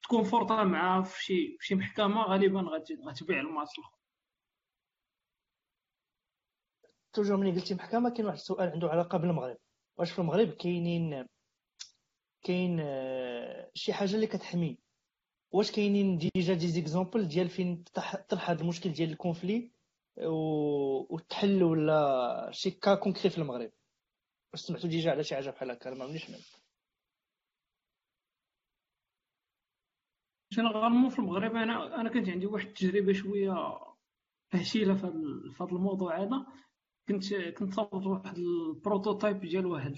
تكون 0.02 0.24
فرطه 0.24 0.64
معاه 0.64 1.02
في 1.02 1.24
شي 1.24 1.56
في 1.58 1.66
شي 1.66 1.74
محكمة 1.74 2.22
غالبا 2.22 2.60
غتبيع 2.60 3.40
الماتش 3.40 3.78
الآخر 3.78 3.97
toujours 7.12 7.36
ملي 7.36 7.50
قلتي 7.60 7.74
محكمة 7.74 8.10
كاين 8.10 8.26
واحد 8.26 8.36
السؤال 8.38 8.68
عنده 8.68 8.88
علاقة 8.88 9.18
بالمغرب. 9.18 9.56
واش 9.96 10.12
في 10.12 10.18
المغرب 10.18 10.48
كاينين 10.48 11.26
كاين 12.42 12.80
آه، 12.80 13.70
شي 13.74 13.92
حاجة 13.92 14.14
اللي 14.14 14.26
كتحمي؟ 14.26 14.78
واش 15.52 15.72
كاينين 15.72 16.18
déjà 16.18 16.54
des 16.54 16.68
exemples 16.68 17.28
ديال 17.28 17.48
فين 17.48 17.84
تطرح 18.28 18.50
هذا 18.50 18.62
المشكل 18.62 18.92
ديال 18.92 19.10
ال 19.10 19.18
conflit 19.18 19.72
وتحل 21.10 21.62
ولا 21.62 22.50
شي 22.52 22.70
كا 22.70 22.94
concret 22.94 23.30
في 23.30 23.38
المغرب؟ 23.38 23.72
واش 24.52 24.60
سمعتوا 24.60 24.88
déjà 24.88 25.10
على 25.10 25.24
شي 25.24 25.34
حاجة 25.34 25.50
بحال 25.50 25.70
هكا 25.70 25.90
ما 25.94 26.04
عمرنيش 26.04 26.26
سمعت 26.26 26.40
généralement 30.52 31.10
في 31.10 31.18
المغرب؟ 31.18 31.56
أنا 31.56 32.00
أنا 32.00 32.10
كانت 32.10 32.28
عندي 32.28 32.46
واحد 32.46 32.66
التجربة 32.66 33.12
شوية 33.12 33.78
فهشيله 34.52 34.94
في 34.94 35.06
هذا 35.60 35.70
الموضوع 35.72 36.22
هذا. 36.22 36.46
كنت 37.08 37.34
كنت 37.34 37.74
صاوبت 37.74 38.06
واحد 38.06 38.38
ال 38.38 38.48
prototype 38.48 39.40
ديال 39.40 39.66
واحد 39.66 39.96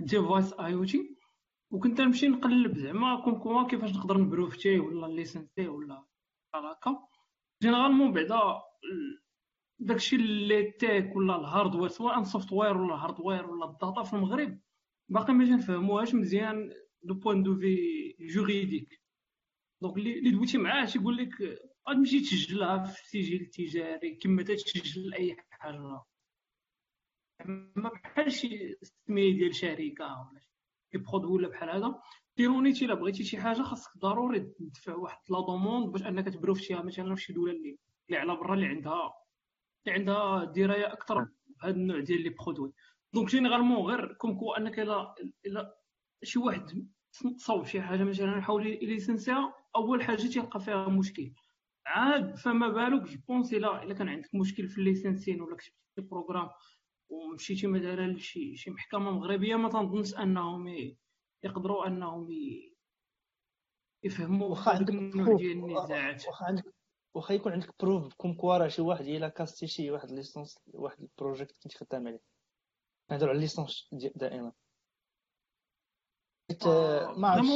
ال 0.00 0.52
en: 0.52 0.74
device 0.74 0.84
IoT 0.84 1.16
وكنت 1.70 2.00
نمشي 2.00 2.28
نقلب 2.28 2.78
زعما 2.78 3.20
comme 3.24 3.38
quoi 3.38 3.66
كيفاش 3.68 3.96
نقدر 3.96 4.18
نبروفتيه 4.18 4.80
ولا 4.80 5.06
ليسنسيه 5.06 5.68
ولا 5.68 6.04
بحال 6.52 6.66
هكا. 6.66 7.08
généralement 7.62 8.12
بعدا 8.12 8.62
داكشي 9.78 10.16
اللي 10.16 10.70
تيك 10.70 11.16
ولا 11.16 11.36
ال 11.36 11.42
hardware 11.42 11.88
سواء 11.88 12.22
software 12.22 12.76
ولا 12.76 12.94
hardware 12.94 13.50
ولا 13.50 13.64
ال 13.64 13.72
data 13.72 14.02
في 14.02 14.12
المغرب 14.14 14.60
باقي 15.08 15.32
ما 15.32 15.44
نفهموهاش 15.44 16.14
مزيان 16.14 16.72
du 17.02 17.14
point 17.14 17.42
de 17.42 17.54
vue 17.56 17.76
juridique 18.20 19.00
donc 19.82 19.96
اللي 19.96 20.30
دويتي 20.30 20.58
معاه 20.58 20.84
تيقول 20.84 21.16
لك 21.16 21.58
غتمشي 21.88 22.20
تسجلها 22.20 22.84
في 22.84 23.08
سجل 23.08 23.46
تجاري 23.46 24.14
كما 24.14 24.42
تسجل 24.42 25.14
أي 25.14 25.36
حاجة 25.64 26.02
ما 27.76 27.88
بحال 27.88 28.32
شي 28.32 28.78
سميه 28.82 29.32
ديال 29.34 29.54
شركة 29.54 30.04
ولا 30.04 30.40
شي 30.92 30.98
produit 30.98 31.32
ولا 31.32 31.48
بحال 31.48 31.70
هذا. 31.70 32.00
l'éternité 32.36 32.84
إلا 32.84 32.94
بغيتي 32.94 33.24
شي 33.24 33.40
حاجة 33.40 33.62
خاصك 33.62 33.98
ضروري 33.98 34.40
تدفع 34.40 34.94
واحد 34.94 35.18
la 35.30 35.40
demande 35.40 35.92
باش 35.92 36.02
أنك 36.02 36.28
تبروفتيها 36.28 36.82
مثلا 36.82 37.14
في 37.14 37.22
شي 37.22 37.32
دولة 37.32 37.52
اللي 37.52 37.78
اللي 38.08 38.18
على 38.20 38.36
برا 38.36 38.54
اللي 38.54 38.66
عندها 38.66 39.14
اللي 39.86 39.98
عندها 39.98 40.44
دراية 40.44 40.92
أكثر 40.92 41.28
بهذا 41.46 41.74
النوع 41.74 42.00
ديال 42.00 42.22
les 42.22 42.28
produits. 42.28 42.72
donc 43.14 43.28
généralement 43.28 43.86
غير 43.86 44.14
comme 44.14 44.38
quoi 44.38 44.52
أنك 44.52 44.78
إلا 44.78 45.14
إلا 45.46 45.78
شي 46.22 46.38
واحد 46.38 46.88
تصاوب 47.38 47.66
شي 47.66 47.82
حاجة 47.82 48.04
مثلا 48.04 48.38
يحاول 48.38 48.66
يليسنسيها 48.66 49.54
أول 49.76 50.02
حاجة 50.02 50.16
تيلقى 50.26 50.60
فيها 50.60 50.88
مشكل. 50.88 51.32
عاد 51.86 52.36
فما 52.36 52.68
بالك 52.68 53.02
je 53.02 53.18
pense 53.28 53.52
إلا 53.54 53.82
إلا 53.82 53.94
كان 53.94 54.08
عندك 54.08 54.34
مشكل 54.34 54.68
في 54.68 54.78
ال 54.78 54.84
licensing 54.84 55.40
ولا 55.40 55.56
كتبتي 55.56 56.08
programme 56.10 56.50
ومشيتي 57.08 57.66
مثلا 57.66 58.12
لشي 58.12 58.56
شي 58.56 58.70
محكمة 58.70 59.10
مغربية 59.10 59.56
ما 59.56 59.68
تنظنش 59.68 60.14
أنهم 60.14 60.68
يقدروا 61.42 61.86
أنهم 61.86 62.28
يفهموا 64.04 64.48
واخا 64.48 64.70
عندك 64.72 64.90
النوع 64.90 65.36
ديال 65.36 65.52
النزاعات. 65.52 66.26
واخا 66.26 66.46
عندك 66.46 66.74
واخا 67.14 67.34
يكون 67.34 67.52
عندك 67.52 67.74
preuve 67.80 68.14
comme 68.14 68.34
quoi 68.34 68.68
شي 68.68 68.82
واحد 68.82 69.04
إلا 69.04 69.28
كاسيتي 69.28 69.66
شي 69.66 69.90
واحد 69.90 70.10
licence 70.10 70.58
واحد 70.66 71.00
ال 71.00 71.09
projet 71.09 71.62
كنت 71.62 71.74
خدام 71.74 72.06
عليه. 72.08 72.20
نهضروا 73.10 73.28
على 73.30 73.36
ال 73.36 73.43
licence 73.43 73.88
دائما. 74.16 74.52
آه، 76.66 77.14
ما 77.18 77.28
عرفتش. 77.28 77.48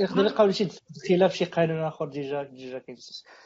يقدر 0.00 0.20
يلقاو 0.24 0.50
شي 0.50 0.64
اختلاف 0.96 1.34
شي 1.34 1.44
قانون 1.44 1.78
آخر 1.78 2.06
déjà 2.08 2.42
déjà 2.42 2.78
كاين 2.78 2.98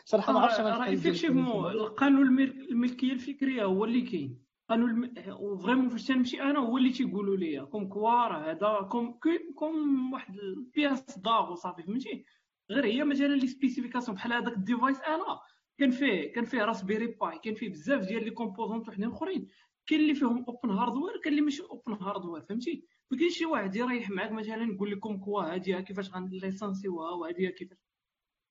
صراحة 0.04 0.32
ما 0.32 0.40
عرفتش 0.40 0.60
راه 0.60 0.84
effectivement 0.84 1.70
القانون 1.70 2.40
الملكية 2.70 3.12
الفكرية 3.12 3.64
هو 3.64 3.84
اللي 3.84 4.00
كاين. 4.00 4.44
قانون 4.68 5.14
vraiment 5.58 5.88
فاش 5.88 6.06
تنمشي 6.06 6.42
أنا 6.42 6.58
هو 6.58 6.78
اللي 6.78 6.90
تيقولوا 6.90 7.36
لي 7.36 7.66
comme 7.66 7.88
quoi 7.88 8.10
راه 8.10 8.50
هذا 8.50 8.88
comme 8.88 9.18
comme 9.54 10.12
واحد 10.12 10.34
ال 10.38 10.52
pièce 10.52 11.18
d'art 11.18 11.52
وصافي 11.52 11.82
فهمتي؟ 11.82 12.24
غير 12.70 12.84
هي 12.84 13.04
مثلا 13.04 13.26
les 13.26 13.46
spécifications 13.46 14.16
بحال 14.16 14.32
هذاك 14.32 14.52
ال 14.56 14.63
device 14.63 15.00
أنا. 15.00 15.40
كان 15.78 15.90
فيه 15.90 16.32
كان 16.32 16.44
فيه 16.44 16.64
Raspberry 16.64 17.06
Pi 17.06 17.38
كان 17.38 17.54
فيه 17.54 17.68
بزاف 17.68 18.06
ديال 18.06 18.24
les 18.24 18.30
composantes 18.30 18.88
وحدين 18.88 19.10
أخرين. 19.10 19.48
كاين 19.86 20.00
اللي 20.00 20.14
فيهم 20.14 20.44
open 20.48 20.70
hardware 20.70 21.16
كاين 21.16 21.32
اللي 21.32 21.40
ماشي 21.44 21.62
open 21.62 21.92
hardware 21.92 22.42
فهمتي؟ 22.42 22.84
ما 23.10 23.18
كاينش 23.18 23.38
شي 23.38 23.46
واحد 23.46 23.76
يريح 23.76 24.10
معاك 24.10 24.32
مثلا 24.32 24.72
يقول 24.72 24.90
لكم 24.90 25.18
quoi 25.18 25.42
هادي 25.54 25.82
كيفاش 25.82 26.10
غنليسانسيوها 26.10 27.10
وهادي 27.10 27.48
كيفاش. 27.48 27.78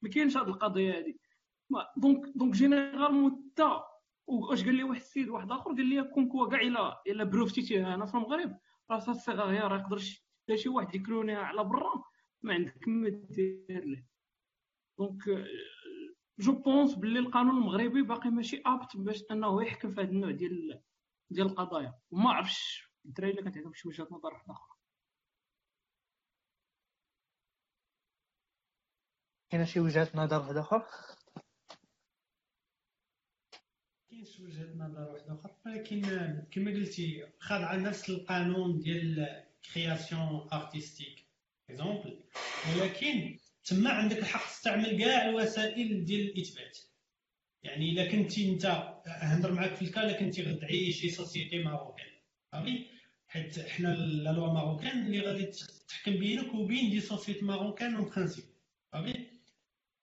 ما 0.02 0.10
كاينش 0.10 0.38
هاد 0.38 0.48
القضية 0.48 0.98
هادي. 0.98 1.20
donc 1.98 2.26
donc 2.36 2.54
généralement 2.54 3.52
تا 3.56 3.84
واش 4.28 4.64
قال 4.66 4.76
لي 4.76 4.84
واحد 4.84 5.02
السيد 5.02 5.30
واحد 5.30 5.52
آخر؟ 5.52 5.72
قال 5.72 5.86
لي 5.86 6.04
comme 6.04 6.28
quoi 6.28 6.50
كاع 6.50 6.62
الا 6.62 7.02
إلا 7.08 7.24
بروفتيتي 7.24 7.86
أنا 7.86 8.06
في 8.06 8.16
المغرب 8.16 8.58
راه 8.92 9.12
الصيغه 9.12 9.52
هي 9.52 9.60
راه 9.60 9.78
يقدر 9.80 9.98
شي 10.56 10.70
واحد 10.70 10.96
يكلونيها 10.96 11.40
على 11.40 11.64
برا 11.64 12.04
ما 12.42 12.54
عندك 12.54 12.88
ما 12.88 13.10
دير 13.10 13.86
له 13.86 14.04
donc 15.00 15.48
je 16.40 16.52
pense 16.52 16.96
باللي 16.96 17.20
القانون 17.20 17.58
المغربي 17.58 18.02
باقي 18.02 18.30
ماشي 18.30 18.62
apte 18.66 18.98
باش 18.98 19.24
أنه 19.32 19.64
يحكم 19.64 19.92
في 19.92 20.02
هذا 20.02 20.10
النوع 20.10 20.32
ديال 20.32 20.82
ديال 21.30 21.48
القضايا 21.48 22.00
وما 22.12 22.30
عرفش 22.32 22.90
الدراري 23.06 23.32
اللي 23.32 23.44
كانت 23.44 23.58
عندهم 23.58 23.74
شي 23.74 23.88
وجهه 23.88 24.08
نظر 24.12 24.34
واحدة 24.34 24.54
أخرى. 24.54 24.78
كاين 29.50 29.66
شي 29.66 29.80
وجهه 29.80 30.12
نظر 30.16 30.40
واحدة 30.42 30.62
أخرى؟ 30.62 30.86
كاين 34.10 34.26
شي 34.26 34.44
وجهه 34.44 34.74
نظر 34.76 35.12
واحدة 35.12 35.34
أخرى 35.34 35.54
ولكن 35.66 36.02
كما 36.52 36.72
قلتي 36.72 37.32
خاضعه 37.40 37.76
نفس 37.76 38.10
القانون 38.10 38.80
ديال 38.80 39.44
création 39.74 40.50
artistique. 40.54 41.26
exemple 41.70 42.24
ولكن 42.76 43.40
تما 43.64 43.90
عندك 43.90 44.18
الحق 44.18 44.46
تستعمل 44.46 45.00
كاع 45.00 45.30
الوسائل 45.30 46.06
ديال 46.06 46.30
الإثبات. 46.30 46.80
يعني 47.64 47.90
إلا 47.92 48.12
كنتي 48.12 48.54
أنت 48.54 48.93
هضر 49.06 49.52
معاك 49.52 49.76
في 49.76 49.82
ال 49.82 49.89
cas 49.89 50.12
كنتي 50.20 50.44
غتدعي 50.44 50.92
شي 50.92 51.10
société 51.10 51.64
marocaine. 51.64 52.06
صافي 52.52 52.86
حيت 53.28 53.60
حنا 53.60 53.88
la 53.88 54.32
loi 54.32 54.54
marocaine 54.54 55.06
اللي 55.06 55.20
غادي 55.20 55.46
تحكم 55.88 56.12
بينك 56.12 56.54
وبين 56.54 56.90
des 56.90 57.00
sociétés 57.00 57.46
marocaines 57.46 57.96
en 57.96 58.10
principe 58.10 58.46
صافي 58.94 59.28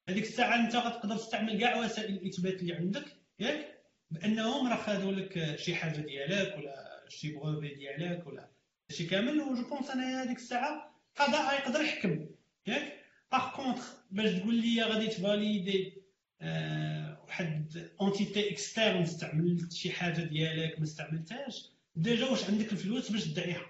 هذيك 0.08 0.24
الساعة 0.24 0.60
أنت 0.66 0.76
غتقدر 0.76 1.16
تستعمل 1.16 1.60
كاع 1.60 1.76
وسائل 1.84 2.14
الإثبات 2.14 2.54
اللي 2.54 2.74
عندك 2.74 3.04
ياك؟ 3.38 3.80
بأنهم 4.10 4.68
راه 4.68 4.76
خادوا 4.76 5.12
لك 5.12 5.56
شي 5.56 5.74
حاجة 5.74 6.00
ديالك 6.00 6.56
ولا 6.56 7.04
شي 7.08 7.32
brevet 7.32 7.74
ديالك 7.74 8.26
ولا 8.26 8.48
شي 8.90 9.06
كامل 9.06 9.40
و 9.40 9.54
جو 9.54 9.68
بونس 9.68 9.90
أنا 9.90 10.22
هذيك 10.22 10.36
الساعة 10.36 11.00
قضاء 11.16 11.54
يقدر 11.54 11.80
يحكم 11.80 12.26
ياك؟ 12.66 13.00
باغ 13.32 13.56
كونتخ 13.56 13.94
باش 14.10 14.30
تقول 14.32 14.54
لي 14.54 14.82
غادي 14.82 15.06
تفاليدي 15.06 16.02
أه 16.40 17.09
واحد 17.30 17.88
اونتيتي 18.00 18.50
اكسترن 18.50 19.02
استعملت 19.02 19.72
شي 19.72 19.90
حاجة 19.90 20.22
ديالك 20.22 20.78
ما 20.78 20.84
استعملتهاش. 20.84 21.70
ديجا 21.96 22.26
واش 22.30 22.44
عندك 22.44 22.72
الفلوس 22.72 23.10
باش 23.10 23.24
تدعيها 23.24 23.66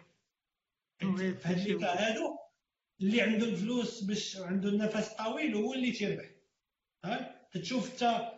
في 1.01 1.07
هاد 1.45 1.59
لي 1.69 1.85
هادو 1.85 2.37
اللي 3.01 3.21
عنده 3.23 3.47
الفلوس 3.47 4.05
باش 4.05 4.37
عنده 4.37 4.69
النفس 4.69 5.09
طويل 5.09 5.55
هو 5.55 5.75
اللي 5.75 5.93
تيربح. 5.93 6.31
ها؟ 7.05 7.47
تشوف 7.53 7.91
حتى 7.91 8.29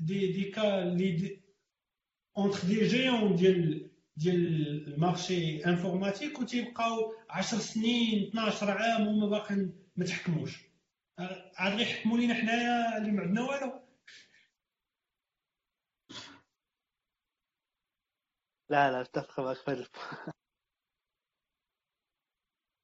دي 0.00 0.32
دي 0.32 0.44
كا 0.44 0.82
اللي 0.82 1.40
entre 2.38 2.58
des 2.66 2.88
géants 2.88 3.36
ديال 3.36 3.90
ديال 4.16 4.88
ال 4.88 4.99
marché 4.99 5.64
informatique 5.66 6.40
وتيبقاو 6.40 7.14
10 7.30 7.58
سنين 7.58 8.22
12 8.28 8.70
عام 8.70 9.06
وما 9.08 9.26
باقي 9.26 9.54
ما 9.96 10.04
تحكموش. 10.04 10.58
عاد 11.56 11.72
غير 11.72 11.80
يحكموا 11.80 12.18
لينا 12.18 12.34
حنايا 12.34 12.98
اللي 12.98 13.10
ما 13.12 13.22
عندنا 13.22 13.42
والو. 13.42 13.81
لا 18.72 18.90
لا 18.90 19.00
أتفق 19.00 19.40
معك 19.40 19.56
في 19.56 19.88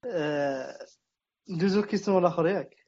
أه... 0.04 0.86
ندوزو 1.50 1.80
ال 1.80 1.84
question 1.84 2.18
الآخر 2.18 2.46
ياك. 2.46 2.86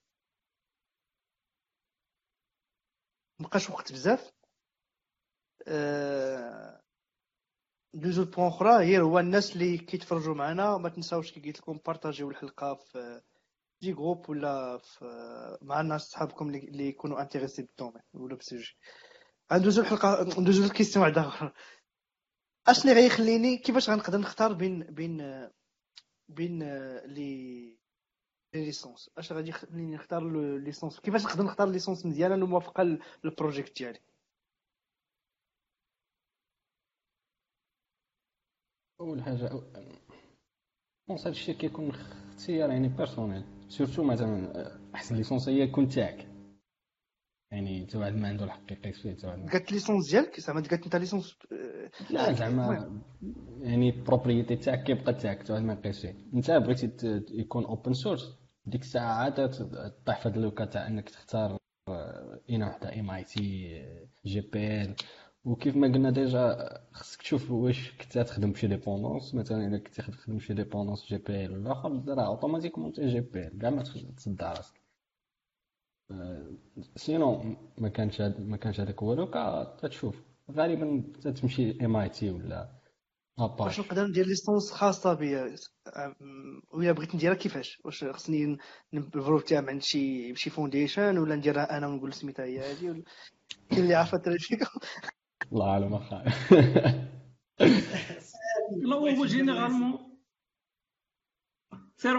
مبقاش 3.40 3.70
وقت 3.70 3.92
بزاف. 3.92 4.32
أه... 5.68 6.82
ندوزو 7.94 8.22
ال 8.22 8.26
point 8.26 8.46
أخرى. 8.48 8.84
هي 8.84 9.00
هو 9.00 9.18
الناس 9.18 9.52
اللي 9.52 9.78
كيتفرجوا 9.78 10.34
معنا. 10.34 10.76
ما 10.76 10.88
تنساوش 10.88 11.32
كي 11.32 11.40
قلت 11.40 11.58
لكم 11.60 11.78
بارطاجيو 11.86 12.30
الحلقة 12.30 12.74
في 12.74 13.22
des 13.80 13.92
groupes 13.92 14.30
ولا 14.30 14.78
في 14.78 15.04
مع 15.62 15.80
الناس 15.80 16.02
صحابكم 16.02 16.48
اللي 16.54 16.88
يكونوا 16.88 17.20
intéressés 17.22 17.62
بال 17.62 17.71
domaine 17.71 18.02
ولا 18.14 18.34
بال 18.34 18.46
sujet 18.46 18.76
ندوزو 19.52 19.82
الحلقة 19.82 20.40
ندوزو 20.40 20.64
ال 20.64 20.68
question 20.68 21.04
واحدة 21.04 21.28
أخرى 21.28 21.52
اش 22.68 22.82
اللي 22.82 22.92
غيخليني 22.92 23.56
كيفاش 23.56 23.90
غنقدر 23.90 24.18
نختار 24.18 24.52
بين 24.52 24.82
بين 24.82 25.48
بين 26.28 26.62
les 27.04 27.76
licences 28.54 29.10
اش 29.18 29.32
غادي 29.32 29.48
يخليني 29.48 29.94
نختار 29.94 30.24
licence 30.58 31.00
كيفاش 31.00 31.24
نقدر 31.24 31.44
نختار 31.44 31.68
licence 31.68 32.06
مزيانه 32.06 32.34
اللي 32.34 32.46
موافقه 32.46 32.98
لل 33.24 33.38
projet 33.38 33.78
ديالي 33.78 34.00
اول 39.00 39.22
حاجة 39.22 39.50
pense 41.08 41.26
هادشي 41.26 41.54
كيكون 41.54 41.90
اختيار 41.90 42.70
يعني 42.70 42.88
personnel 42.88 43.44
surtout 43.68 44.02
مثلا 44.02 44.70
احسن 44.94 45.16
licence 45.16 45.48
هي 45.48 45.60
يكون 45.60 45.88
تاعك 45.88 46.29
يعني 47.50 47.86
حتى 47.86 47.98
واحد 47.98 48.12
ما 48.14 48.28
عنده 48.28 48.44
الحق 48.44 48.72
يقيس 48.72 49.00
فيه 49.00 49.12
حتى 49.12 49.26
واحد 49.26 49.50
قالت 49.50 49.72
licence 49.72 50.10
ديالك؟ 50.10 50.40
زعما 50.40 50.60
قالت 50.60 50.84
انت 50.84 50.96
licence 50.96 51.36
لا 52.10 52.32
زعما 52.32 53.00
يعني 53.60 53.90
propriété 54.02 54.56
تاعك 54.56 54.82
كيبقى 54.84 55.14
تاعك 55.14 55.38
حتى 55.38 55.52
واحد 55.52 55.64
ما 55.64 55.72
يقيس 55.72 56.00
فيه. 56.00 56.14
انت 56.34 56.50
بغيتي 56.50 56.90
يكون 57.30 57.64
open 57.64 57.92
source 57.92 58.34
ديك 58.66 58.80
الساعة 58.80 59.12
عاد 59.12 59.34
طيح 60.06 60.20
في 60.20 60.28
هاد 60.28 60.38
le 60.38 60.48
cas 60.48 60.64
تاع 60.64 60.86
انك 60.86 61.10
تختار 61.10 61.56
اين 62.50 62.62
وحدة 62.62 63.00
MIT 63.00 63.68
GPL 64.26 64.94
وكيف 65.44 65.76
ما 65.76 65.86
قلنا 65.86 66.10
déjà 66.10 66.68
خصك 66.92 67.22
تشوف 67.22 67.50
واش 67.50 67.92
كنت 68.00 68.18
تخدم 68.18 68.52
بشي 68.52 68.66
dépendance. 68.66 69.34
مثلا 69.34 69.66
إلا 69.66 69.78
كنت 69.78 69.94
تخدم 70.00 70.36
بشي 70.36 70.54
dépendance 70.54 71.06
GPL 71.08 71.52
ولا 71.52 71.72
آخر 71.72 72.04
راه 72.08 72.26
automatiquement 72.26 72.92
تي 72.92 73.06
GPL 73.08 73.58
كاع 73.58 73.70
ما 73.70 73.82
تصدع 74.16 74.52
راسك. 74.52 74.80
sinon 76.96 77.56
ما 77.78 77.88
كانش 77.88 78.20
ما 78.38 78.56
كانش 78.56 78.80
هذاك 78.80 79.02
هو. 79.02 79.14
le 79.14 79.34
cas 79.34 79.64
تشوف 79.82 80.22
غالبا 80.50 81.02
تمشي 81.30 81.84
MIT 81.84 82.30
ولا 82.30 82.80
اباش 83.38 83.78
واش 83.78 83.80
نقدر 83.86 84.06
ندير 84.06 84.26
licence 84.26 84.72
خاصة 84.72 85.14
بيا. 85.14 85.54
ولا 86.72 86.92
بغيت 86.92 87.14
نديرها 87.14 87.34
كيفاش؟ 87.34 87.80
واش 87.84 88.04
خصني 88.04 88.58
نبروفيتيها 88.92 89.60
من 89.60 89.80
شي 89.80 90.34
شي 90.36 90.50
foundation 90.50 91.18
ولا 91.18 91.36
نديرها 91.36 91.76
أنا 91.76 91.86
ونقول 91.86 92.12
سميتها 92.14 92.44
هي 92.44 92.58
هذه 92.72 92.90
ولا 92.90 93.02
كاين 93.70 93.82
اللي 93.82 93.94
عارفه 93.94 94.22
فيكم. 94.38 94.80
الله 95.52 95.66
اعلم 95.70 95.94
اخا 95.94 96.24
لا 98.88 98.96
هو 98.96 99.26
généralement 99.32 99.98
سير 101.96 102.16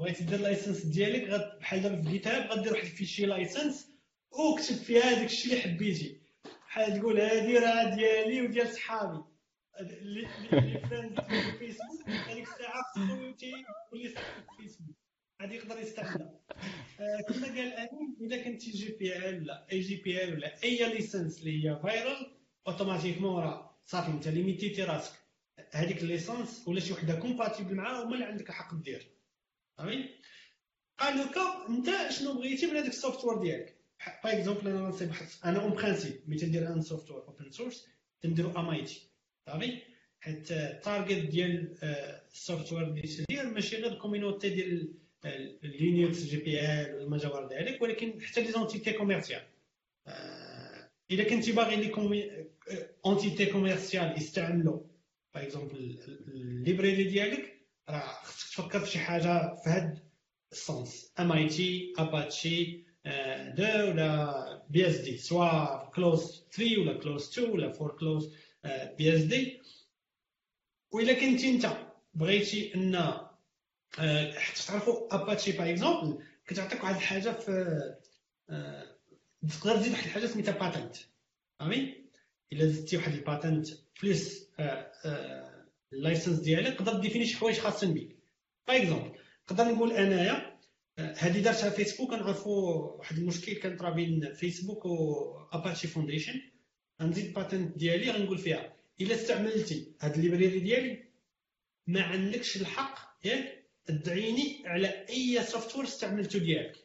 بغيتي 0.00 0.24
دير 0.24 0.40
license 0.40 0.84
ديالك 0.84 1.56
بحال 1.60 1.82
دابا 1.82 2.02
في 2.02 2.10
GitHub 2.10 2.50
غدير 2.50 2.72
واحد 2.72 2.84
ال 2.84 2.89
fichier 2.89 3.26
license 3.26 3.90
وكتب 4.30 4.76
فيها 4.76 5.02
هذاك 5.02 5.24
الشيء 5.24 5.52
اللي 5.52 5.62
حبيتي. 5.62 6.20
بحال 6.44 7.00
تقول 7.00 7.20
هذه 7.20 7.58
راه 7.58 7.94
ديالي 7.94 8.42
وديال 8.42 8.68
صحابي. 8.68 9.24
اللي 9.80 10.28
friend 10.50 11.20
في 11.20 11.58
فيسبوك 11.58 12.08
هذيك 12.08 12.48
الساعة 12.48 12.82
خصو 12.94 13.06
تولي 13.32 14.08
في 14.08 14.18
فيسبوك 14.62 14.96
غادي 15.42 15.54
يقدر 15.54 15.78
يستعملها. 15.78 16.40
آه، 17.00 17.20
كما 17.28 17.46
قال 17.46 17.72
أمين 17.72 18.16
إذا 18.20 18.42
كنتي 18.42 18.70
GPL 18.70 19.42
ولا 19.42 19.66
AGPL 19.72 20.34
ولا 20.34 20.62
أي 20.64 20.94
license 20.94 21.38
اللي 21.38 21.70
هي 21.70 21.80
viral 21.82 22.36
automatiquement 22.66 23.42
راه 23.42 23.80
صافي 23.84 24.10
أنت 24.10 24.28
limité 24.28 24.68
تي 24.68 24.82
راسك. 24.82 25.12
هذيك 25.72 26.02
ال 26.02 26.10
licence 26.10 26.68
ولا 26.68 26.80
شي 26.80 26.92
وحدة 26.92 27.14
compatible 27.14 27.74
معاها 27.74 28.04
هما 28.04 28.14
اللي 28.14 28.24
عندك 28.24 28.48
الحق 28.48 28.74
دير. 28.74 29.19
فهمتي 29.82 30.08
قال 30.98 31.18
لك 31.18 31.34
انت 31.68 32.10
شنو 32.10 32.34
بغيتي 32.34 32.66
من 32.66 32.76
هذاك 32.76 32.88
ال 32.88 33.24
software 33.24 33.38
ديالك 33.38 33.76
par 34.24 34.32
exemple 34.38 34.68
أنا 34.68 34.80
غنصيب 34.86 35.12
أنا 35.44 35.62
en 35.62 35.72
principe 35.72 36.20
ملي 36.26 36.38
تندير 36.38 36.68
un 36.72 36.80
software 36.82 37.22
open 37.26 37.50
source 37.50 37.86
تنديرو 38.20 38.50
MIT 38.50 39.10
صافي 39.46 39.78
حيت 40.20 40.52
ال 40.52 40.63
target 40.63 41.30
ديال 41.30 41.78
ال 42.32 42.72
software 42.72 42.86
اللي 42.86 43.02
تدير 43.02 43.50
ماشي 43.50 43.76
غير 43.76 43.92
ال 43.92 43.98
community 43.98 44.48
ديال 44.48 44.94
Linux 45.62 46.22
GPL 46.24 47.02
وما 47.06 47.18
جاوار 47.18 47.48
ذلك 47.52 47.82
ولكن 47.82 48.20
حتى 48.22 48.42
les 48.42 48.52
entités 48.52 48.92
commerciales 48.92 49.42
اذا 51.10 51.24
كنتي 51.24 51.52
باغي 51.52 51.76
les 51.76 51.92
entités 53.06 53.46
commerciales 53.46 54.16
يستعملوا 54.16 54.80
par 55.34 55.42
exemple 55.42 55.98
ال 56.28 56.38
library 56.38 57.04
ديالك 57.04 57.59
خصك 58.22 58.48
تفكر 58.48 58.80
في 58.80 58.90
شي 58.90 58.98
حاجة 58.98 59.54
في 59.54 59.70
هاد 59.70 59.98
la 60.52 60.65
licence 60.65 61.12
MIT 61.20 61.92
Apache 61.98 62.84
deux 63.56 63.62
ولا 63.62 64.62
BSD 64.70 65.16
soit 65.18 65.84
clause 65.90 66.44
3 66.52 66.80
ولا 66.80 66.98
clause 66.98 67.28
2 67.38 67.50
ولا 67.50 67.66
4 67.80 67.88
clause 67.96 68.34
BSD 68.98 69.60
وإلا 70.92 71.12
كنتي 71.12 71.50
انت 71.50 71.66
بغيتي 72.14 72.74
إن 72.74 72.96
حتى 74.38 74.66
تعرفوا 74.66 75.14
Apache 75.14 75.52
par 75.52 75.70
exemple 75.70 76.24
كتعطيك 76.46 76.82
واحد 76.84 76.94
الحاجة 76.94 77.30
في 77.30 77.76
تقدر 79.48 79.76
تزيد 79.76 79.92
واحد 79.92 80.04
الحاجة 80.04 80.26
سميتها 80.26 80.52
patent 80.58 80.96
فهمي؟ 81.58 81.94
إلا 82.52 82.66
زدتي 82.66 82.96
واحد 82.96 83.12
ال 83.12 83.20
patent 83.20 83.68
plus 84.02 84.46
ال 85.92 85.98
license 85.98 86.38
ديالك 86.38 86.78
تقدر 86.78 87.00
définir 87.00 87.26
شي 87.26 87.36
حوايج 87.36 87.58
خاصين 87.58 87.94
بك 87.94 88.16
par 88.68 88.76
exemple 88.82 89.18
نقدر 89.50 89.64
نقول 89.64 89.92
أنايا 89.92 90.60
هذه 90.98 91.40
دارتها 91.42 91.70
فيسبوك 91.70 92.10
كنعرفوا 92.10 92.72
واحد 92.98 93.18
المشكل 93.18 93.52
كان 93.52 93.76
طرا 93.76 93.90
بين 93.90 94.32
فيسبوك 94.32 94.84
و 94.86 95.14
Apache 95.52 95.88
foundation 95.88 96.40
غنزيد 97.02 97.24
ال 97.26 97.33
patent 97.33 97.76
ديالي 97.78 98.10
غنقول 98.10 98.38
فيها 98.38 98.76
إلا 99.00 99.14
استعملتي 99.14 99.92
هاد 100.00 100.14
ال 100.14 100.20
library 100.20 100.60
ديالي 100.60 101.04
ما 101.86 102.02
عندكش 102.02 102.56
الحق 102.56 103.26
ياك 103.26 103.64
تدعيني 103.84 104.62
على 104.66 105.06
أي 105.08 105.42
software 105.44 105.84
استعملته 105.84 106.38
ديالك. 106.38 106.76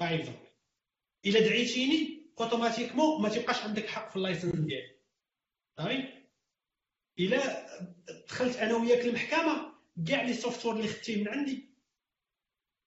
par 0.00 0.14
exemple 0.14 0.38
إلا 1.26 1.40
دعيتيني 1.40 2.26
automatiquement 2.40 3.22
ما 3.22 3.28
تبقاش 3.28 3.62
عندك 3.62 3.86
حق 3.88 4.10
في 4.10 4.16
ال 4.16 4.21
license 4.21 4.54
ديالي 4.54 4.94
صافي 5.78 6.23
الا 7.18 7.66
دخلت 8.28 8.56
أنا 8.56 8.74
وياك 8.76 9.04
المحكمة 9.06 9.74
كاع 10.08 10.22
les 10.22 10.34
software 10.34 10.76
اللي 10.76 10.88
خدتيه 10.88 11.16
من 11.22 11.28
عندي. 11.28 11.74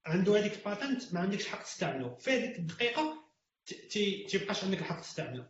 عنده 0.05 0.37
هذيك 0.39 0.53
ال 0.53 0.62
patent 0.62 1.13
ما 1.13 1.19
عندكش 1.19 1.47
حق 1.47 1.63
تستعمله 1.63 2.15
في 2.15 2.31
هذيك 2.31 2.59
الدقيقة 2.59 3.23
تيبقاش 4.29 4.63
عندك 4.63 4.77
الحق 4.79 5.01
تستعمله 5.01 5.49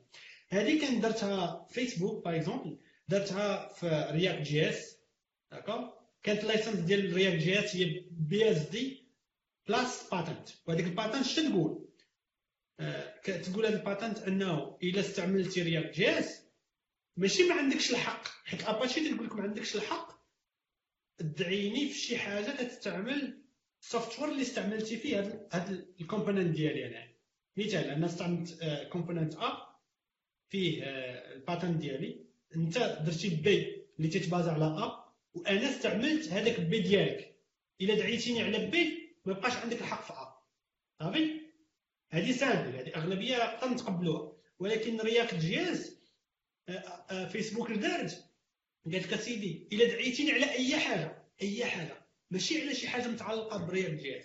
هذه 0.49 0.81
كان 0.81 1.01
درتها 1.01 1.67
فيسبوك 1.71 2.25
par 2.25 2.35
exemple 2.35 2.79
درتها 3.07 3.67
في 3.73 4.07
React 4.11 4.41
JS 4.41 4.97
d'accord؟ 5.51 5.93
كانت 6.23 6.41
ال 6.43 6.47
license 6.47 6.75
ديال 6.79 7.13
React 7.13 7.43
JS 7.43 7.75
هي 7.75 8.03
BSD 8.11 9.07
plus 9.67 10.09
patent 10.11 10.49
وهذيك 10.67 10.85
ال 10.85 10.91
patent 10.91 11.25
شنو 11.25 11.49
تقول؟ 11.49 11.87
آه 12.79 13.17
تقول 13.21 13.65
هذه 13.65 13.73
ال 13.73 13.80
patent 13.80 14.19
أنه 14.19 14.77
إلا 14.83 14.99
استعملتي 14.99 15.61
React 15.61 15.95
JS 15.95 16.46
ماشي 17.17 17.43
ما 17.43 17.55
عندكش 17.55 17.91
الحق. 17.91 18.27
حيت 18.45 18.63
اباتشي 18.63 19.09
تقول 19.09 19.25
لك 19.25 19.35
ما 19.35 19.43
عندكش 19.43 19.75
الحق 19.75 20.17
تدعيني 21.17 21.89
في 21.89 21.99
شي 21.99 22.17
حاجة 22.17 22.63
تستعمل 22.63 23.41
ال 23.81 24.19
software 24.19 24.31
اللي 24.31 24.41
استعملتي 24.41 24.97
فيه 24.97 25.19
هذا 25.51 25.85
ال 26.01 26.07
component 26.07 26.55
ديالي 26.55 26.87
أنا. 26.87 27.07
مثال 27.57 27.89
أنا 27.89 28.05
استعملت 28.05 28.63
component 28.91 29.35
A 29.35 29.67
فيه 30.49 30.83
ال 30.83 30.97
patent 30.97 31.79
ديالي. 31.79 32.25
أنت 32.55 32.77
درتي 32.77 33.29
B 33.29 33.85
اللي 33.99 34.09
تتبازا 34.09 34.51
على 34.51 34.65
A 34.65 35.13
وأنا 35.33 35.69
استعملت 35.69 36.27
هذاك 36.27 36.59
B 36.59 36.79
ديالك. 36.79 37.35
إلا 37.81 37.95
دعيتيني 37.95 38.41
على 38.41 38.65
B 38.65 39.13
ما 39.25 39.33
يبقاش 39.33 39.53
عندك 39.53 39.81
الحق 39.81 40.03
في 40.03 40.13
A 40.13 40.37
صافي؟ 40.99 41.41
هذه 42.11 42.31
simple 42.31 42.75
هذه 42.75 42.95
أغلبية 42.95 43.37
نقدر 43.37 43.69
نتقبلوها. 43.69 44.37
ولكن 44.59 45.01
React 45.01 45.35
JS 45.35 45.96
فيسبوك 47.31 47.71
دارت 47.71 48.25
قالت 48.85 49.13
لك 49.13 49.19
سيدي 49.19 49.67
إلا 49.73 49.85
دعيتيني 49.85 50.31
على 50.31 50.51
أي 50.51 50.79
حاجة 50.79 51.23
أي 51.41 51.65
حاجة. 51.65 52.07
ماشي 52.31 52.61
على 52.61 52.75
شي 52.75 52.87
حاجة 52.87 53.07
متعلقة 53.07 53.57
ب 53.65 53.71
React 53.71 54.01
JS 54.01 54.23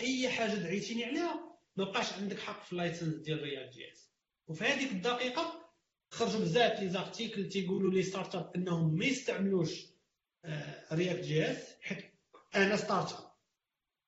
أي 0.00 0.28
حاجة 0.28 0.54
دعيتيني 0.54 1.04
عليها 1.04 1.56
ما 1.76 1.84
بقاش 1.84 2.12
عندك 2.12 2.38
حق 2.38 2.64
في 2.64 2.72
ال 2.72 2.77
license 2.77 3.14
ديال 3.14 3.42
React 3.42 3.74
JS 3.74 4.10
وفي 4.48 4.64
هذيك 4.64 4.92
الدقيقة 4.92 5.70
خرجوا 6.10 6.40
بزاف 6.40 6.80
les 6.80 6.88
articles 6.88 7.48
تيقولوا 7.48 7.92
les 7.92 8.02
startup 8.02 8.52
أنهم 8.56 8.98
ما 8.98 9.04
يستعملوش 9.04 9.86
React 10.92 11.24
JS 11.24 11.74
حيت 11.80 12.04
أنا 12.54 12.76
startup 12.76 13.30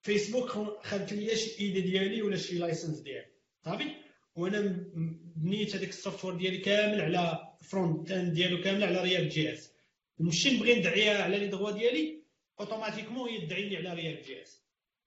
فيسبوك 0.02 0.48
خدت 0.86 1.12
لي 1.12 1.36
شي 1.36 1.60
idée 1.60 1.80
ديالي 1.80 2.22
ولا 2.22 2.36
شي 2.36 2.58
license 2.58 2.98
ديالي. 2.98 3.32
صافي؟ 3.64 3.90
وأنا 4.34 4.60
بنيت 5.36 5.76
هذاك 5.76 5.88
ال 5.88 6.24
software 6.24 6.34
ديالي 6.36 6.58
كامل 6.58 7.00
على 7.00 7.51
front-end 7.62 8.32
ديالو 8.32 8.60
كامل 8.62 8.84
على 8.84 9.02
React 9.02 9.32
JS 9.32 9.72
نمشي 10.20 10.56
نبغي 10.56 10.74
ندعيها 10.80 11.22
على 11.22 11.38
لي 11.38 11.46
دغوا 11.48 11.70
ديالي 11.70 12.22
automatiquement 12.60 13.28
هي 13.28 13.46
تدعيني 13.46 13.76
على 13.76 13.94
React 13.94 14.26
JS 14.26 14.62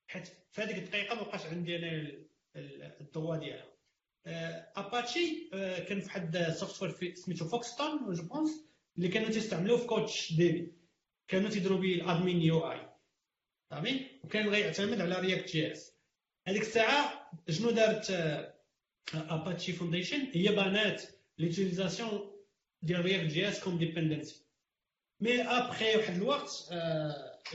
حيت 0.07 0.27
في 0.51 0.61
هذيك 0.61 0.77
الدقيقة 0.77 1.15
ما 1.15 1.21
بقاش 1.21 1.45
عندي 1.45 1.75
أنا 1.75 2.11
الدوا 3.01 3.35
ديالها 3.37 3.75
اباتشي 4.75 5.49
كان 5.87 5.99
في 5.99 6.05
واحد 6.05 6.37
software 6.51 7.13
سميتو 7.15 7.45
Fauxton 7.45 8.13
je 8.13 8.23
pense 8.23 8.65
اللي 8.97 9.07
كانوا 9.07 9.29
تيستعملوه 9.29 9.77
في 9.77 9.85
CouchDB 9.87 10.71
كانوا 11.27 11.49
تيديروا 11.49 11.77
به 11.77 11.93
ال 11.95 12.41
admin 12.41 12.71
UI 12.71 12.89
صافي 13.69 14.05
وكان 14.23 14.49
غيعتمد 14.49 15.01
على 15.01 15.19
React 15.19 15.51
JS 15.51 15.93
هذيك 16.47 16.61
الساعة 16.61 17.31
شنو 17.49 17.71
دارت 17.71 18.11
Apache 19.13 19.73
foundation 19.73 20.27
هي 20.33 20.47
بانات 20.47 21.03
l'utilisation 21.37 22.34
ديال 22.85 23.01
React 23.05 23.33
JS 23.33 23.63
comme 23.63 23.77
dependency 23.77 24.45
mais 25.21 25.41
après 25.41 25.95
واحد 25.95 26.15
الوقت 26.15 26.49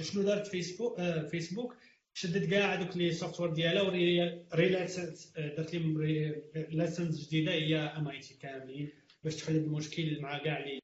شنو 0.03 0.23
دارت 0.23 0.47
فيسبوك 0.47 1.01
فيسبوك 1.31 1.77
شدت 2.15 2.51
كاع 2.51 2.75
هذوك 2.75 2.97
les 2.97 3.13
software 3.13 3.51
ديالها 3.51 3.83
و 4.53 4.61
relicense 4.61 5.33
دارت 5.37 5.75
لهم 5.75 6.03
license 6.71 7.27
جديدة 7.29 7.53
هي 7.53 7.77
MIT 7.77 8.35
كاملين 8.35 8.93
باش 9.25 9.37
تحل 9.37 9.57
المشكل 9.57 10.21
مع 10.21 10.39
كاع 10.39 10.59
les 10.59 10.81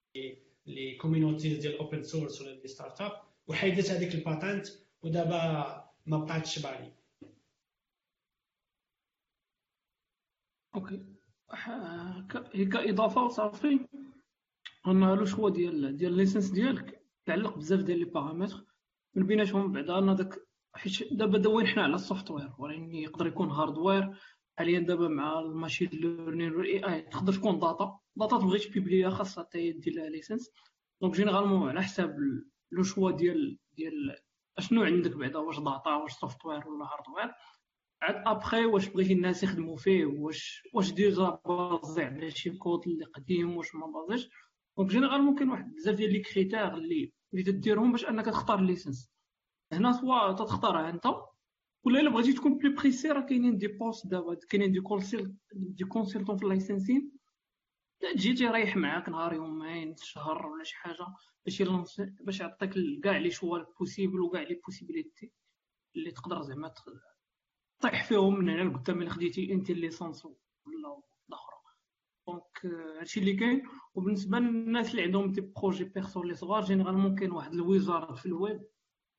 les 0.67 0.95
communities 0.97 1.59
ديال 1.59 1.75
ال 1.75 1.80
open 1.80 2.03
source 2.03 2.41
ولا 2.43 2.51
les 2.51 2.69
startup 2.69 3.13
وحيدت 3.47 3.91
هذيك 3.91 4.15
ال 4.15 4.22
patent 4.22 4.67
ودابا 5.03 5.41
ما 6.07 6.19
بقاتش 6.19 6.59
بالي 6.59 6.93
OK. 10.75 11.01
هي 12.55 12.65
كاضافه 12.67 13.29
صافي 13.29 13.79
أنا 14.87 15.15
le 15.15 15.25
choix 15.25 15.51
ديال 15.51 15.97
ديال 15.97 16.13
ال 16.13 16.17
license 16.18 16.51
ديالك؟ 16.51 17.03
تعلق 17.25 17.57
بزاف 17.59 17.81
ديال 17.81 17.99
les 17.99 18.05
paramètres. 18.05 18.65
من 19.15 19.27
بيناتهم 19.27 19.73
بعدا 19.73 19.99
أنا 19.99 20.15
داك 20.15 20.47
حيت 20.75 21.13
دابا 21.13 21.39
دوين 21.39 21.67
حنا 21.67 21.83
على 21.83 21.95
ال 21.95 22.01
software 22.01 22.53
ولكن 22.59 22.95
يقدر 22.95 23.27
يكون 23.27 23.51
hardware 23.51 24.17
حاليا 24.59 24.81
دابا 24.81 25.09
مع 25.09 25.41
ال 25.41 25.47
machine 25.47 25.89
learning 25.89 26.55
وال 26.55 26.95
AI 26.95 27.03
تقدر 27.03 27.33
تكون 27.33 27.59
data 27.59 27.99
data 28.17 28.39
تبغي 28.39 28.59
تبيبليها 28.59 29.11
خاصها 29.11 29.45
حتى 29.45 29.73
دير 29.73 29.95
لها 29.95 30.09
licence 30.09 30.51
donc 31.03 31.15
généralement 31.15 31.69
على 31.69 31.83
حساب 31.83 32.17
le 32.73 32.83
choix 32.83 33.11
ديال 33.11 33.59
ديال 33.77 34.17
أشنو 34.59 34.83
عندك 34.83 35.17
بعدا 35.17 35.39
واش 35.39 35.59
data 35.59 35.95
واش 35.95 36.13
software 36.13 36.69
ولا 36.69 36.85
hardware 36.85 37.35
عاد 38.03 38.23
après 38.27 38.65
واش 38.67 38.89
بغيتي 38.89 39.13
الناس 39.13 39.43
يخدموا 39.43 39.77
فيه 39.77 40.07
واش 40.07 40.63
واش 40.75 40.93
déjà 40.93 41.39
basé 41.47 42.03
على 42.03 42.31
شي 42.31 42.51
كود 42.51 42.81
اللي 42.87 43.05
قديم 43.05 43.57
واش 43.57 43.75
ما 43.75 43.87
basé 43.87 44.15
ش 44.15 44.29
donc 44.79 44.91
généralement 44.91 45.35
كاين 45.35 45.51
واحد 45.51 45.75
بزاف 45.75 45.95
ديال 45.95 46.13
les 46.13 46.21
critères 46.21 46.75
اللي 46.75 47.13
اللي 47.33 47.45
تديرهم 47.45 47.93
باش 47.93 48.05
أنك 48.05 48.27
تختار 48.27 48.59
ال 48.59 48.65
licence 48.65 49.11
هنا 49.73 49.93
soit 49.93 50.33
تختارها 50.33 50.91
أنت 50.91 51.07
ولا 51.85 52.01
إلا 52.01 52.11
بغيتي 52.11 52.33
تكون 52.33 52.59
plus 52.59 52.75
précis 52.75 53.09
راه 53.09 53.21
كاينين 53.21 53.59
des 53.59 53.67
postes 53.67 54.07
دابا 54.07 54.35
كاينين 54.51 54.73
des 54.73 54.81
conseils 54.81 55.35
des 55.53 55.85
consultants 55.85 56.37
في 56.37 56.43
ال 56.43 56.50
licensing 56.50 57.13
تجي 58.01 58.35
تيريح 58.35 58.77
معاك 58.77 59.09
نهار 59.09 59.35
يومين 59.35 59.97
شهر 59.97 60.47
ولا 60.47 60.65
شي 60.65 60.77
حاجة 60.77 61.07
باش 61.45 61.63
باش 62.21 62.41
يعطيك 62.41 62.75
كاع 63.05 63.17
les 63.17 63.31
choix 63.31 63.59
possibles 63.79 64.21
وكاع 64.21 64.43
les 64.43 64.55
possibilités 64.55 65.33
اللي 65.97 66.11
تقدر 66.11 66.43
زعما 66.43 66.73
طيح 67.81 68.05
فيهم 68.05 68.39
من 68.39 68.49
هنا 68.49 68.71
لقدام 68.71 69.03
الا 69.03 69.11
خديتي 69.11 69.53
أنت 69.53 69.71
licence 69.71 70.25
ولا 70.27 71.03
الاخرى 71.29 71.56
donc 72.27 72.67
هادشي 72.99 73.21
اللي 73.21 73.37
كاين. 73.37 73.63
وبالنسبة 73.95 74.39
للناس 74.39 74.91
اللي 74.91 75.03
عندهم 75.03 75.33
des 75.33 75.41
projets 75.41 75.85
perso 75.85 76.23
اللي 76.23 76.35
صغار 76.35 76.65
généralement 76.65 77.15
كاين 77.15 77.33
واحد 77.33 77.53
ال 77.53 77.62
wizard 77.62 78.15
في 78.15 78.27
الويب. 78.27 78.63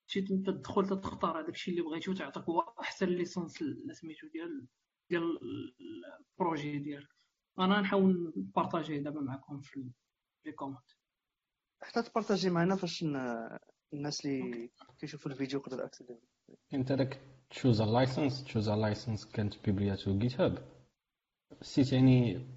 شي 0.08 0.20
انت 0.20 0.50
تدخل 0.50 0.88
تختار 0.88 1.40
هذاك 1.40 1.50
الشيء 1.50 1.74
اللي 1.74 1.90
بغيتي 1.90 2.12
وتعطيك 2.12 2.44
هو 2.44 2.60
أحسن 2.60 3.06
ليسونس 3.06 3.64
سميتو 3.92 4.28
ديال 4.28 4.68
ديال 5.10 5.40
البروجي 6.34 6.80
ديالك. 6.80 7.08
أنا 7.60 7.82
نحاول 7.82 8.34
نبارطاجيه 8.38 9.00
دابا 9.00 9.22
معكم 9.22 9.62
في 9.62 9.90
لي 10.46 10.52
كومنت. 10.52 10.92
حتى 11.82 12.02
تبارطاجي 12.02 12.50
معنا 12.50 12.76
فاش 12.76 13.06
الناس 13.94 14.26
اللي 14.26 14.70
كيشوفوا 15.00 15.32
الفيديو 15.32 15.60
يقدروا 15.60 15.86
اكسيدي 15.86 16.20
أنت 16.74 16.92
داك 16.92 17.22
تشوز 17.50 17.82
لايسنس 17.82 18.44
تشوز 18.44 18.70
لايسنس 18.70 19.26
كانت 19.26 19.66
بيبلياتو 19.66 20.18
جيت 20.20 20.42
هاب 20.42 20.68
سيت 21.62 21.94
يعني 21.94 22.48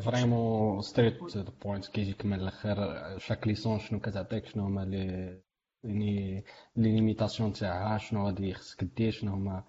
فريمون 0.00 0.82
ستريت 0.82 1.18
تو 1.18 1.44
بوينت 1.64 1.86
كيجيك 1.86 2.26
من 2.26 2.40
الآخر 2.40 3.18
شاك 3.18 3.46
ليسون 3.46 3.78
شنو 3.78 4.00
كتعطيك 4.00 4.46
شنو 4.46 4.64
هما 4.64 4.84
لي 4.84 5.40
يعني 5.84 6.44
les 6.76 6.94
limitations 6.94 7.52
تاعها 7.52 7.98
شنو 7.98 8.26
غادي 8.26 8.54
خصك 8.54 8.84
دير 8.84 9.12
شنو 9.12 9.32
هما 9.32 9.64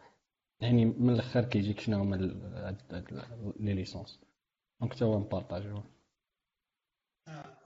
يعني 0.62 0.86
من 0.86 1.10
الآخر 1.14 1.46
كيجيك 1.46 1.80
شنو 1.80 1.98
هما 1.98 2.16
les 3.60 3.74
licences 3.74 4.20
donc 4.82 4.94
تا 4.94 5.06
هو 5.06 5.20
مبارطاجيو 5.20 5.84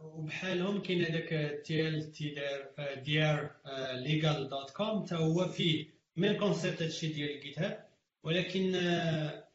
وبحالهم 0.02 0.82
كاين 0.82 1.02
هذاك 1.06 1.62
تي 1.66 1.88
ال 1.88 2.12
تي 2.12 2.36
دار 2.36 2.96
ديار 2.96 3.52
ليغال 3.94 4.50
دوت 4.50 4.72
كوم 4.72 5.06
تا 5.06 5.16
هو 5.16 5.48
فيه 5.48 5.86
même 6.18 6.40
concept 6.40 6.82
هادشي 6.82 7.14
ديال 7.14 7.40
GitHub 7.40 7.88
ولكن 8.24 8.76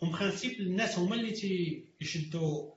en 0.03 0.12
principe 0.12 0.61
الناس 0.61 0.98
هما 0.98 1.14
اللي 1.14 1.30
تيشدوا 1.99 2.74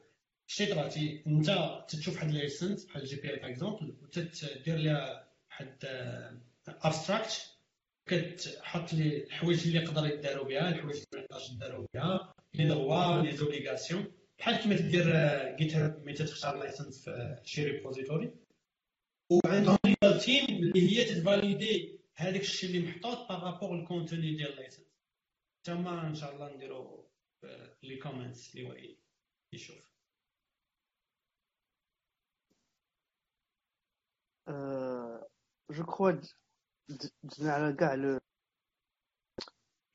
شي 0.48 0.66
دراتي 0.66 1.24
انت 1.28 1.50
تشوف 1.90 2.16
واحد 2.16 2.32
licence 2.32 2.86
بحال 2.86 3.06
GPL 3.06 3.30
par 3.30 3.50
exemple 3.50 3.96
وتدير 4.02 4.78
لها 4.78 5.28
واحد 5.50 5.86
abstract 6.68 7.56
كتحط 8.06 8.94
لي 8.94 9.24
الحوايج 9.24 9.68
اللي 9.68 9.80
يقدر 9.80 10.08
يداروا 10.08 10.46
بها 10.46 10.70
الحوايج 10.70 10.96
اللي 10.96 11.08
ما 11.14 11.20
يقدرش 11.20 11.50
يداروا 11.52 11.86
بها 11.94 12.34
les 12.54 12.68
droits 12.68 13.22
les 13.22 13.38
obligations 13.38 14.12
بحال 14.40 14.56
كيما 14.56 14.76
تدير 14.76 15.06
GitHub 15.56 16.06
ملي 16.06 16.14
تختار 16.14 16.58
licence 16.60 17.06
في 17.10 17.40
شي 17.44 17.64
repository 17.64 18.32
وعندهم 19.32 19.78
legal 19.86 20.20
team 20.20 20.46
اللي 20.46 20.98
هي 20.98 21.04
تفاليدي 21.04 22.00
هذاك 22.16 22.42
الشيء 22.42 22.70
اللي 22.70 22.88
محطوط 22.88 23.30
par 23.30 23.45
rapport 23.45 23.80
ال 23.80 23.87
contenu 23.87 24.34
ديال 24.36 24.56
licence 24.56 24.86
تما 25.64 26.08
إن 26.08 26.16
شاء 26.16 26.36
الله 26.36 26.56
نديرو 26.56 27.10
les 27.84 27.96
comments 27.96 28.56
اللي 28.56 28.68
هو 28.68 28.74
يشوف. 29.54 29.90
je 35.72 35.86
crois 35.86 36.12
دزنا 37.24 37.54
على 37.54 37.74
كاع 37.76 37.94
le 37.94 38.20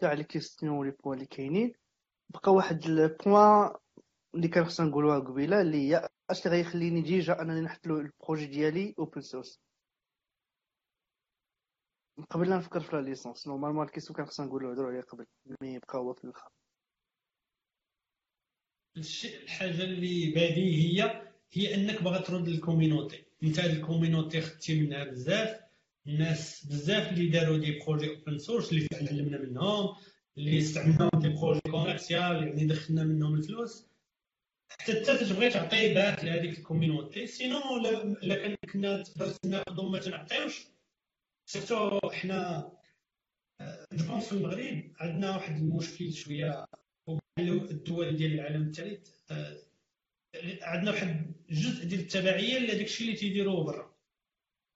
كاع 0.01 0.13
les 0.13 0.25
questions 0.25 0.73
و 0.79 0.82
les 0.82 0.91
points 0.91 1.15
اللي 1.19 1.27
كاينين. 1.27 1.75
بقى 2.29 2.53
واحد 2.53 2.85
ال 2.85 3.00
point 3.00 3.75
اللي 4.35 4.49
كان 4.49 4.65
خصنا 4.65 4.87
نقولوها 4.87 5.19
قبيلة 5.19 5.61
اللي 5.61 5.77
هي 5.91 6.09
اش 6.31 6.47
اللي 6.47 6.57
غيخليني 6.57 7.03
déjà 7.03 7.41
انني 7.43 7.61
نحط 7.61 7.87
ال 7.87 7.95
projet 7.95 8.47
ديالي 8.47 8.95
open 8.99 9.21
source 9.21 9.61
قبل 12.31 12.51
لا 12.51 12.57
نفكر 12.57 12.81
في 12.81 12.97
la 12.97 13.01
licence 13.03 13.47
normalement 13.49 13.87
الكيسو 13.87 14.15
كان 14.15 14.27
خصنا 14.27 14.47
نقولو 14.47 14.71
هضروا 14.73 14.91
عليه 14.91 15.01
قبل 15.01 15.27
mais 15.63 15.79
بقى 15.79 15.99
هو 15.99 16.15
في 16.15 16.25
الآخر 16.25 16.51
الحاجة 18.97 19.83
اللي 19.83 20.31
بديهيه 20.31 21.33
هي 21.53 21.75
أنك 21.75 22.03
باغا 22.03 22.21
ترد 22.21 22.49
لل 22.49 22.61
community. 22.61 23.25
أنت 23.43 23.61
هاد 23.61 23.71
ال 23.71 23.78
community 23.78 24.41
خدتي 24.41 24.81
منها 24.81 25.05
بزاف 25.05 25.61
الناس 26.07 26.67
بزاف 26.67 27.13
اللي 27.13 27.29
داروا 27.29 27.59
des 27.59 27.79
projets 27.79 28.11
open 28.11 28.39
source 28.39 28.73
اللي 28.73 28.89
تعلمنا 28.89 29.39
منهم 29.39 29.97
اللي 30.39 30.59
استعملناهم 30.59 31.11
des 31.15 31.29
projets 31.29 31.61
commerciaux 31.61 32.49
يعني 32.49 32.67
دخلنا 32.67 33.05
منهم 33.05 33.35
الفلوس. 33.35 33.87
حتى 34.69 34.99
أنت 35.01 35.11
تبغي 35.11 35.51
تعطي 35.51 35.95
back 35.95 36.25
لهذيك 36.25 36.59
ال 36.59 36.66
community 36.66 37.27
sinon 37.27 37.77
الا 38.23 38.35
كان 38.35 38.57
كنا 38.73 39.05
ناخذو 39.45 39.89
ما 39.89 39.99
تنعطيوش. 39.99 40.67
surtout 41.47 42.01
حنا 42.11 42.73
je 43.93 44.07
pense 44.07 44.25
في 44.27 44.33
المغرب 44.33 44.93
عندنا 45.01 45.37
واحد 45.37 45.57
المشكل 45.57 46.13
شوية 46.13 46.67
الدول 47.39 48.17
ديال 48.17 48.33
العالم 48.35 48.63
الثالث 48.63 49.09
عندنا 50.63 50.91
واحد 50.91 51.33
جزء 51.51 51.85
ديال 51.85 52.01
التبعية 52.01 52.59
لهذاك 52.59 52.85
الشيء 52.87 53.07
اللي 53.07 53.19
تيديروه 53.19 53.65
برا. 53.65 53.95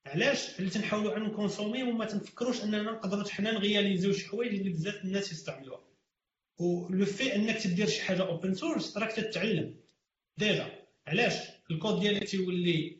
علاش؟ 0.06 0.59
اللي 0.59 0.70
تنحاولوا 0.70 1.16
ان 1.16 1.22
نكونسومي 1.22 1.82
وما 1.82 2.04
تنفكروش 2.04 2.62
أننا 2.64 2.82
نقدروا 2.82 3.28
حنا 3.28 3.52
نغياليزيو 3.52 4.12
شي 4.12 4.28
حوايج 4.28 4.54
اللي 4.54 4.70
بزاف 4.70 5.04
الناس 5.04 5.32
يستعملوها. 5.32 5.84
ولو 6.59 7.04
في 7.06 7.34
أنك 7.34 7.56
تدير 7.56 7.86
شي 7.86 8.02
حاجة 8.02 8.22
open 8.26 8.55
source 8.55 8.96
راك 8.96 9.12
تتعلم. 9.12 9.74
déjà 10.36 10.72
علاش؟ 11.06 11.34
الكود 11.70 12.00
ديالك 12.00 12.28
تيولي 12.28 12.96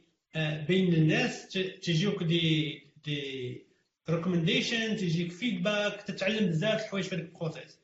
بين 0.69 0.95
الناس 0.95 1.49
تيجيوك 1.83 2.23
des 2.23 2.83
des 3.05 3.63
recommendations 4.11 4.97
تيجيك 4.97 5.33
feedback 5.33 6.03
تتعلم 6.03 6.47
بزاف 6.49 6.83
الحوايج 6.85 7.05
في 7.05 7.15
هذاك 7.15 7.25
ال 7.27 7.33
process 7.33 7.78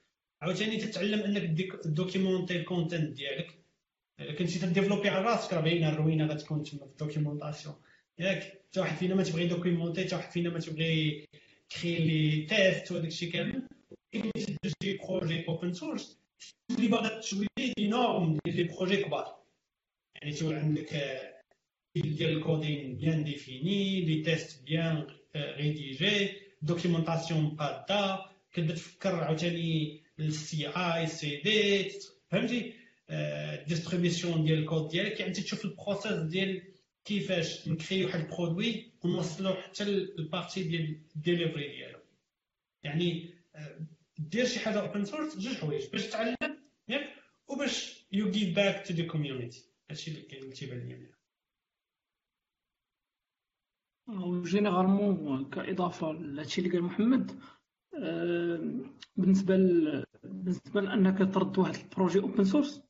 عاوتاني 0.45 0.77
تتعلم 0.77 1.21
أنك 1.21 1.43
دوكيمونتي 1.87 2.57
ال 2.57 2.64
content 2.64 3.17
ديالك. 3.17 3.59
كنتي 4.39 4.59
تديفلوبي 4.59 5.09
على 5.09 5.25
راسك 5.25 5.53
راه 5.53 5.61
باينة 5.61 5.89
الروينة 5.89 6.27
غتكون 6.27 6.63
تما 6.63 6.87
في 6.87 6.93
ال 6.93 6.99
documentation 6.99 7.75
ياك. 8.19 8.43
حتى 8.43 8.81
واحد 8.81 8.97
فينا 8.97 9.15
ما 9.15 9.23
تبغي 9.23 9.47
دوكيمونتي 9.47 10.05
حتى 10.05 10.17
واحد 10.17 10.31
فينا 10.31 10.51
ما 10.51 10.59
تبغي 10.59 11.27
كري 11.73 11.99
les 11.99 12.47
tests 12.47 12.93
وداك 12.93 13.07
الشيء 13.07 13.33
كامل. 13.33 13.69
كاين 14.13 14.31
شي 14.83 14.97
projets 14.97 15.49
open 15.49 15.73
source 15.73 16.19
اللي 16.71 16.89
باغا 16.89 17.21
تولي 17.21 17.47
des 17.59 17.89
normes 17.89 18.39
ديال 18.45 18.57
les 18.57 18.63
projets 18.63 18.97
كبار. 18.97 19.37
يعني 20.15 20.33
تولي 20.33 20.57
عندك 20.57 20.95
ديال 21.97 22.37
ال 22.37 22.45
coding 22.45 22.97
bien 22.97 23.25
défini 23.25 24.01
les 24.01 24.23
tests 24.23 24.65
bien 24.65 25.07
rédigés 25.37 26.33
documentation 26.63 27.51
قاده 27.51 28.27
كتبدا 28.53 28.75
تفكر 28.75 29.15
عاوتاني 29.15 30.04
ال 30.19 30.69
CI/CD 30.69 31.91
فهمتي 32.31 32.75
distribution 33.69 34.45
ديال 34.45 34.59
الكود 34.59 34.89
ديالك 34.89 35.21
يعني 35.21 35.33
تشوف 35.33 35.65
ال 35.65 35.71
process 35.71 36.13
ديال 36.13 36.63
كيفاش 37.05 37.69
نكري 37.69 38.05
واحد 38.05 38.21
ال 38.21 38.30
produit 38.30 38.93
ونوصلو 39.05 39.55
حتى 39.55 39.83
ال 39.85 39.96
partie 39.96 40.63
ديال 40.63 41.01
الديليفري 41.17 41.69
ديالو 41.69 41.99
يعني 42.83 43.35
دير 44.19 44.45
شي 44.47 44.61
حاجة 44.61 44.81
open 44.81 45.05
source 45.05 45.39
جوج 45.39 45.55
حوايج 45.57 45.91
باش 45.91 46.07
تعلم 46.07 46.37
ياك 46.89 47.15
وباش 47.49 48.07
you 48.13 48.31
give 48.31 48.57
back 48.57 48.87
to 48.87 48.95
the 48.95 49.07
community 49.07 49.65
هادشي 49.91 50.11
اللي 50.11 50.23
كاين 50.23 50.53
تيبان 50.53 50.89
لي 50.89 51.15
généralement 54.51 55.51
كاضافه 55.51 56.13
لهادشي 56.13 56.61
اللي 56.61 56.73
قال 56.73 56.83
محمد 56.83 57.41
بالنسبة 59.17 59.57
بالنسبة 60.25 60.81
لأنك 60.81 61.19
ترد 61.35 61.59
واحد 61.59 61.75
ال 61.75 61.81
projet 61.81 62.21
open 62.21 62.45
source 62.45 62.83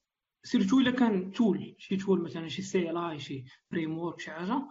surtout 0.42 0.78
إلا 0.78 0.90
كان 0.90 1.32
tool 1.32 1.74
شي 1.78 1.96
tool 1.96 2.22
مثلا 2.22 2.48
شي 2.48 2.62
CLI 2.62 3.18
شي 3.18 3.44
framework 3.70 4.20
شي 4.20 4.30
حاجة 4.30 4.62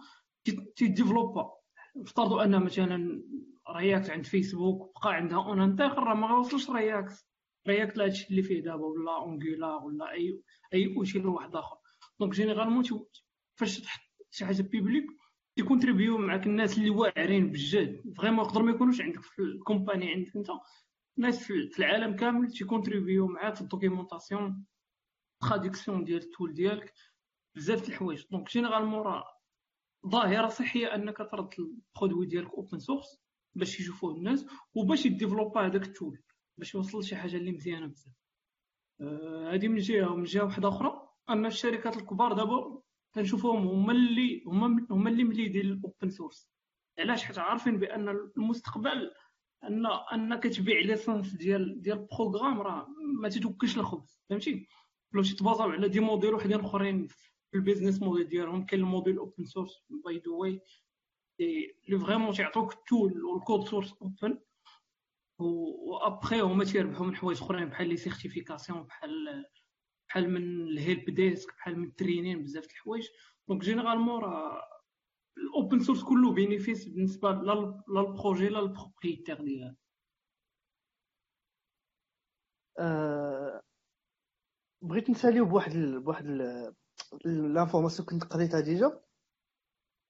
تيديفلوبا 0.76 1.50
افترضوا 1.96 2.44
أن 2.44 2.62
مثلا 2.62 3.22
React 3.76 4.10
عند 4.10 4.26
فيسبوك 4.26 4.92
بقى 5.04 5.14
عندها 5.14 5.38
en 5.38 5.60
interne 5.60 5.94
راه 5.98 6.14
ما 6.14 6.26
غيوصلش 6.26 6.70
React 6.70 7.26
React 7.68 7.96
لهادشي 7.96 8.28
اللي 8.30 8.42
فيه 8.42 8.62
دابا 8.62 8.84
ولا 8.86 9.16
Angular 9.16 9.84
ولا 9.84 10.12
اي 10.12 10.40
أي 10.74 10.94
outil 10.96 11.26
واحد 11.26 11.56
آخر. 11.56 11.76
donc 12.20 12.32
généralement 12.32 12.84
فاش 13.54 13.80
تحط 13.80 14.00
شي 14.30 14.44
حاجة 14.44 14.62
public 14.62 15.06
يكونتريبيو 15.56 16.18
معاك 16.18 16.46
الناس 16.46 16.78
اللي 16.78 16.90
واعرين 16.90 17.50
بجد. 17.50 18.14
vraiment 18.16 18.44
يقدر 18.44 18.62
ما 18.62 18.70
يكونوش 18.70 19.00
عندك 19.00 19.22
في 19.22 19.38
ال 19.42 19.51
company 19.51 20.10
عندك 20.12 20.36
أنت. 20.36 20.48
ناس 21.16 21.44
في 21.46 21.78
العالم 21.78 22.16
كامل 22.16 22.50
تيكونتريبيو 22.52 23.26
معاك 23.26 23.54
في 23.54 23.60
ال 23.60 23.67
documentation 23.67 24.64
traduction 25.40 26.04
ديال 26.04 26.22
ال 26.22 26.28
tool 26.28 26.54
ديالك 26.54 26.94
بزاف 27.56 27.82
د 27.82 27.88
الحوايج. 27.88 28.24
donc 28.30 28.50
généralement 28.50 29.00
راه 29.02 29.24
ظاهرة 30.06 30.48
صحية 30.48 30.94
أنك 30.94 31.16
ترد 31.16 31.50
ال 31.58 31.67
produit 31.67 32.26
ديالك 32.26 32.50
open 32.50 32.78
source 32.78 33.20
باش 33.54 33.80
يشوفوه 33.80 34.14
الناس 34.14 34.46
وباش 34.74 35.06
يديفلوبا 35.06 35.66
هذاك 35.66 35.82
ال 35.82 35.90
tool 35.90 36.22
باش 36.58 36.74
يوصل 36.74 36.98
لشي 36.98 37.16
حاجة 37.16 37.36
اللي 37.36 37.52
مزيانة 37.52 37.86
بزاف. 37.86 38.14
هذه 39.52 39.68
من 39.68 39.78
جهة 39.78 40.12
ومن 40.12 40.24
جهة 40.24 40.44
واحدة 40.44 40.68
أخرى 40.68 41.08
اما 41.30 41.48
الشركات 41.48 41.96
الكبار 41.96 42.32
دابا 42.32 42.82
كنشوفوهم 43.14 43.66
هما 43.66 43.92
اللي 43.92 44.44
هما 44.46 44.86
هما 44.90 45.10
اللي 45.10 45.24
مليدين 45.24 45.66
ال 45.66 45.75
open 45.75 46.10
source 46.10 46.50
علاش؟ 46.98 47.24
حيت 47.24 47.38
عارفين 47.38 47.78
بأن 47.78 48.08
المستقبل 48.08 49.10
ان 49.68 49.86
أنك 50.12 50.42
تبيع 50.46 50.80
licence 50.80 51.32
ديال 51.34 51.82
ديال 51.82 52.06
programme 52.12 52.60
راه 52.60 52.86
ما 53.20 53.28
تتوكلش 53.28 53.78
الخبز 53.78 54.20
فهمتي؟ 54.30 54.68
لو 55.12 55.22
تبازاو 55.22 55.70
على 55.70 55.88
des 55.88 56.00
modèles 56.00 56.34
وحدين 56.34 56.60
أخرين 56.60 57.06
في 57.06 57.54
ال 57.54 57.59
business 57.59 58.02
model 58.02 58.28
ديالهم 58.28 58.66
كاين 58.66 58.80
ال 58.80 58.86
model 58.86 59.18
open 59.18 59.44
source 59.44 59.82
by 60.04 60.16
the 60.18 60.30
way 60.32 60.60
اللي 61.40 61.98
vraiment 61.98 62.32
تيعطوك 62.34 62.72
التول 62.72 63.24
والكود 63.24 63.68
سورس 63.68 63.92
اوبن 63.92 64.38
وأبخي 65.38 66.40
هما 66.40 66.64
تيربحوا 66.64 67.06
من 67.06 67.16
حوايج 67.16 67.42
أخرين 67.42 67.68
بحال 67.68 67.88
les 67.88 67.96
certifications 67.96 68.82
بحال 68.82 69.44
بحال 70.08 70.30
من 70.30 70.42
ال 70.68 70.76
help 70.76 71.10
desk 71.10 71.54
بحال 71.56 71.78
من 71.78 71.84
ال 71.88 71.94
training 71.94 72.42
بزاف 72.42 72.64
د 72.64 72.70
الحوايج. 72.70 73.08
donc 73.48 73.62
généralement 73.62 74.20
راه 74.22 74.62
ال 75.38 75.46
open 75.46 75.80
source 75.80 76.02
كله 76.04 76.32
bénéfice 76.32 76.84
بالنسبة 76.88 77.30
لا 77.30 77.82
لل 77.88 78.03
projet 78.03 78.48
لا 78.48 78.58
لل 78.58 78.70
propriétaire 78.70 79.44
ديالها. 79.44 79.76
أه 82.78 83.60
بغيت 84.82 85.10
نساليو 85.10 85.44
بواحد 85.44 85.72
ال... 85.72 86.00
بواحد 86.00 86.26
l'information 87.24 88.08
كنت 88.08 88.24
قريتها 88.24 88.60
déjà 88.60 89.00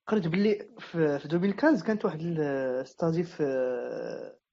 قريت 0.06 0.26
باللي 0.26 0.74
في 0.78 0.98
2015 0.98 1.86
كانت 1.86 2.04
واحد 2.04 2.20
study 2.86 3.24
في 3.24 3.42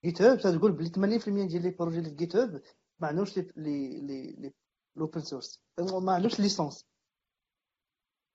GitHub 0.04 0.38
تقول 0.38 0.72
بلي 0.72 0.88
80% 0.88 1.24
ديال 1.48 1.62
les 1.62 1.70
projets 1.70 1.98
اللي 1.98 2.10
في 2.10 2.16
GitHub 2.16 2.62
ما 3.00 3.08
عندهمش 3.08 3.36
les 3.38 4.00
les 4.36 4.52
ال 4.96 5.01
open 5.01 5.20
source 5.20 5.62
ما 6.02 6.12
عندوش 6.12 6.40
licence 6.40 6.91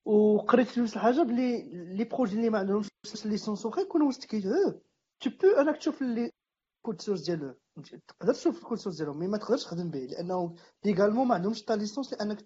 وقريت 0.07 0.79
نفس 0.79 0.93
الحاجة 0.93 1.21
بلي 1.21 1.69
les 1.95 2.03
projets 2.03 2.35
اللي 2.35 2.49
ما 2.49 2.57
عندهمش 2.57 2.89
licence 3.25 3.65
واخا 3.65 3.81
يكونوا 3.81 4.07
وسط 4.07 4.25
quitte 4.25 4.43
tu 5.21 5.29
peux 5.29 5.61
انك 5.61 5.77
تشوف 5.77 6.01
les 6.01 6.31
codes 6.85 7.01
source 7.01 7.21
ديالو 7.21 7.55
تقدر 8.07 8.33
تشوف 8.33 8.57
ال 8.57 8.61
code 8.61 8.77
source 8.77 8.97
ديالهم 8.97 9.19
mais 9.19 9.27
ما 9.27 9.37
تقدرش 9.37 9.63
تخدم 9.63 9.89
به 9.91 9.99
لأنه 9.99 10.55
légalement 10.85 11.27
ما 11.27 11.35
عندهمش 11.35 11.63
تا 11.63 11.73
licence 11.73 12.13
لأنك 12.13 12.41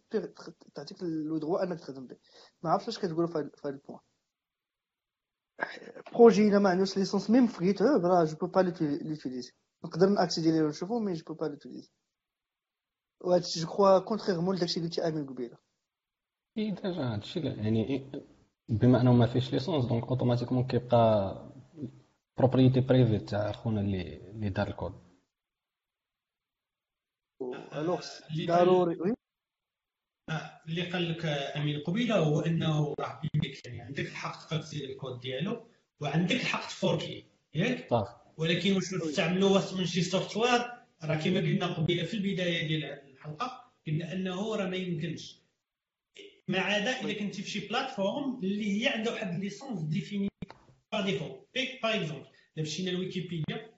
تعطيك 0.75 1.03
le 1.03 1.37
droit 1.37 1.63
أنك 1.63 1.79
تخدم 1.79 2.07
به. 2.07 2.17
ما 2.63 2.69
عرفتش 2.69 2.87
اش 2.87 2.99
كتقولوا 2.99 3.27
في 3.27 3.37
هذا 3.37 3.69
ال 3.69 3.74
point 3.74 3.99
projet 6.13 6.47
إلا 6.47 6.59
ما 6.59 6.69
عندوش 6.69 6.97
licence 6.97 7.29
même 7.29 7.47
في 7.47 7.65
GitHub 7.65 8.05
راه 8.05 8.23
je 8.23 8.35
peux 8.37 8.47
pas 8.47 8.59
l'utiliser 8.61 9.51
نقدر 9.85 10.09
ن 10.09 10.14
accéder 10.15 10.51
ليه 10.51 10.61
ونشوفو 10.63 10.99
mais 10.99 11.13
je 11.13 11.23
peux 11.27 11.33
pas 11.33 11.45
l'utiliser 11.45 11.91
وهادشي 13.21 13.59
je 13.59 13.67
crois 13.67 13.99
contrairement 13.99 14.55
لداكشي 14.55 14.77
اللي 14.79 14.89
قلتي 14.89 15.07
امين 15.07 15.27
قبيله 15.27 15.57
إي 16.57 16.71
déjà 16.71 17.13
هادشي 17.13 17.39
يعني 17.39 18.11
بما 18.69 19.01
أنه 19.01 19.13
ما 19.13 19.27
فيش 19.27 19.53
licence 19.53 19.85
donc 19.85 20.03
automatiquement 20.07 20.67
كيبقى 20.67 21.35
propriété 22.37 22.79
privée 22.79 23.19
تاع 23.19 23.51
خونا 23.51 23.81
اللي 23.81 24.29
اللي 24.31 24.49
دار 24.49 24.67
الكود. 24.67 24.93
alors 27.73 28.01
ضروري. 28.47 28.95
oui 29.01 29.13
اللي 30.67 30.89
قال 30.91 31.09
لك 31.11 31.25
امين 31.25 31.79
قبيلة 31.79 32.17
هو 32.17 32.39
إنه 32.39 32.95
راه 32.99 33.21
بيديك 33.33 33.65
يعني 33.65 33.81
عندك 33.81 34.05
الحق 34.05 34.47
تاكسي 34.49 34.85
الكود 34.85 35.19
ديالو 35.19 35.67
وعندك 35.99 36.35
الحق 36.35 36.67
ت 36.67 36.77
fork 36.77 37.16
ي 37.16 37.25
ياك؟ 37.55 37.87
ولكن 38.37 38.75
واش 38.75 38.89
تستعملوا 38.89 39.49
واش 39.49 39.73
من 39.73 39.85
شي 39.85 40.01
software 40.01 40.61
راه 41.03 41.15
كما 41.15 41.39
قلنا 41.39 41.73
قبيلة 41.73 42.03
في 42.05 42.13
البداية 42.13 42.67
ديال 42.67 42.83
الحلقة 42.83 43.71
قلنا 43.87 44.13
أنه 44.13 44.55
راه 44.55 44.65
ما 44.67 44.77
يمكنش. 44.77 45.40
ما 46.51 46.59
عدا 46.59 46.91
إذا 46.91 47.13
كنتي 47.13 47.41
في 47.41 47.49
شي 47.49 47.67
plateforme 47.67 48.39
اللي 48.43 48.83
هي 48.83 48.87
عندها 48.87 49.13
واحد 49.13 49.39
licence 49.39 49.81
définie 49.81 50.27
par 50.91 51.05
défaut 51.05 51.45
بيك 51.53 51.83
par 51.83 51.95
exemple 51.95 52.27
الا 52.57 52.63
مشينا 52.65 52.89
لويكيبيديا 52.89 53.71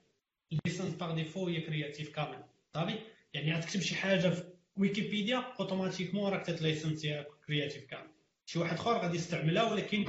ال 0.52 0.57
licence 0.57 0.94
par 0.94 1.14
défaut 1.14 1.48
هي 1.48 1.60
Creative 1.60 2.08
Commons. 2.08 2.44
صافي؟ 2.74 2.98
يعني 3.34 3.52
غتكتب 3.54 3.80
شي 3.80 3.94
حاجة 3.94 4.28
في 4.28 4.44
ويكيبيديا 4.76 5.36
automatiquement 5.36 6.32
راك 6.32 6.46
تت 6.46 6.64
license 6.64 7.26
يها 7.46 7.54
Creative 7.54 7.84
Commons. 7.84 8.10
شي 8.46 8.58
واحد 8.58 8.76
آخر 8.76 8.98
غادي 8.98 9.16
يستعملها 9.16 9.72
ولكن 9.72 10.04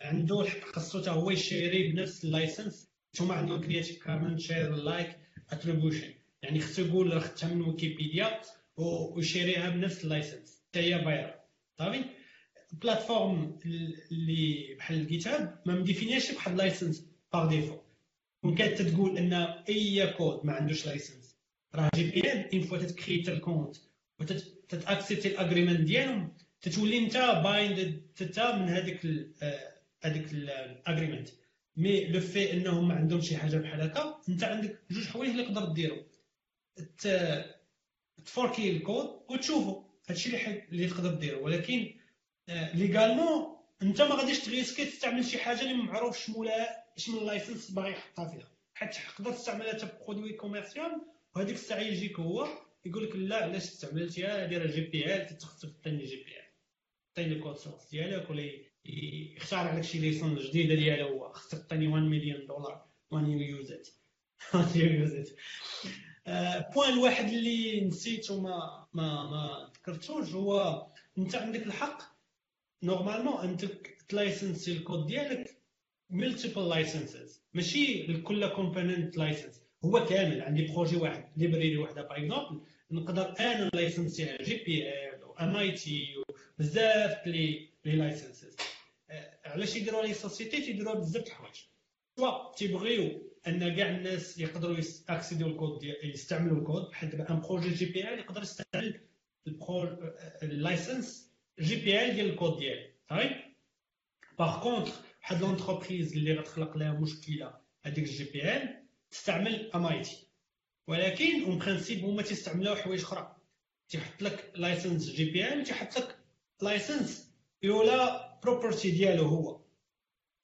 عنده 0.00 0.40
الحق 0.40 0.68
خاصو 0.68 1.00
حتى 1.00 1.10
هو 1.10 1.30
ي 1.30 1.39
share 1.39 1.83
ي 1.83 1.92
بنفس 1.92 2.24
ال 2.24 2.32
license 2.32 2.88
نتوما 3.14 3.34
عندكم 3.34 3.60
Creative 3.60 4.04
Commons 4.04 4.40
share 4.40 4.74
alike 4.74 5.18
attribution 5.50 6.14
يعني 6.42 6.60
خصو 6.60 6.82
يقول 6.82 7.12
راه 7.14 7.18
خدتها 7.20 7.54
من 7.54 7.60
ويكيبيديا 7.62 8.40
وي 8.76 8.96
share 8.96 9.48
يها 9.48 9.68
بنفس 9.70 10.04
ال 10.04 10.11
license 10.11 10.62
حتى 10.68 10.80
هي 10.80 10.98
بايره 10.98 11.43
صافي 11.78 12.04
plateforme 12.72 13.58
اللي 14.12 14.74
بحال 14.78 15.00
GitHub 15.00 15.62
ما 15.66 15.74
مديفينيش 15.74 16.32
بواحد 16.32 16.56
license 16.56 17.06
par 17.32 17.48
défaut 17.48 17.78
ممكن 18.42 18.74
تقول 18.74 19.18
ان 19.18 19.32
اي 19.68 20.12
كود 20.12 20.46
ما 20.46 20.52
عندوش 20.52 20.86
license 20.86 21.36
راه 21.74 21.90
GPL 21.94 22.52
une 22.54 22.62
fois 22.62 22.78
تكريت 22.78 23.28
الكونت 23.28 23.76
وتتاكسبتي 24.20 25.28
الاغريمنت 25.28 25.80
ديالهم 25.80 26.32
تتولي 26.60 26.98
انت 26.98 27.16
bind 27.44 28.02
حتى 28.20 28.52
من 28.52 28.68
هذيك 28.68 29.00
هذيك 30.02 30.32
ال 30.32 30.42
agreement 30.42 31.28
mais 31.76 32.04
le 32.06 32.20
fait 32.20 32.52
انهم 32.52 32.88
ما 32.88 32.94
عندهم 32.94 33.20
شي 33.20 33.36
حاجة 33.36 33.56
بحال 33.56 33.80
هكا 33.80 34.20
انت 34.28 34.44
عندك 34.44 34.80
جوج 34.90 35.06
حوايج 35.06 35.30
اللي 35.30 35.44
تقدر 35.44 35.64
ديرهم 35.64 36.04
ت 38.24 38.33
fork 38.33 38.70
ي 38.70 38.76
ال 38.76 38.82
code 38.82 39.06
وتشوفو 39.30 39.83
هادشي 40.08 40.28
اللي 40.36 40.62
اللي 40.72 40.88
تقدر 40.88 41.14
ديرو. 41.14 41.44
ولكن 41.44 41.94
légalement 42.48 43.56
انت 43.82 44.02
ما 44.02 44.14
غاديش 44.14 44.38
ت 44.38 44.44
risquer 44.44 44.84
تستعمل 44.84 45.24
شي 45.24 45.38
حاجة 45.38 45.60
اللي 45.60 45.74
ما 45.74 45.84
معروفش 45.84 46.30
مولاها 46.30 46.84
license 47.22 47.70
باغي 47.70 47.90
يحطها 47.90 48.28
فيها. 48.28 48.50
حيت 48.74 48.94
تقدر 48.94 49.32
تستعملها 49.32 49.72
حتى 49.72 49.88
produit 50.04 50.32
commercial 50.32 51.00
وهذيك 51.36 51.54
الساعة 51.54 51.80
يجيك 51.80 52.20
هو 52.20 52.48
يقول 52.84 53.04
لك 53.04 53.16
لا 53.16 53.36
علاش 53.36 53.62
استعملتيها؟ 53.62 54.44
هذه 54.44 54.58
راه 54.58 54.66
GPL 54.66 55.36
تخصك 55.36 55.72
ثاني 55.84 56.04
GPL. 56.04 56.44
عطيني 57.12 57.34
ال 57.34 57.38
code 57.38 57.56
source 57.56 57.90
ديالك 57.90 58.30
ولا 58.30 58.50
يختار 58.84 59.68
عليك 59.68 59.84
شي 59.84 59.98
licence 59.98 60.36
جديدة 60.36 60.74
ديالو 60.74 61.08
هو 61.08 61.32
خصك 61.32 61.58
تعطيني 61.58 61.86
1 61.86 62.02
مليون 62.02 62.46
دولار 62.46 62.86
when 63.10 63.30
you 63.30 63.38
use 63.38 63.72
it 63.72 63.88
point 66.26 66.92
الواحد 66.92 67.28
اللي 67.28 67.80
نسيت 67.80 68.30
وما 68.30 68.86
ما 68.92 69.30
ما 69.30 69.70
ذكرتوش 69.76 70.32
هو 70.32 70.86
انت 71.18 71.34
عندك 71.34 71.62
الحق 71.66 72.02
normalement 72.82 73.40
انت 73.48 73.64
ت 74.08 74.16
license 74.16 74.72
ي 74.72 74.78
ال 74.78 74.83
code 74.83 75.06
ديالك 75.06 75.58
multiple 76.10 76.68
licenses 76.68 77.42
ماشي 77.54 78.06
لكل 78.06 78.48
component 78.48 79.16
license 79.16 79.60
هو 79.84 80.04
كامل 80.04 80.42
عندي 80.42 80.66
projet 80.66 80.96
واحد 80.96 81.28
library 81.36 81.76
واحدة 81.76 82.02
par 82.02 82.16
exemple 82.16 82.60
نقدر 82.90 83.34
أنا 83.40 83.70
license 83.74 84.27
يها 84.27 84.42
GPL 84.42 85.24
و 85.24 85.56
MIT 85.56 86.14
وبزاف 86.58 87.26
les 87.26 87.68
les 87.84 87.96
licenses 87.96 88.56
علاش 89.44 89.76
يديروا 89.76 90.02
les 90.02 90.14
sociétés 90.14 90.60
تيديروا 90.60 90.94
بزاف 90.94 91.22
د 91.22 91.26
الحوايج. 91.26 91.54
soit 92.16 92.52
تيبغيو 92.54 93.33
أن 93.48 93.76
كاع 93.76 93.90
الناس 93.90 94.38
يقدروا 94.38 94.76
accéder 95.08 95.46
يو 95.46 95.57
ال 95.57 95.62
code 95.62 95.84
يستعملوا 96.02 96.58
الكود 96.58 96.82
بحال 96.82 97.10
دابا 97.10 97.30
un 97.30 97.40
projet 97.40 97.70
GPL 97.70 98.18
يقدر 98.18 98.42
يستعمل 98.42 99.00
ال 100.42 100.53
license 100.53 101.32
GPL 101.60 102.14
ديال 102.14 102.30
الكود 102.30 102.58
ديالو. 102.58 102.90
صافي؟ 103.10 103.34
par 104.38 104.62
contre 104.62 104.92
واحد 105.20 105.40
l'entreprise 105.40 106.12
اللي 106.12 106.34
غتخلق 106.34 106.76
لها 106.76 106.92
مشكلة 106.92 107.54
هذيك 107.84 108.04
ال 108.04 108.24
GPL 108.24 108.82
تستعمل 109.10 109.70
MIT 109.74 110.28
ولكن 110.86 111.44
en 111.44 111.58
principe 111.58 112.04
هما 112.04 112.22
تيستعملوا 112.22 112.74
حوايج 112.74 113.00
أخرى. 113.00 113.36
تيحط 113.88 114.22
لك 114.22 114.52
license 114.54 115.10
GPL 115.10 115.64
تيحط 115.64 115.98
لك 115.98 116.18
license 116.62 117.34
يولا 117.62 118.38
property 118.42 118.90
ديالو 118.90 119.24
هو. 119.24 119.60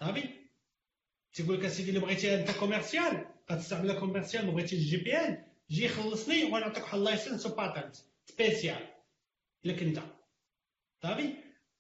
صافي؟ 0.01 0.40
تيقول 1.33 1.59
لك 1.59 1.65
اسيدي 1.65 1.89
اللي 1.89 2.01
بغيتي 2.01 2.35
انت 2.41 2.51
commercial 2.51 3.27
غتستعملها 3.53 4.01
commercial 4.01 4.47
ما 4.47 4.53
بغيتيش 4.53 4.79
GPL 4.81 5.45
جي 5.71 5.89
خلصني 5.89 6.45
ونعطيك 6.45 6.83
واحد 6.83 6.99
license 6.99 7.47
و 7.47 7.54
patent 7.54 7.97
spécial 8.25 8.89
لك 9.65 9.83
انت 9.83 10.01
صافي 11.03 11.35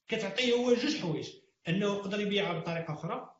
كتعطيه 0.08 0.52
هو 0.54 0.74
جوج 0.74 0.96
حوايج 0.96 1.28
انه 1.68 1.86
يقدر 1.86 2.20
يبيعها 2.20 2.58
بطريقه 2.58 2.92
أخرى 2.92 3.36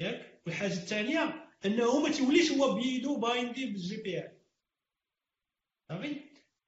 ياك 0.00 0.40
والحاجة 0.46 0.72
الثانية 0.72 1.48
انه 1.66 2.00
ما 2.00 2.12
توليش 2.12 2.50
هو 2.52 2.74
بيدو 2.74 3.16
bind 3.16 3.66
ي 3.66 3.96
بال 3.96 4.18
GPL 4.18 4.32
صافي 5.88 6.20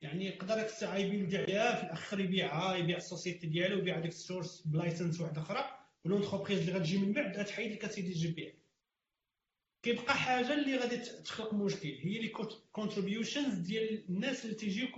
يعني 0.03 0.27
يقدر 0.27 0.55
داك 0.55 0.67
الساعة 0.67 0.97
يبيع 0.97 1.45
بها 1.45 1.75
في 1.77 1.83
الآخر 1.87 2.21
يبيعها 2.21 2.77
يبيع 2.77 2.97
ال 2.97 3.03
société 3.03 3.47
ديالو 3.47 3.79
يبيع 3.79 3.99
ديك 4.01 4.11
ال 4.11 4.18
source 4.18 4.61
ب 4.67 4.73
license 4.73 5.21
واحدة 5.21 5.41
أخرى 5.41 5.79
و 6.05 6.09
l'entreprise 6.09 6.59
اللي 6.59 6.73
غتجي 6.73 6.99
من 6.99 7.13
بعد 7.13 7.37
غتحيد 7.37 7.73
لك 7.73 7.85
اسيدي 7.85 8.09
ال 8.09 8.29
GPL 8.29 8.55
كيبقى 9.85 10.15
حاجة 10.15 10.55
اللي 10.55 10.77
غادي 10.77 10.97
تخلق 10.97 11.55
مشكل. 11.55 11.89
هي 11.89 12.19
les 12.19 12.33
contributions 12.73 13.55
ديال 13.59 14.05
الناس 14.09 14.45
اللي 14.45 14.57
تيجيو 14.57 14.89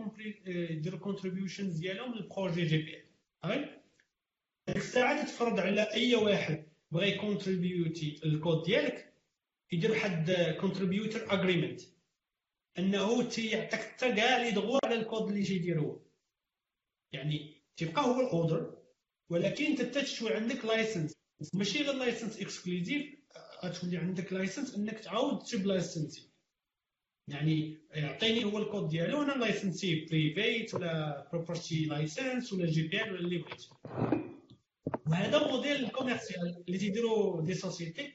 يديروا 0.46 1.00
contributions 1.00 1.78
ديالهم 1.78 2.14
لل 2.14 2.27
projet 2.27 2.64
GPL 2.66 3.80
ديك 4.66 4.76
الساعة 4.76 5.24
تتفرض 5.24 5.60
على 5.60 5.82
أي 5.82 6.14
واحد 6.14 6.64
بغى 6.90 7.08
ي 7.10 7.20
contribute 7.20 8.20
ي 8.24 8.30
ال 8.30 8.37
code 8.37 8.62
ديالك 8.62 9.12
يدير 9.72 9.90
واحد 9.90 10.30
contributor 10.60 11.32
agreement 11.34 11.80
أنه 12.78 13.28
تيعطيك 13.28 13.80
حتى 13.80 14.12
كاع 14.12 14.42
لي 14.42 14.50
دغوا 14.50 14.78
على 14.84 14.94
الكود 14.94 15.28
اللي 15.28 15.42
تيدير 15.44 15.80
هو 15.80 15.98
يعني 17.12 17.54
تيبقى 17.76 18.02
هو 18.04 18.20
ال 18.20 18.28
author 18.28 18.76
ولكن 19.30 19.64
أنت 19.64 19.82
تشوي 19.82 20.34
عندك 20.34 20.64
license 20.64 21.14
ماشي 21.54 21.82
غير 21.82 21.94
license 21.94 22.40
exclusive 22.40 23.14
غتولي 23.64 23.96
عندك 23.96 24.32
license 24.32 24.74
إنك 24.74 24.98
تعاود 24.98 25.38
تجيب 25.38 25.66
license 25.66 26.22
ي 26.22 26.30
يعني 27.28 27.78
يعطيني 27.90 28.44
هو 28.44 28.58
الكود 28.58 28.88
ديالو 28.88 29.22
أنا 29.22 29.32
license 29.32 30.04
ي 30.04 30.13
private 30.13 30.74
ولا 30.74 31.28
property 31.32 31.84
license 31.84 32.52
ولا 32.52 32.66
GPL 32.66 33.10
ولا 33.12 33.20
اللي 33.20 33.38
بغيت 33.38 33.64
وهذا 35.06 35.46
modèle 35.46 35.88
commercial 35.88 36.64
اللي 36.68 36.78
تيديروا 36.78 37.42
des 37.42 37.54
sociétés 37.54 38.12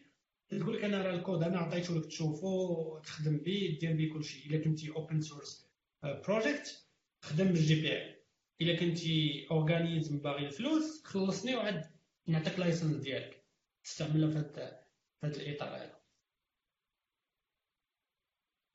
تقول 0.50 0.78
لك 0.78 0.84
أنا 0.84 1.02
راه 1.02 1.16
الكود 1.16 1.44
أنا 1.44 1.58
عطيته 1.60 1.96
لك 1.96 2.06
تشوفو 2.06 3.00
تخدم 3.00 3.38
به 3.38 3.78
دير 3.82 3.94
به 3.94 4.14
كلشي. 4.14 4.50
إلا 4.50 4.58
كنتي 4.64 4.90
open 4.90 5.22
source 5.22 5.68
project 6.04 6.86
خدم 7.22 7.48
بال 7.48 7.76
GPL 7.82 8.16
إلا 8.62 8.76
كنتي 8.76 9.48
organisme 9.52 10.18
باغي 10.20 10.46
الفلوس 10.46 11.04
خلصني 11.04 11.56
وعاد 11.56 11.86
نعطيك 12.28 12.60
license 12.60 12.96
ديالك. 12.96 13.44
تستعملها 13.84 14.30
في 14.30 14.38
هذا 14.38 14.82
هذا 15.24 15.36
الإطار 15.36 15.70
هذا 15.76 16.02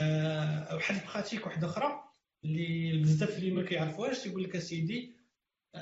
أه 0.01 0.75
واحد 0.75 0.95
ال 0.95 1.00
pratique 1.00 1.47
واحدة 1.47 1.67
أخرى 1.67 2.05
اللي 2.45 2.99
بزاف 3.03 3.39
اللي 3.39 3.51
ما 3.51 3.63
كيعرفوهاش 3.63 4.23
تيقول 4.23 4.45
لك 4.45 4.57
أسيدي 4.57 5.17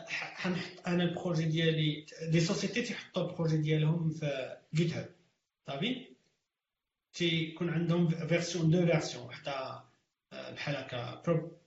حنحط 0.08 0.88
أنا 0.88 1.02
ال 1.04 1.10
projet 1.10 1.44
ديالي 1.44 2.06
des 2.28 2.40
sociétés 2.40 2.82
تيحطوا 2.82 3.30
ال 3.30 3.34
projet 3.34 3.56
ديالهم 3.56 4.10
في 4.10 4.56
GitHub 4.74 5.14
صافي؟ 5.66 6.06
تيكون 7.12 7.70
عندهم 7.70 8.08
version 8.08 8.70
deux 8.70 8.86
versions 8.86 9.26
وحدة 9.26 9.84
بحال 10.32 10.76
هكا 10.76 11.22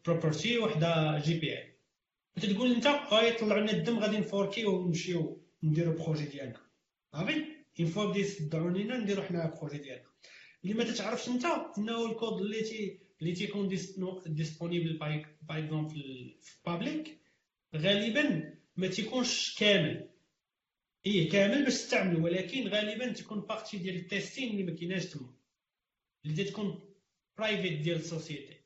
property 0.06 0.58
وحدة 0.58 1.20
GPL 1.20 2.56
تقول 2.56 2.72
أنت 2.76 2.88
غيطلعوا 2.88 3.62
لنا 3.62 3.72
الدم 3.72 4.00
غادي 4.00 4.18
ن 4.18 4.26
fork 4.26 4.58
ي 4.58 4.66
ونمشيو 4.66 5.41
نديرو 5.64 5.91
projet 5.93 6.26
ديالنا. 6.26 6.62
صافي؟ 7.12 7.57
une 7.80 7.88
fois 7.88 8.06
بديت 8.06 8.28
تدعوا 8.28 8.72
لينا 8.72 8.98
نديرو 8.98 9.24
حنا 9.24 9.46
ال 9.45 9.50
projet 9.50 9.78
ديالنا 9.78 10.10
اللي 10.64 10.74
ما 10.74 10.84
تتعرفش 10.84 11.28
انت 11.30 11.46
انه 11.78 12.12
الكود 12.12 12.42
اللي 12.42 12.62
تي 12.62 13.00
اللي 13.22 13.34
تيكون 13.34 13.68
disponible 14.28 14.98
par 14.98 15.24
exemple 15.50 16.38
في 16.42 16.58
public 16.66 17.18
غالبا 17.76 18.54
ما 18.76 18.88
تيكونش 18.88 19.56
كامل. 19.60 20.10
إيه 21.06 21.30
كامل 21.30 21.64
باش 21.64 21.74
تستعملو 21.74 22.26
ولكن 22.26 22.68
غالبا 22.68 23.14
تكون 23.14 23.42
partie 23.41 23.78
ديال 23.78 23.96
ال 23.95 24.03
testing 24.03 24.52
اللي 24.52 24.64
ما 24.64 24.76
كايناش 24.76 25.06
تما. 25.06 25.34
اللي 26.26 26.44
تكون 26.44 26.96
private 27.38 27.82
ديال 27.82 27.98
ال 27.98 28.05
société 28.05 28.58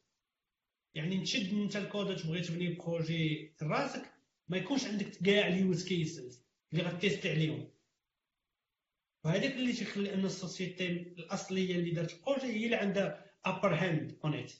يعني 0.94 1.22
تشد 1.22 1.54
انت 1.54 1.76
الكود 1.76 2.16
تبغي 2.16 2.42
تبني 2.42 2.74
projet 2.74 3.54
راسك 3.62 4.14
ما 4.48 4.58
يكونش 4.58 4.86
عندك 4.86 5.08
كاع 5.26 5.48
ال 5.48 5.58
use 5.58 5.88
cases 5.88 6.46
اللي 6.74 6.84
غت 6.84 6.97
test 6.97 7.23
ي 7.23 7.30
عليهم. 7.30 7.72
وهذاك 9.26 9.52
اللي 9.52 9.74
تيخلي 9.74 10.14
أن 10.14 10.26
ال 10.26 10.34
société 10.34 10.88
الأصلية 10.92 11.76
اللي 11.76 11.92
دارت 11.92 12.14
ال 12.14 12.18
projet 12.18 12.46
هي 12.46 12.66
اللي 12.66 12.76
عندها 12.76 13.32
upper 13.46 13.76
hand 13.76 14.20
on 14.24 14.34
it 14.34 14.52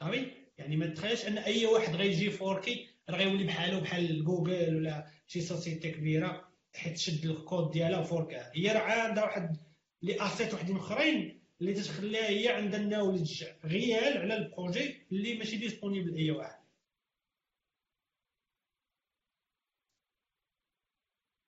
صافي؟ 0.00 0.30
يعني 0.58 0.76
ما 0.76 0.86
تخيلش 0.86 1.26
أن 1.26 1.38
أي 1.38 1.66
واحد 1.66 1.94
غيجي 1.94 2.30
fork 2.30 2.76
ي 2.76 2.88
راه 3.10 3.16
غيولي 3.18 3.44
بحالو 3.44 3.80
بحال 3.80 4.24
جوجل 4.24 4.76
ولا 4.76 5.06
شي 5.26 5.40
société 5.40 5.90
كبيرة 5.90 6.52
حيت 6.74 6.94
تشد 6.96 7.24
الكود 7.26 7.70
ديالها 7.70 8.02
fork 8.02 8.40
ا 8.40 8.50
هي 8.56 8.68
راه 8.72 8.80
عندها 8.80 9.24
واحد 9.24 9.56
les 10.02 10.26
assets 10.26 10.54
وحدين 10.54 10.76
أخرين 10.76 11.42
اللي 11.60 11.74
تتخليها 11.74 12.28
هي 12.28 12.48
عندها 12.48 12.80
ال 12.80 12.86
knowledge 12.86 13.44
réel 13.64 14.18
على 14.18 14.34
ال 14.36 14.46
projet 14.46 15.06
اللي 15.12 15.34
ماشي 15.38 15.56
disponible 15.56 16.14
لاي 16.14 16.30
واحد. 16.30 16.62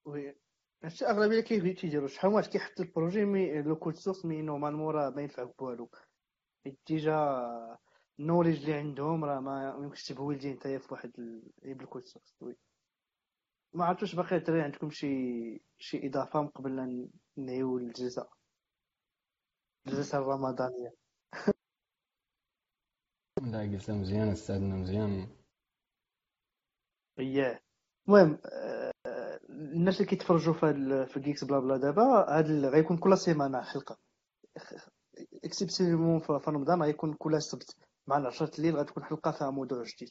oui 0.04 0.34
هادشي 0.84 1.06
أغلبية 1.06 1.40
كيبغيو 1.40 1.74
تيديروا 1.74 2.08
شحال 2.08 2.30
واحد 2.30 2.46
كيحط 2.48 2.80
ال 2.80 2.87
projet 2.87 3.24
mais 3.24 3.62
le 3.62 3.76
code 3.76 3.94
source 3.94 4.24
mais 4.24 4.42
normalement 4.42 4.94
راه 4.94 5.10
ما 5.10 5.22
ينفع 5.22 5.42
بوالو. 5.44 5.90
déjà 6.86 7.14
ال 8.20 8.24
knowledge 8.24 8.60
اللي 8.60 8.74
عندهم 8.74 9.24
راه 9.24 9.40
ما 9.40 9.76
يمكنش 9.78 10.04
ت 10.04 10.11
build 10.11 10.45
ي 10.45 10.52
نتايا 10.52 10.78
في 10.78 10.94
واحد 10.94 11.12
بال 11.62 11.76
code 11.76 12.04
source 12.04 12.36
oui. 12.42 12.56
ما 13.72 13.84
عرفتش 13.84 14.14
باقي 14.14 14.36
الدراري 14.36 14.62
عندكم 14.62 14.90
شي 14.90 15.62
شي 15.78 16.06
إضافة 16.06 16.42
من 16.42 16.48
قبل 16.48 16.76
لا 16.76 17.08
نهيو 17.36 17.78
الجلسه 17.78 18.28
الجلسه 19.86 20.18
الرمضانيه 20.18 20.94
لا 23.42 23.66
جلسه 23.66 23.94
مزيانه 23.94 24.32
استعدنا 24.32 24.74
مزيان. 24.74 25.28
اييه 27.18 27.62
المهم 28.08 28.38
الناس 29.64 29.96
اللي 29.96 30.06
كيتفرجوا 30.06 30.54
في 30.54 31.06
في 31.06 31.20
GeeksBlaBla 31.20 31.76
دابا 31.76 32.02
هاد 32.38 32.50
غيكون 32.64 32.98
كل 32.98 33.18
سيمانة 33.18 33.62
حلقة. 33.62 33.98
exceptionnellement 35.44 36.20
في 36.20 36.32
رمضان 36.48 36.82
غيكون 36.82 37.14
كل 37.14 37.42
سبت. 37.42 37.76
مع 38.06 38.16
العشرة 38.18 38.56
الليل 38.58 38.76
غتكون 38.76 39.04
حلقة 39.04 39.30
فيها 39.30 39.50
موضوع 39.50 39.82
جديد. 39.82 40.08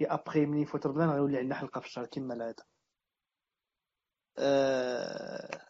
يا 0.00 0.14
ابخي 0.14 0.46
ملي 0.46 0.62
يفوت 0.62 0.86
رمضان 0.86 1.10
غيولي 1.10 1.38
عندنا 1.38 1.54
حلقة 1.54 1.80
في 1.80 1.86
الشهر 1.86 2.06
كما 2.06 2.34
العادة. 2.34 2.64
أه... 4.38 5.60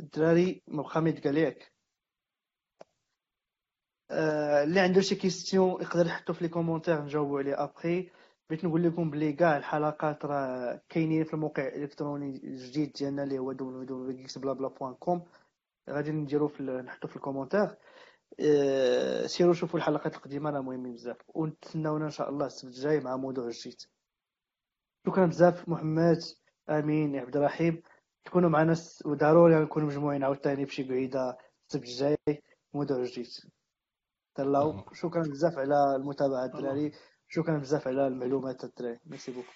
الدراري 0.00 0.62
ما 0.68 0.82
بقى 0.82 1.02
ما 1.02 1.08
يتقال 1.08 1.36
ياك 1.38 1.72
أه... 4.10 4.62
اللي 4.64 4.80
عنده 4.80 5.00
شي 5.00 5.14
question 5.14 5.82
يقدر 5.82 6.06
يحطو 6.06 6.32
في 6.32 6.44
les 6.44 6.48
commentaires 6.48 7.02
نجاوبو 7.02 7.38
عليه 7.38 7.62
ابخي 7.64 8.10
بغيت 8.50 8.64
نقول 8.64 8.82
لكم 8.82 9.10
بلي 9.10 9.32
كاع 9.32 9.56
الحلقات 9.56 10.24
راه 10.24 10.80
كاينين 10.88 11.24
في 11.24 11.34
الموقع 11.34 11.68
الإلكتروني 11.68 12.30
الجديد 12.44 12.92
ديالنا 12.92 13.22
اللي 13.22 13.38
هو 13.38 13.54
www.geeksblabla.com 13.54 15.20
غادي 15.90 16.12
نديرو 16.12 16.48
في 16.48 16.62
نحطو 16.62 17.08
في 17.08 17.16
ال 17.16 17.20
commentaires. 17.20 17.76
أه... 18.40 19.26
سيروا 19.26 19.54
شوفوا 19.54 19.78
الحلقات 19.78 20.16
القديمة 20.16 20.50
راه 20.50 20.60
مهمين 20.60 20.92
بزاف. 20.94 21.16
وتسناونا 21.34 22.04
إن 22.04 22.10
شاء 22.10 22.28
الله 22.28 22.46
السبت 22.46 22.70
الجاي 22.70 23.00
مع 23.00 23.16
موضوع 23.16 23.50
جديد. 23.50 23.80
شكرا 25.06 25.26
بزاف 25.26 25.68
محمد 25.68 26.18
أمين 26.70 27.16
عبد 27.16 27.36
الرحيم. 27.36 27.82
يكونوا 28.26 28.50
معنا 28.50 28.76
وضروري 29.04 29.54
نكونوا 29.54 29.88
مجموعين 29.88 30.24
عاوتاني 30.24 30.64
بشي 30.64 30.88
قعيده 30.88 31.36
السبت 31.68 31.84
الجاي 31.84 32.16
موضوع 32.74 33.04
جديد. 33.04 33.26
تهلاو 34.34 34.84
شكرا 34.92 35.22
بزاف 35.22 35.58
على 35.58 35.96
المتابعة 35.96 36.44
الدراري. 36.44 36.92
شكرا 37.28 37.58
بزاف 37.58 37.88
على 37.88 38.06
المعلومات 38.06 38.64
الدراري 38.64 39.00
merci 39.06 39.32
beaucoup. 39.32 39.52